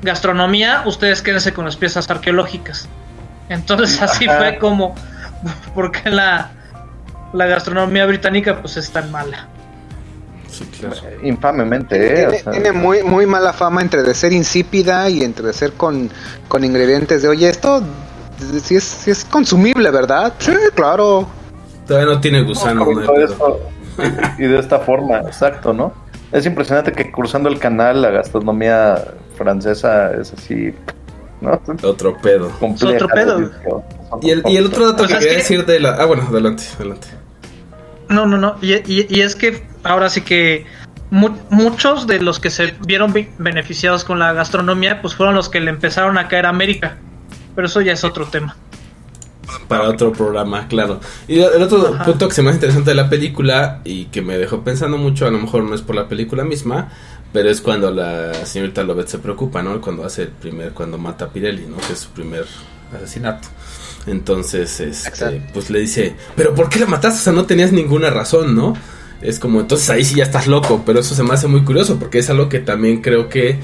gastronomía, 0.00 0.82
ustedes 0.86 1.20
quédense 1.20 1.52
con 1.52 1.66
las 1.66 1.76
piezas 1.76 2.08
arqueológicas. 2.10 2.88
Entonces 3.50 4.00
así 4.00 4.26
Ajá. 4.26 4.38
fue 4.38 4.58
como, 4.58 4.94
porque 5.74 6.08
la, 6.08 6.52
la 7.32 7.46
gastronomía 7.46 8.06
británica 8.06 8.60
pues 8.60 8.76
es 8.76 8.90
tan 8.90 9.10
mala. 9.10 9.48
Sí, 10.48 10.64
claro. 10.78 10.96
Infamemente, 11.22 11.96
¿eh? 11.96 12.16
Tiene, 12.16 12.26
O 12.26 12.42
sea, 12.42 12.52
tiene 12.52 12.72
muy, 12.72 13.02
muy 13.04 13.24
mala 13.26 13.52
fama 13.52 13.82
entre 13.82 14.02
de 14.02 14.14
ser 14.14 14.32
insípida 14.32 15.08
y 15.08 15.22
entre 15.22 15.46
de 15.46 15.52
ser 15.52 15.72
con, 15.74 16.10
con 16.48 16.64
ingredientes 16.64 17.22
de, 17.22 17.28
oye, 17.28 17.48
esto 17.48 17.82
si 18.62 18.74
es, 18.76 18.84
sí 18.84 19.10
es 19.10 19.24
consumible, 19.24 19.90
¿verdad? 19.90 20.32
Sí, 20.38 20.52
claro. 20.74 21.28
Todavía 21.86 22.14
no 22.14 22.20
tiene 22.20 22.42
gusano, 22.42 22.84
no 22.84 23.70
y 24.38 24.42
de 24.46 24.58
esta 24.58 24.78
forma, 24.78 25.18
exacto, 25.18 25.72
¿no? 25.72 25.92
Es 26.32 26.46
impresionante 26.46 26.92
que 26.92 27.10
cruzando 27.12 27.48
el 27.48 27.58
canal 27.58 28.00
la 28.02 28.10
gastronomía 28.10 29.04
francesa 29.36 30.12
es 30.14 30.32
así, 30.32 30.74
¿no? 31.40 31.60
Otro 31.82 32.16
pedo. 32.16 32.50
Compleja, 32.58 32.94
otro 33.04 33.08
pedo. 33.08 33.50
Y 34.22 34.30
el, 34.30 34.42
y 34.46 34.56
el 34.56 34.66
otro 34.66 34.86
dato 34.86 34.98
Pues 34.98 35.08
que 35.12 35.14
quería 35.18 35.30
que- 35.32 35.36
decir 35.36 35.66
de 35.66 35.80
la... 35.80 35.90
Ah, 35.96 36.06
bueno, 36.06 36.26
adelante, 36.28 36.64
adelante. 36.76 37.08
No, 38.10 38.26
no, 38.26 38.36
no. 38.36 38.56
Y, 38.60 38.74
y- 38.74 39.06
y 39.08 39.20
es 39.22 39.34
que 39.36 39.66
ahora 39.84 40.10
sí 40.10 40.20
que 40.20 40.66
mu- 41.10 41.36
muchos 41.48 42.06
de 42.06 42.20
los 42.20 42.38
que 42.40 42.50
se 42.50 42.74
vieron 42.86 43.14
beneficiados 43.38 44.04
con 44.04 44.18
la 44.18 44.32
gastronomía, 44.32 45.00
pues 45.00 45.14
fueron 45.14 45.34
los 45.34 45.48
que 45.48 45.60
le 45.60 45.70
empezaron 45.70 46.18
a 46.18 46.28
caer 46.28 46.44
a 46.46 46.50
América. 46.50 46.98
Pero 47.54 47.66
eso 47.66 47.80
ya 47.80 47.92
es 47.92 48.04
otro 48.04 48.26
tema. 48.26 48.56
Para 49.66 49.88
otro 49.88 50.12
programa, 50.12 50.68
claro. 50.68 51.00
Y 51.26 51.40
el 51.40 51.62
otro 51.62 51.94
Ajá. 51.94 52.04
punto 52.04 52.28
que 52.28 52.34
se 52.34 52.42
me 52.42 52.50
hace 52.50 52.56
interesante 52.58 52.90
de 52.90 52.94
la 52.96 53.08
película 53.08 53.80
y 53.84 54.04
que 54.06 54.22
me 54.22 54.38
dejó 54.38 54.62
pensando 54.62 54.96
mucho, 54.98 55.26
a 55.26 55.30
lo 55.30 55.38
mejor 55.38 55.64
no 55.64 55.74
es 55.74 55.82
por 55.82 55.96
la 55.96 56.08
película 56.08 56.44
misma, 56.44 56.88
pero 57.32 57.48
es 57.50 57.60
cuando 57.60 57.90
la 57.90 58.34
señorita 58.46 58.82
Lovett 58.84 59.08
se 59.08 59.18
preocupa, 59.18 59.62
¿no? 59.62 59.80
Cuando 59.80 60.04
hace 60.04 60.22
el 60.22 60.28
primer, 60.28 60.72
cuando 60.72 60.98
mata 60.98 61.26
a 61.26 61.28
Pirelli, 61.30 61.66
¿no? 61.66 61.76
Que 61.78 61.92
es 61.94 61.98
su 62.00 62.10
primer 62.10 62.44
asesinato. 62.94 63.48
Entonces, 64.06 64.80
este, 64.80 65.42
pues 65.52 65.70
le 65.70 65.80
dice, 65.80 66.14
pero 66.36 66.54
¿por 66.54 66.68
qué 66.68 66.78
la 66.80 66.86
mataste? 66.86 67.20
O 67.20 67.22
sea, 67.22 67.32
no 67.32 67.44
tenías 67.46 67.72
ninguna 67.72 68.10
razón, 68.10 68.54
¿no? 68.56 68.74
Es 69.20 69.38
como, 69.38 69.60
entonces 69.60 69.90
ahí 69.90 70.04
sí 70.04 70.14
ya 70.16 70.24
estás 70.24 70.46
loco, 70.46 70.82
pero 70.86 71.00
eso 71.00 71.14
se 71.14 71.22
me 71.22 71.34
hace 71.34 71.46
muy 71.46 71.62
curioso 71.64 71.98
porque 71.98 72.18
es 72.20 72.30
algo 72.30 72.48
que 72.48 72.60
también 72.60 73.02
creo 73.02 73.28
que 73.28 73.58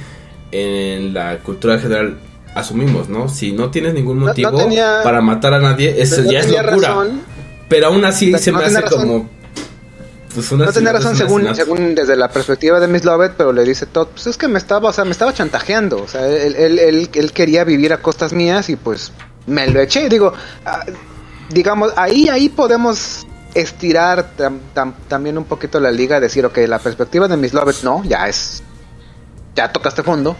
en 0.53 1.15
la 1.15 1.39
cultura 1.39 1.79
general 1.79 2.19
asumimos, 2.55 3.09
¿no? 3.09 3.29
Si 3.29 3.53
no 3.53 3.71
tienes 3.71 3.95
ningún 3.95 4.21
no 4.21 4.27
motivo 4.27 4.57
tenía- 4.57 5.01
para 5.03 5.21
matar 5.23 5.55
a 5.55 5.59
nadie, 5.61 6.01
eso 6.01 6.23
ya 6.31 6.41
es 6.41 6.51
locura. 6.51 6.89
razón. 6.89 7.21
Pero 7.69 7.87
aún 7.89 8.05
así 8.05 8.33
se 8.39 8.53
me 8.53 8.63
hace 8.65 8.81
razón. 8.81 9.01
como... 9.09 9.37
Pues 10.35 10.53
una 10.53 10.67
No 10.67 10.73
tenía 10.73 10.93
razón 10.93 11.17
según, 11.17 11.55
según 11.55 11.95
desde 11.95 12.15
la 12.15 12.29
perspectiva 12.29 12.79
de 12.79 12.89
Miss 12.89 13.07
Lovett, 13.07 13.33
pero 13.39 13.55
le 13.55 13.65
dice 13.65 13.87
Todd, 13.87 14.09
pues 14.09 14.27
es 14.27 14.37
que 14.37 14.49
me 14.49 14.59
estaba, 14.59 14.91
o 14.91 14.93
sea, 14.93 15.07
me 15.07 15.13
estaba 15.13 15.33
chantajeando, 15.33 16.03
o 16.03 16.07
sea, 16.09 16.27
él, 16.29 16.55
él, 16.57 16.79
él, 16.79 17.09
él 17.15 17.33
quería 17.33 17.65
vivir 17.65 17.95
a 17.95 18.03
costas 18.03 18.35
mías 18.35 18.69
y 18.69 18.77
pues 18.77 19.13
me 19.47 19.67
lo 19.69 19.81
eché, 19.81 20.09
digo, 20.09 20.33
ah, 20.65 20.85
digamos, 21.51 21.93
ahí, 21.97 22.29
ahí 22.29 22.49
podemos 22.49 23.27
estirar 23.55 24.27
tam- 24.37 24.59
tam- 24.75 24.95
también 25.09 25.39
un 25.39 25.45
poquito 25.45 25.81
la 25.81 25.91
liga, 25.91 26.21
decir, 26.21 26.45
ok, 26.45 26.59
la 26.67 26.79
perspectiva 26.79 27.27
de 27.29 27.37
Miss 27.37 27.55
Lovett 27.55 27.83
no, 27.83 28.03
ya 28.05 28.29
es, 28.29 28.63
ya 29.55 29.73
tocaste 29.73 30.03
fondo, 30.03 30.37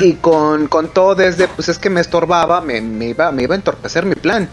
y 0.00 0.14
con, 0.14 0.66
con 0.66 0.88
todo 0.88 1.14
desde, 1.14 1.46
pues 1.46 1.68
es 1.68 1.78
que 1.78 1.90
me 1.90 2.00
estorbaba, 2.00 2.60
me, 2.60 2.80
me 2.80 3.08
iba, 3.10 3.30
me 3.30 3.44
iba 3.44 3.54
a 3.54 3.56
entorpecer 3.56 4.04
mi 4.04 4.16
plan. 4.16 4.48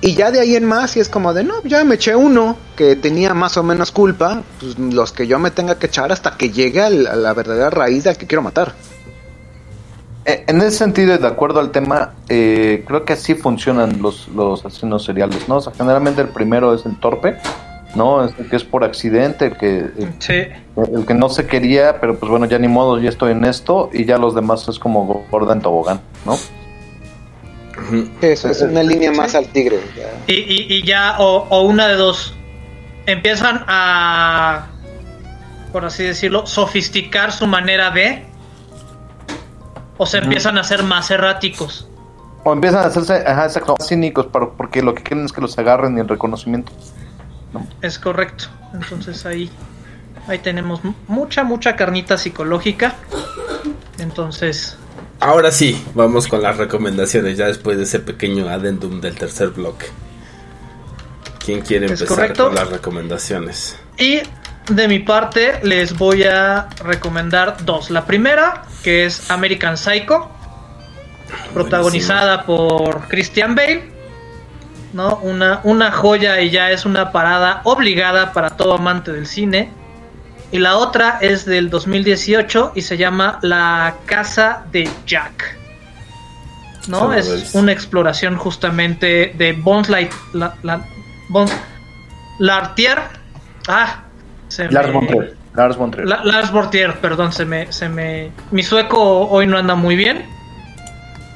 Y 0.00 0.14
ya 0.14 0.30
de 0.32 0.40
ahí 0.40 0.56
en 0.56 0.64
más, 0.64 0.96
y 0.96 1.00
es 1.00 1.08
como 1.08 1.32
de, 1.34 1.44
no, 1.44 1.62
ya 1.62 1.84
me 1.84 1.94
eché 1.96 2.16
uno 2.16 2.56
que 2.74 2.96
tenía 2.96 3.34
más 3.34 3.56
o 3.56 3.62
menos 3.62 3.92
culpa, 3.92 4.42
pues 4.58 4.78
los 4.78 5.12
que 5.12 5.26
yo 5.26 5.38
me 5.38 5.50
tenga 5.50 5.78
que 5.78 5.86
echar 5.86 6.10
hasta 6.10 6.36
que 6.36 6.50
llegue 6.50 6.80
a 6.82 6.90
la 6.90 7.34
verdadera 7.34 7.70
raíz 7.70 8.04
del 8.04 8.16
que 8.16 8.26
quiero 8.26 8.42
matar. 8.42 8.74
Eh, 10.24 10.44
En 10.46 10.58
ese 10.58 10.70
sentido, 10.72 11.14
y 11.14 11.18
de 11.18 11.26
acuerdo 11.26 11.60
al 11.60 11.70
tema, 11.72 12.12
eh, 12.28 12.84
creo 12.86 13.04
que 13.04 13.14
así 13.14 13.34
funcionan 13.34 14.00
los, 14.00 14.28
los 14.28 14.64
asesinos 14.64 15.04
seriales, 15.04 15.48
¿no? 15.48 15.56
O 15.56 15.60
sea, 15.60 15.72
generalmente 15.76 16.20
el 16.22 16.28
primero 16.28 16.72
es 16.74 16.86
el 16.86 16.98
torpe, 17.00 17.36
¿no? 17.96 18.24
Es 18.24 18.32
el 18.38 18.48
que 18.48 18.56
es 18.56 18.64
por 18.64 18.84
accidente, 18.84 19.46
el 19.46 19.56
que, 19.56 19.78
el, 19.78 20.14
Sí. 20.20 20.34
el 20.94 21.04
que 21.06 21.14
no 21.14 21.28
se 21.28 21.46
quería, 21.46 22.00
pero 22.00 22.16
pues 22.18 22.30
bueno, 22.30 22.46
ya 22.46 22.58
ni 22.58 22.68
modo, 22.68 22.98
ya 23.00 23.08
estoy 23.08 23.32
en 23.32 23.44
esto, 23.44 23.90
y 23.92 24.04
ya 24.04 24.16
los 24.16 24.34
demás 24.34 24.68
es 24.68 24.78
como 24.78 25.24
gorda 25.30 25.52
en 25.54 25.60
tobogán, 25.60 26.00
¿no? 26.24 26.36
Eso 28.20 28.48
es 28.48 28.62
una 28.62 28.82
línea 28.82 29.10
más 29.12 29.34
al 29.34 29.46
tigre. 29.48 29.80
ya. 29.96 30.04
Y, 30.32 30.34
y- 30.34 30.66
y 30.68 30.82
ya, 30.86 31.16
o, 31.18 31.46
o 31.48 31.62
una 31.62 31.88
de 31.88 31.94
dos, 31.96 32.34
empiezan 33.06 33.64
a, 33.66 34.66
por 35.72 35.84
así 35.84 36.04
decirlo, 36.04 36.46
sofisticar 36.46 37.32
su 37.32 37.46
manera 37.46 37.90
de, 37.90 38.24
o 40.02 40.06
se 40.06 40.18
empiezan 40.18 40.58
a 40.58 40.64
ser 40.64 40.82
más 40.82 41.10
erráticos. 41.10 41.86
O 42.44 42.52
empiezan 42.52 42.80
a 42.82 42.86
hacerse, 42.86 43.14
ajá, 43.24 43.44
exacto, 43.46 43.76
más 43.78 43.88
cínicos, 43.88 44.26
para- 44.26 44.50
porque 44.50 44.82
lo 44.82 44.94
que 44.94 45.02
quieren 45.04 45.24
es 45.24 45.32
que 45.32 45.40
los 45.40 45.56
agarren 45.58 45.96
y 45.96 46.00
el 46.00 46.08
reconocimiento. 46.08 46.72
Es 47.82 47.98
correcto. 48.00 48.46
Entonces 48.74 49.24
ahí, 49.26 49.48
ahí 50.26 50.38
tenemos 50.40 50.82
mu- 50.82 50.94
mucha, 51.06 51.44
mucha 51.44 51.76
carnita 51.76 52.18
psicológica. 52.18 52.96
Entonces, 53.98 54.76
Ahora 55.20 55.52
sí, 55.52 55.80
vamos 55.94 56.26
con 56.26 56.42
las 56.42 56.56
recomendaciones, 56.56 57.36
ya 57.36 57.46
después 57.46 57.76
de 57.76 57.84
ese 57.84 58.00
pequeño 58.00 58.48
adendum 58.48 59.00
del 59.00 59.14
tercer 59.14 59.50
bloque. 59.50 59.86
¿Quién 61.44 61.60
quiere 61.60 61.86
empezar 61.86 62.08
correcto. 62.08 62.46
con 62.46 62.56
las 62.56 62.68
recomendaciones? 62.68 63.76
Y 63.98 64.18
de 64.68 64.88
mi 64.88 64.98
parte 65.00 65.60
les 65.62 65.96
voy 65.96 66.24
a 66.24 66.68
recomendar 66.84 67.56
dos. 67.64 67.90
La 67.90 68.04
primera, 68.04 68.62
que 68.82 69.04
es 69.06 69.30
American 69.30 69.76
Psycho, 69.76 70.30
protagonizada 71.54 72.44
por 72.44 73.08
Christian 73.08 73.54
Bale. 73.54 73.90
¿no? 74.92 75.16
Una, 75.22 75.60
una 75.64 75.90
joya 75.90 76.40
y 76.42 76.50
ya 76.50 76.70
es 76.70 76.84
una 76.84 77.12
parada 77.12 77.62
obligada 77.64 78.32
para 78.34 78.50
todo 78.50 78.74
amante 78.74 79.10
del 79.12 79.26
cine. 79.26 79.70
Y 80.50 80.58
la 80.58 80.76
otra 80.76 81.16
es 81.22 81.46
del 81.46 81.70
2018 81.70 82.72
y 82.74 82.82
se 82.82 82.98
llama 82.98 83.38
La 83.40 83.94
Casa 84.04 84.64
de 84.70 84.88
Jack. 85.06 85.56
¿No? 86.88 87.12
Es 87.14 87.54
una 87.54 87.72
exploración 87.72 88.36
justamente 88.36 89.32
de 89.38 89.52
Bones 89.54 89.88
Light, 89.88 90.12
la, 90.34 90.54
la- 90.62 90.84
Lartier. 92.38 92.98
Ah, 93.68 94.02
se 94.52 94.70
Lars 94.70 94.88
me-. 94.92 95.30
Lars. 95.54 95.76
La- 96.04 96.24
Lars 96.24 96.50
Bortier, 96.52 96.98
perdón, 97.00 97.32
se 97.32 97.44
me, 97.44 97.72
se 97.72 97.88
me. 97.88 98.30
Mi 98.50 98.62
sueco 98.62 99.28
hoy 99.28 99.46
no 99.46 99.56
anda 99.58 99.74
muy 99.74 99.96
bien. 99.96 100.24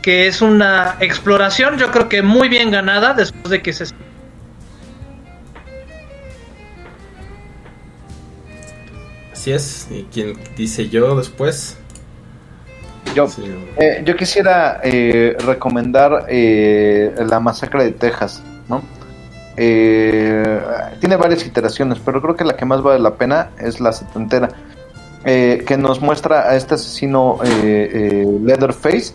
Que 0.02 0.26
es 0.28 0.40
una 0.40 0.96
exploración, 1.00 1.78
yo 1.78 1.90
creo 1.90 2.08
que 2.08 2.22
muy 2.22 2.48
bien 2.48 2.70
ganada 2.70 3.12
después 3.14 3.50
de 3.50 3.60
que 3.62 3.72
se. 3.72 3.86
Así 9.32 9.52
es. 9.52 9.88
¿Y 9.90 10.04
quién 10.12 10.34
dice 10.56 10.88
yo 10.88 11.16
después? 11.16 11.76
Yo, 13.14 13.28
Sí. 13.28 13.42
eh, 13.78 14.02
yo 14.04 14.16
quisiera 14.16 14.80
eh, 14.82 15.36
recomendar 15.46 16.26
eh, 16.28 17.14
La 17.28 17.40
Masacre 17.40 17.84
de 17.84 17.92
Texas, 17.92 18.42
¿no? 18.68 18.82
Eh, 19.56 20.60
tiene 21.00 21.16
varias 21.16 21.46
iteraciones, 21.46 21.98
pero 22.04 22.20
creo 22.20 22.36
que 22.36 22.44
la 22.44 22.56
que 22.56 22.64
más 22.64 22.82
vale 22.82 22.98
la 23.00 23.14
pena 23.14 23.50
es 23.58 23.80
la 23.80 23.92
setentera, 23.92 24.48
eh, 25.24 25.64
que 25.66 25.76
nos 25.76 26.00
muestra 26.00 26.48
a 26.50 26.56
este 26.56 26.74
asesino 26.74 27.38
eh, 27.44 27.90
eh, 27.92 28.26
Leatherface, 28.42 29.14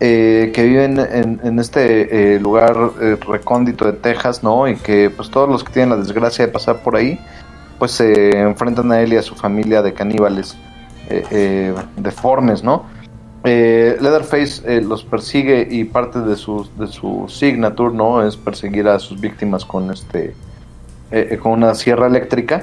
eh, 0.00 0.52
que 0.54 0.62
vive 0.62 0.84
en, 0.84 1.40
en- 1.42 1.58
este 1.58 2.34
eh, 2.34 2.38
lugar 2.40 2.76
recóndito 3.26 3.84
de 3.84 3.94
Texas, 3.94 4.42
¿no? 4.44 4.68
Y 4.68 4.76
que 4.76 5.10
pues 5.10 5.30
todos 5.30 5.48
los 5.48 5.64
que 5.64 5.72
tienen 5.72 5.90
la 5.90 5.96
desgracia 5.96 6.46
de 6.46 6.52
pasar 6.52 6.76
por 6.82 6.94
ahí, 6.94 7.18
pues 7.80 7.92
se 7.92 8.38
enfrentan 8.38 8.92
a 8.92 9.00
él 9.00 9.12
y 9.12 9.16
a 9.16 9.22
su 9.22 9.34
familia 9.34 9.82
de 9.82 9.92
caníbales 9.94 10.56
deformes, 11.96 12.62
¿no? 12.62 12.84
Eh, 13.44 13.96
Leatherface 14.00 14.62
eh, 14.66 14.80
los 14.82 15.04
persigue 15.04 15.66
y 15.70 15.84
parte 15.84 16.20
de 16.20 16.36
su, 16.36 16.68
de 16.76 16.86
su 16.88 17.26
signature, 17.28 17.94
¿no? 17.94 18.26
Es 18.26 18.36
perseguir 18.36 18.88
a 18.88 18.98
sus 18.98 19.20
víctimas 19.20 19.64
con 19.64 19.90
este 19.92 20.34
eh, 21.10 21.28
eh, 21.30 21.38
con 21.38 21.52
una 21.52 21.74
sierra 21.74 22.06
eléctrica 22.08 22.60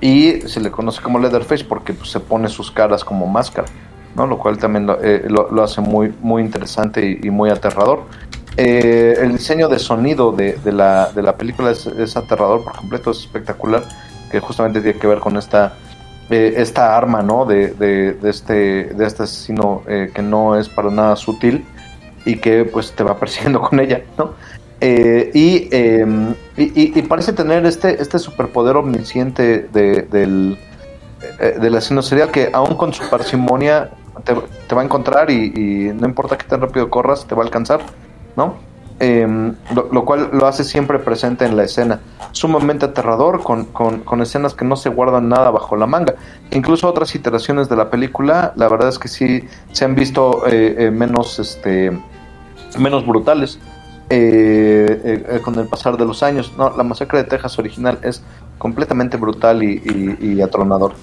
y 0.00 0.40
se 0.46 0.60
le 0.60 0.70
conoce 0.70 1.02
como 1.02 1.18
Leatherface 1.18 1.64
porque 1.64 1.92
pues, 1.92 2.10
se 2.10 2.20
pone 2.20 2.48
sus 2.48 2.70
caras 2.70 3.04
como 3.04 3.26
máscara, 3.26 3.68
¿no? 4.14 4.26
Lo 4.26 4.38
cual 4.38 4.58
también 4.58 4.86
lo, 4.86 4.98
lo- 5.28 5.50
lo 5.50 5.62
hace 5.62 5.80
muy, 5.82 6.12
muy 6.20 6.42
interesante 6.42 7.18
y, 7.22 7.30
muy 7.30 7.50
aterrador. 7.50 8.04
El 8.56 9.32
diseño 9.32 9.68
de 9.68 9.78
sonido 9.78 10.32
de, 10.32 10.54
de 10.64 10.72
la, 10.72 11.12
de 11.12 11.22
la 11.22 11.36
película 11.36 11.70
es, 11.70 11.86
es 11.86 12.16
aterrador 12.16 12.64
por 12.64 12.74
completo, 12.74 13.10
es 13.10 13.18
espectacular, 13.18 13.84
que 14.30 14.40
justamente 14.40 14.80
tiene 14.80 14.98
que 14.98 15.06
ver 15.06 15.18
con 15.20 15.36
esta 15.36 15.74
eh, 16.30 16.54
esta 16.56 16.96
arma, 16.96 17.22
¿no? 17.22 17.44
De, 17.44 17.68
de, 17.68 18.16
este, 18.28 18.84
de 18.84 19.06
este 19.06 19.22
asesino 19.24 19.82
eh, 19.86 20.10
que 20.14 20.22
no 20.22 20.56
es 20.56 20.68
para 20.68 20.90
nada 20.90 21.16
sutil 21.16 21.64
y 22.24 22.36
que 22.36 22.64
pues 22.64 22.92
te 22.92 23.04
va 23.04 23.16
persiguiendo 23.20 23.60
con 23.60 23.80
ella, 23.80 24.02
¿no? 24.18 24.34
Eh, 24.80 25.30
y, 25.32 25.68
eh, 25.72 26.06
y, 26.56 26.98
y- 26.98 27.02
parece 27.02 27.32
tener 27.32 27.64
este, 27.64 28.00
este 28.02 28.18
superpoder 28.18 28.76
omnisciente 28.76 29.68
de, 29.72 30.02
del, 30.02 30.58
eh, 31.40 31.56
del 31.58 31.74
asesino 31.76 32.02
serial 32.02 32.30
que 32.30 32.50
aún 32.52 32.76
con 32.76 32.92
su 32.92 33.08
parsimonia 33.08 33.90
te, 34.24 34.34
va 34.74 34.82
a 34.82 34.84
encontrar 34.84 35.30
y, 35.30 35.52
y 35.54 35.92
no 35.94 36.06
importa 36.06 36.36
que 36.36 36.44
tan 36.46 36.60
rápido 36.60 36.90
corras, 36.90 37.26
te 37.26 37.34
va 37.34 37.42
a 37.42 37.46
alcanzar, 37.46 37.80
¿no? 38.36 38.56
Eh, 38.98 39.52
lo, 39.92 40.04
cual 40.06 40.30
lo 40.32 40.46
hace 40.46 40.64
siempre 40.64 40.98
presente 40.98 41.44
en 41.44 41.56
la 41.56 41.64
escena. 41.64 42.00
Sumamente 42.32 42.86
aterrador, 42.86 43.42
con, 43.42 43.66
con- 43.66 44.22
escenas 44.22 44.54
que 44.54 44.64
no 44.64 44.76
se 44.76 44.88
guardan 44.88 45.28
nada 45.28 45.50
bajo 45.50 45.76
la 45.76 45.86
manga. 45.86 46.14
Incluso 46.50 46.88
otras 46.88 47.14
iteraciones 47.14 47.68
de 47.68 47.76
la 47.76 47.90
película, 47.90 48.54
la 48.56 48.68
verdad 48.68 48.88
es 48.88 48.98
que 48.98 49.08
sí 49.08 49.44
se 49.72 49.84
han 49.84 49.94
visto 49.94 50.46
eh, 50.46 50.76
eh, 50.78 50.90
menos, 50.90 51.38
este, 51.38 51.92
menos 52.78 53.06
brutales 53.06 53.58
eh, 54.08 55.40
con 55.44 55.58
el 55.58 55.66
pasar 55.66 55.98
de 55.98 56.06
los 56.06 56.22
años. 56.22 56.54
No, 56.56 56.74
la 56.74 56.82
masacre 56.82 57.18
de 57.18 57.24
Texas 57.24 57.58
original 57.58 57.98
es 58.02 58.22
completamente 58.56 59.18
brutal 59.18 59.62
y, 59.62 60.40
atronador. 60.40 60.94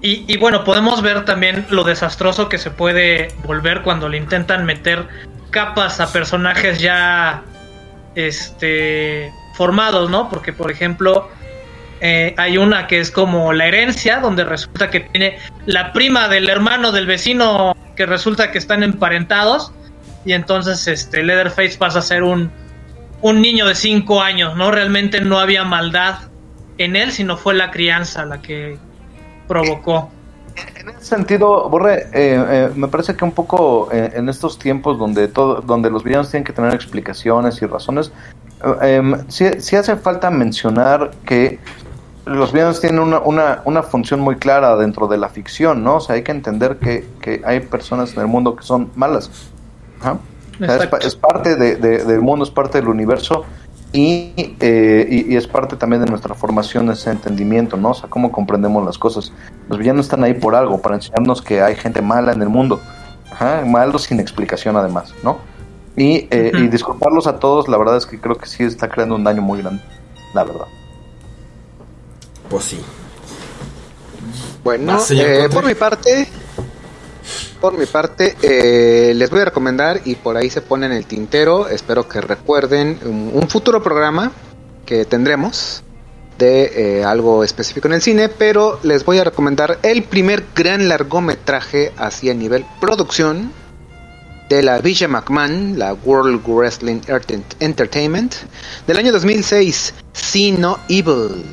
Y 0.00 0.36
bueno, 0.38 0.62
podemos 0.62 1.02
ver 1.02 1.24
también 1.24 1.66
lo 1.70 1.82
desastroso 1.82 2.48
que 2.48 2.58
se 2.58 2.70
puede 2.70 3.28
volver 3.44 3.82
cuando 3.82 4.08
le 4.08 4.16
intentan 4.18 4.64
meter 4.64 5.08
capas 5.50 6.00
a 6.00 6.12
personajes 6.12 6.78
ya 6.78 7.42
este 8.14 9.32
formados, 9.54 10.10
¿no? 10.10 10.28
Porque 10.28 10.52
por 10.52 10.70
ejemplo 10.70 11.28
eh, 12.00 12.34
hay 12.36 12.58
una 12.58 12.86
que 12.86 13.00
es 13.00 13.10
como 13.10 13.52
la 13.52 13.66
herencia, 13.66 14.20
donde 14.20 14.44
resulta 14.44 14.90
que 14.90 15.00
tiene 15.00 15.38
la 15.66 15.92
prima 15.92 16.28
del 16.28 16.48
hermano 16.48 16.92
del 16.92 17.06
vecino 17.06 17.76
que 17.96 18.06
resulta 18.06 18.50
que 18.52 18.58
están 18.58 18.82
emparentados 18.82 19.72
y 20.24 20.32
entonces 20.32 20.86
este 20.86 21.22
Leatherface 21.22 21.76
pasa 21.78 21.98
a 21.98 22.02
ser 22.02 22.22
un 22.22 22.50
un 23.20 23.40
niño 23.40 23.66
de 23.66 23.74
5 23.74 24.22
años, 24.22 24.56
¿no? 24.56 24.70
Realmente 24.70 25.20
no 25.20 25.38
había 25.38 25.64
maldad 25.64 26.20
en 26.78 26.96
él, 26.96 27.10
sino 27.12 27.36
fue 27.36 27.54
la 27.54 27.70
crianza 27.70 28.24
la 28.24 28.40
que 28.40 28.78
provocó. 29.46 30.10
En 30.80 30.88
ese 30.90 31.04
sentido, 31.04 31.68
Borre, 31.68 32.02
eh, 32.02 32.08
eh, 32.12 32.70
me 32.74 32.88
parece 32.88 33.14
que 33.14 33.24
un 33.24 33.32
poco 33.32 33.88
eh, 33.92 34.12
en 34.14 34.28
estos 34.28 34.58
tiempos 34.58 34.98
donde 34.98 35.28
todo, 35.28 35.60
donde 35.60 35.90
los 35.90 36.04
villanos 36.04 36.30
tienen 36.30 36.44
que 36.44 36.52
tener 36.52 36.74
explicaciones 36.74 37.60
y 37.62 37.66
razones, 37.66 38.12
eh, 38.82 38.96
em, 38.96 39.28
sí, 39.28 39.46
sí 39.58 39.76
hace 39.76 39.96
falta 39.96 40.30
mencionar 40.30 41.10
que 41.24 41.58
los 42.26 42.52
villanos 42.52 42.80
tienen 42.80 42.98
una, 43.00 43.20
una, 43.20 43.62
una 43.64 43.82
función 43.82 44.20
muy 44.20 44.36
clara 44.36 44.76
dentro 44.76 45.06
de 45.08 45.16
la 45.18 45.28
ficción, 45.28 45.82
¿no? 45.82 45.96
O 45.96 46.00
sea, 46.00 46.16
hay 46.16 46.22
que 46.22 46.32
entender 46.32 46.76
que, 46.76 47.06
que 47.20 47.40
hay 47.44 47.60
personas 47.60 48.14
en 48.14 48.20
el 48.20 48.26
mundo 48.26 48.54
que 48.56 48.62
son 48.64 48.90
malas. 48.96 49.30
Ajá. 50.00 50.18
O 50.60 50.64
sea, 50.64 50.88
es, 51.02 51.14
parte 51.16 51.54
de- 51.56 51.76
de- 51.76 52.04
del 52.04 52.20
mundo, 52.20 52.44
es 52.44 52.50
parte 52.50 52.78
del 52.78 52.88
universo 52.88 53.44
y, 53.92 54.54
eh, 54.60 55.06
y, 55.08 55.32
y 55.32 55.36
es 55.36 55.46
parte 55.46 55.76
también 55.76 56.04
de 56.04 56.10
nuestra 56.10 56.34
formación, 56.34 56.90
ese 56.90 57.10
entendimiento, 57.10 57.76
¿no? 57.76 57.90
O 57.90 57.94
sea, 57.94 58.08
cómo 58.08 58.30
comprendemos 58.30 58.84
las 58.84 58.98
cosas. 58.98 59.32
Los 59.68 59.78
villanos 59.78 60.06
están 60.06 60.24
ahí 60.24 60.34
por 60.34 60.54
algo, 60.54 60.80
para 60.80 60.96
enseñarnos 60.96 61.40
que 61.40 61.62
hay 61.62 61.74
gente 61.74 62.02
mala 62.02 62.32
en 62.32 62.42
el 62.42 62.48
mundo. 62.48 62.80
Ajá, 63.30 63.62
malos 63.64 64.02
sin 64.02 64.20
explicación 64.20 64.76
además, 64.76 65.14
¿no? 65.22 65.38
Y, 65.96 66.28
eh, 66.30 66.52
y 66.54 66.68
disculparlos 66.68 67.26
a 67.26 67.38
todos, 67.38 67.68
la 67.68 67.76
verdad 67.76 67.96
es 67.96 68.06
que 68.06 68.20
creo 68.20 68.36
que 68.36 68.46
sí 68.46 68.62
está 68.62 68.88
creando 68.88 69.16
un 69.16 69.24
daño 69.24 69.42
muy 69.42 69.60
grande, 69.60 69.82
la 70.34 70.44
verdad. 70.44 70.66
Pues 72.48 72.64
sí. 72.64 72.80
Bueno, 74.62 74.98
eh, 75.10 75.48
por 75.52 75.66
mi 75.66 75.74
parte, 75.74 76.28
por 77.60 77.76
mi 77.78 77.86
parte, 77.86 78.36
eh, 78.42 79.12
les 79.14 79.30
voy 79.30 79.40
a 79.40 79.46
recomendar 79.46 80.00
y 80.04 80.14
por 80.14 80.36
ahí 80.36 80.50
se 80.50 80.60
pone 80.62 80.86
en 80.86 80.92
el 80.92 81.06
tintero. 81.06 81.68
Espero 81.68 82.08
que 82.08 82.20
recuerden 82.20 82.98
un, 83.04 83.48
futuro 83.48 83.82
programa 83.82 84.32
que 84.86 85.04
tendremos 85.04 85.82
de 86.38 86.98
eh, 87.00 87.04
algo 87.04 87.42
específico 87.44 87.88
en 87.88 87.94
el 87.94 88.02
cine, 88.02 88.28
pero 88.28 88.78
les 88.82 89.04
voy 89.04 89.18
a 89.18 89.24
recomendar 89.24 89.78
el 89.82 90.04
primer 90.04 90.44
gran 90.54 90.88
largometraje 90.88 91.92
así 91.96 92.30
a 92.30 92.34
nivel 92.34 92.64
producción 92.80 93.52
de 94.48 94.62
la 94.62 94.78
Villa 94.78 95.08
McMahon, 95.08 95.78
la 95.78 95.92
World 95.94 96.42
Wrestling 96.46 97.00
Ent- 97.02 97.42
Entertainment, 97.60 98.34
del 98.86 98.96
año 98.98 99.12
2006, 99.12 99.94
See 100.12 100.52
No 100.52 100.78
Evil, 100.88 101.44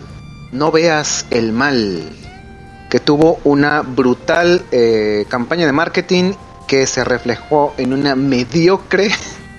No 0.54 0.72
Veas 0.72 1.26
el 1.32 1.52
Mal, 1.52 2.04
que 2.90 3.00
tuvo 3.00 3.40
una 3.44 3.82
brutal 3.82 4.64
eh, 4.72 5.26
campaña 5.28 5.66
de 5.66 5.72
marketing 5.72 6.34
que 6.68 6.88
se 6.88 7.04
reflejó 7.04 7.74
en 7.78 7.94
una 7.94 8.16
mediocre 8.16 9.10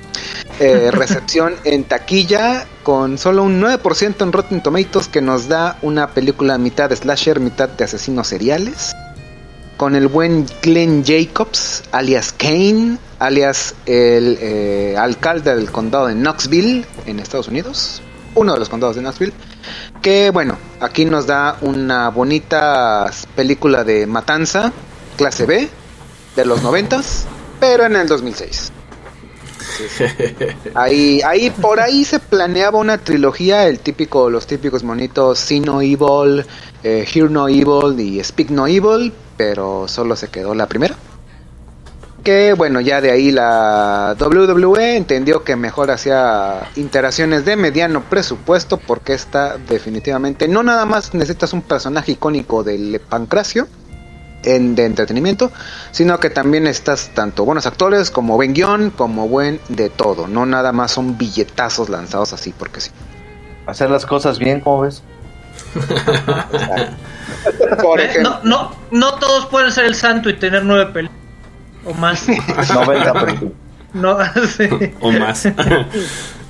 eh, 0.61 0.91
recepción 0.91 1.55
en 1.65 1.85
taquilla 1.85 2.67
con 2.83 3.19
solo 3.19 3.43
un 3.43 3.61
9% 3.61 4.23
en 4.23 4.33
Rotten 4.33 4.63
Tomatoes 4.63 5.09
que 5.09 5.21
nos 5.21 5.49
da 5.49 5.79
una 5.83 6.09
película 6.11 6.59
mitad 6.59 6.89
de 6.89 6.97
slasher, 6.97 7.41
mitad 7.41 7.69
de 7.69 7.85
asesinos 7.85 8.29
seriales. 8.29 8.95
Con 9.77 9.95
el 9.95 10.09
buen 10.09 10.47
Glenn 10.63 11.05
Jacobs, 11.05 11.83
alias 11.93 12.33
Kane, 12.33 12.97
alias 13.19 13.75
el 13.85 14.39
eh, 14.41 14.95
alcalde 14.97 15.55
del 15.55 15.71
condado 15.71 16.07
de 16.07 16.15
Knoxville, 16.15 16.87
en 17.05 17.19
Estados 17.19 17.49
Unidos. 17.49 18.01
Uno 18.37 18.53
de 18.53 18.59
los 18.59 18.69
condados 18.69 18.97
de 18.97 19.03
Knoxville. 19.03 19.33
Que 20.01 20.31
bueno, 20.31 20.57
aquí 20.81 21.05
nos 21.05 21.27
da 21.27 21.57
una 21.63 22.11
bonita 22.11 23.11
película 23.35 23.83
de 23.83 24.07
matanza, 24.07 24.73
clase 25.17 25.47
B, 25.47 25.69
de 26.37 26.45
los 26.45 26.63
noventas, 26.63 27.27
pero 27.59 27.85
en 27.87 27.97
el 27.97 28.07
2006. 28.07 28.73
Ahí, 30.75 31.21
ahí, 31.23 31.51
por 31.51 31.81
ahí 31.81 32.05
se 32.05 32.19
planeaba 32.19 32.79
una 32.79 32.99
trilogía, 32.99 33.67
el 33.67 33.81
típico, 33.81 34.31
los 34.31 34.47
típicos 34.47 34.83
monitos 34.85 35.39
See 35.39 35.61
No 35.61 35.83
Evil, 35.83 36.47
eh, 36.83 37.07
Hear 37.13 37.31
No 37.31 37.49
Evil 37.49 37.99
y 37.99 38.23
Speak 38.23 38.51
No 38.51 38.67
Evil, 38.67 39.13
pero 39.37 39.87
solo 39.89 40.17
se 40.17 40.29
quedó 40.29 40.55
la 40.55 40.67
primera. 40.67 40.97
Que 42.27 42.55
bueno, 42.55 42.81
ya 42.81 43.01
de 43.01 43.13
ahí 43.13 43.31
la 43.31 44.17
WWE 44.19 44.97
entendió 44.97 45.45
que 45.45 45.55
mejor 45.55 45.93
hacía 45.93 46.69
interacciones 46.75 47.45
de 47.45 47.55
mediano 47.55 48.03
presupuesto 48.03 48.79
porque 48.79 49.13
esta 49.13 49.59
definitivamente 49.59 50.49
no 50.49 50.65
nada 50.65 50.87
más 50.87 51.15
necesitas 51.15 51.53
un 51.53 51.63
personaje 51.63 52.11
icónico 52.11 52.65
del 52.65 52.99
pancracio 52.99 53.69
en, 54.43 54.75
de 54.75 54.87
entretenimiento, 54.87 55.53
sino 55.93 56.19
que 56.19 56.29
también 56.31 56.67
estás 56.67 57.11
tanto 57.15 57.45
buenos 57.45 57.65
actores 57.65 58.11
como 58.11 58.35
buen 58.35 58.55
guion, 58.55 58.91
como 58.91 59.29
buen 59.29 59.61
de 59.69 59.89
todo. 59.89 60.27
No 60.27 60.47
nada 60.47 60.73
más 60.73 60.91
son 60.91 61.17
billetazos 61.17 61.89
lanzados 61.91 62.33
así 62.33 62.53
porque 62.59 62.81
sí. 62.81 62.91
Hacer 63.67 63.89
las 63.89 64.05
cosas 64.05 64.41
bien, 64.41 64.61
¿cómo 64.63 64.81
ves? 64.81 65.05
Por 67.83 68.01
Eh, 68.01 68.07
ejemplo, 68.07 68.41
No, 68.43 68.43
no, 68.43 68.73
no 68.91 69.15
todos 69.21 69.47
pueden 69.47 69.71
ser 69.71 69.85
el 69.85 69.95
santo 69.95 70.29
y 70.29 70.35
tener 70.35 70.65
nueve 70.65 70.87
películas 70.87 71.26
o 71.87 71.95
más. 71.95 72.27
90 72.29 73.13
películas. 73.25 73.53
No, 73.95 74.19
sí. 74.57 74.69
o 75.01 75.11
más. 75.13 75.47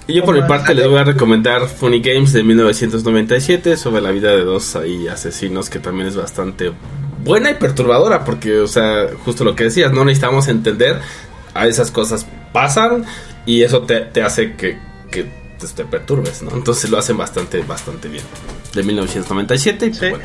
y 0.08 0.14
yo 0.14 0.24
por 0.24 0.34
mi 0.34 0.42
parte 0.48 0.74
les 0.74 0.88
voy 0.88 0.98
a 0.98 1.04
recomendar 1.04 1.68
Funny 1.68 2.00
Games 2.00 2.32
de 2.32 2.42
1997 2.42 3.76
sobre 3.76 4.00
la 4.02 4.10
vida 4.10 4.30
de 4.32 4.42
dos 4.44 4.74
ahí 4.74 5.06
asesinos 5.06 5.70
que 5.70 5.78
también 5.78 6.08
es 6.08 6.16
bastante 6.16 6.72
buena 7.22 7.50
y 7.50 7.54
perturbadora 7.54 8.24
porque, 8.24 8.58
o 8.58 8.66
sea, 8.66 9.06
justo 9.24 9.44
lo 9.44 9.54
que 9.54 9.64
decías, 9.64 9.92
no 9.92 10.04
necesitamos 10.04 10.48
entender 10.48 11.00
a 11.54 11.66
esas 11.66 11.90
cosas 11.90 12.26
pasan 12.52 13.04
y 13.46 13.62
eso 13.62 13.82
te, 13.82 14.00
te 14.00 14.22
hace 14.22 14.54
que, 14.56 14.78
que 15.10 15.30
pues, 15.58 15.72
te 15.74 15.84
perturbes, 15.84 16.42
¿no? 16.42 16.50
Entonces 16.52 16.90
lo 16.90 16.98
hacen 16.98 17.16
bastante, 17.16 17.62
bastante 17.62 18.08
bien. 18.08 18.24
De 18.74 18.82
1997 18.82 19.86
y 19.86 19.88
pues, 19.90 20.00
Sí. 20.00 20.08
bueno. 20.10 20.24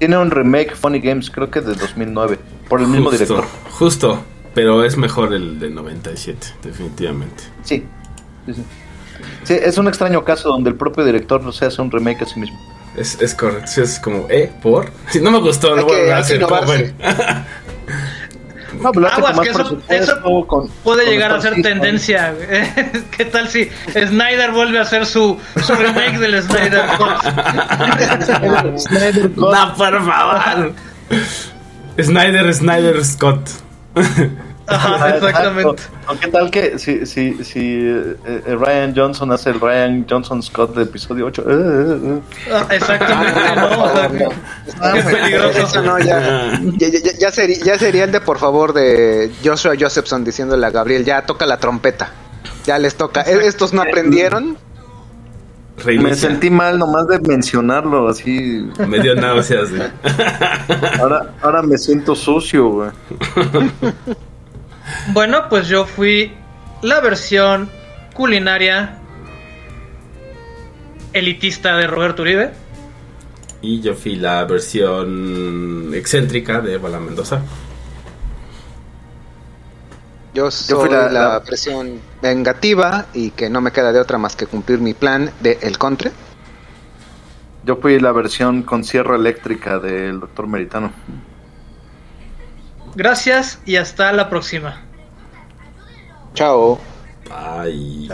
Tiene 0.00 0.16
un 0.18 0.30
remake 0.32 0.74
Funny 0.74 0.98
Games, 0.98 1.30
creo 1.30 1.48
que 1.50 1.60
de 1.60 1.74
2009, 1.74 2.38
por 2.68 2.80
el 2.80 2.88
mismo 2.88 3.10
justo, 3.10 3.24
director. 3.24 3.44
Justo, 3.70 4.24
pero 4.54 4.82
es 4.82 4.96
mejor 4.96 5.32
el 5.32 5.60
de 5.60 5.70
97, 5.70 6.46
definitivamente. 6.62 7.44
Sí. 7.62 7.84
Sí, 8.46 8.54
sí. 8.54 8.64
Sí, 9.44 9.54
es 9.62 9.76
un 9.78 9.86
extraño 9.88 10.24
caso 10.24 10.48
donde 10.48 10.70
el 10.70 10.76
propio 10.76 11.04
director 11.04 11.42
no 11.42 11.52
se 11.52 11.66
hace 11.66 11.80
un 11.82 11.90
remake 11.90 12.22
a 12.22 12.26
sí 12.26 12.40
mismo. 12.40 12.58
Es, 12.96 13.20
es 13.20 13.34
correcto, 13.34 13.66
sí, 13.68 13.82
es 13.82 14.00
como, 14.00 14.26
¿eh? 14.30 14.50
¿Por? 14.62 14.90
Si 15.10 15.20
no 15.20 15.30
me 15.30 15.38
gustó, 15.38 15.76
lo 15.76 15.84
voy 15.84 15.94
que- 15.96 16.12
a 16.12 16.18
hacer. 16.18 16.44
bueno. 16.66 16.92
No, 18.80 18.92
pero 18.92 19.06
hace 19.08 19.16
Aguas, 19.16 19.40
que 19.40 19.48
eso- 19.50 19.58
presupuesto, 19.58 19.94
eso 20.12 20.46
con- 20.46 20.68
Puede 20.82 21.04
con 21.04 21.12
llegar 21.12 21.32
a 21.32 21.40
ser 21.40 21.54
System. 21.54 21.72
tendencia. 21.80 22.34
¿Qué 23.16 23.24
tal 23.26 23.48
si 23.48 23.68
Snyder 23.92 24.52
vuelve 24.52 24.78
a 24.78 24.82
hacer 24.82 25.06
su, 25.06 25.38
su 25.64 25.74
remake 25.74 26.18
del 26.18 26.42
Snyder 26.42 26.82
Cut? 26.98 28.78
Snyder 28.78 29.30
Cut. 29.34 29.36
No, 29.36 29.74
por 29.74 30.04
favor. 30.04 30.72
Snyder, 32.02 32.54
Snyder, 32.54 33.04
Scott. 33.04 33.50
Ajá, 34.70 35.10
exactamente. 35.16 35.82
¿O 36.08 36.18
qué 36.20 36.28
tal 36.28 36.50
que 36.50 36.78
si, 36.78 37.04
si, 37.04 37.42
si 37.44 37.60
eh, 37.60 38.16
eh, 38.24 38.56
Ryan 38.58 38.94
Johnson 38.96 39.32
hace 39.32 39.50
el 39.50 39.60
Ryan 39.60 40.06
Johnson 40.08 40.42
Scott 40.42 40.74
de 40.76 40.84
episodio 40.84 41.26
8? 41.26 41.42
eh, 41.42 41.52
eh, 41.52 41.98
eh. 42.04 42.20
Ah, 42.52 42.66
Exactamente, 42.70 43.40
¿no? 43.56 43.82
O 43.84 43.88
sea, 43.92 44.10
Ah, 44.80 44.98
es 44.98 45.04
peligroso. 45.04 45.58
eso 45.58 45.82
no, 45.82 45.98
ya, 45.98 46.60
ya, 46.78 46.88
ya- 46.88 47.12
ya 47.18 47.30
sería, 47.30 47.58
ya 47.64 47.78
sería 47.78 48.04
el 48.04 48.12
de 48.12 48.20
por 48.20 48.38
favor 48.38 48.72
de 48.72 49.30
Joshua 49.44 49.74
Josephson 49.78 50.24
diciéndole 50.24 50.64
a 50.66 50.70
Gabriel, 50.70 51.04
ya 51.04 51.22
toca 51.22 51.44
la 51.46 51.58
trompeta. 51.58 52.10
Ya 52.64 52.78
les 52.78 52.94
toca. 52.94 53.22
E- 53.22 53.46
Estos 53.46 53.72
no 53.72 53.82
aprendieron. 53.82 54.56
Me 55.78 55.84
Reinicia. 55.84 56.28
sentí 56.28 56.50
mal 56.50 56.78
nomás 56.78 57.08
de 57.08 57.18
mencionarlo 57.20 58.06
así. 58.10 58.70
Me 58.86 59.00
dio 59.00 59.14
náuseas. 59.14 59.70
güey. 59.70 59.82
Ahora, 61.00 61.30
ahora 61.40 61.62
me 61.62 61.78
siento 61.78 62.14
sucio, 62.14 62.68
güey. 62.68 62.90
Bueno, 65.08 65.48
pues 65.48 65.66
yo 65.68 65.86
fui 65.86 66.32
la 66.82 67.00
versión 67.00 67.68
culinaria 68.14 68.98
elitista 71.12 71.76
de 71.76 71.86
Roberto 71.86 72.22
Uribe. 72.22 72.52
Y 73.62 73.80
yo 73.80 73.94
fui 73.94 74.16
la 74.16 74.44
versión 74.44 75.90
excéntrica 75.94 76.60
de 76.60 76.78
Bala 76.78 77.00
Mendoza. 77.00 77.40
Yo 80.32 80.50
soy 80.50 80.78
fui 80.88 80.90
la- 80.90 81.08
la, 81.08 81.28
la- 81.28 81.38
versión 81.40 82.00
vengativa 82.22 83.06
y 83.12 83.30
que 83.32 83.50
no 83.50 83.60
me 83.60 83.72
queda 83.72 83.92
de 83.92 83.98
otra 84.00 84.16
más 84.16 84.36
que 84.36 84.46
cumplir 84.46 84.78
mi 84.78 84.94
plan 84.94 85.30
de 85.40 85.58
El 85.62 85.76
Contre. 85.76 86.12
Yo 87.64 87.76
fui 87.76 87.98
la 87.98 88.12
versión 88.12 88.62
con 88.62 88.84
sierra 88.84 89.16
eléctrica 89.16 89.78
del 89.78 90.20
doctor 90.20 90.46
Meritano. 90.46 90.92
Gracias 92.94 93.60
y 93.66 93.76
hasta 93.76 94.12
la 94.12 94.30
próxima. 94.30 94.82
Chao. 96.34 96.78
Ay. 97.30 98.08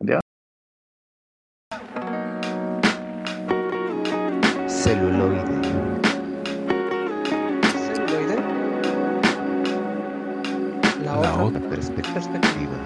Adiós. 0.00 0.20
Celuloide. 4.66 5.60
La 11.04 11.16
La 11.16 11.32
otra. 11.44 11.44
otra 11.44 11.60
Perspectiva. 11.68 12.76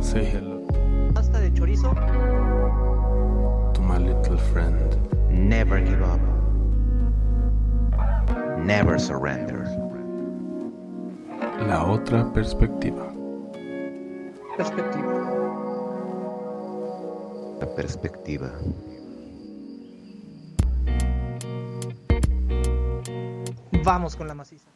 Say 0.00 0.24
hello 0.24 0.66
pasta 1.14 1.40
de 1.40 1.50
chorizo. 1.52 1.92
to 3.74 3.80
my 3.80 3.98
little 3.98 4.36
friend. 4.52 4.96
Never 5.30 5.80
give 5.80 6.02
up. 6.02 6.20
Never 8.58 8.98
surrender. 8.98 9.55
Otra 11.96 12.30
perspectiva. 12.30 13.10
Perspectiva. 14.54 15.12
La 17.58 17.74
perspectiva. 17.74 18.52
Vamos 23.82 24.14
con 24.14 24.28
la 24.28 24.34
maciza. 24.34 24.75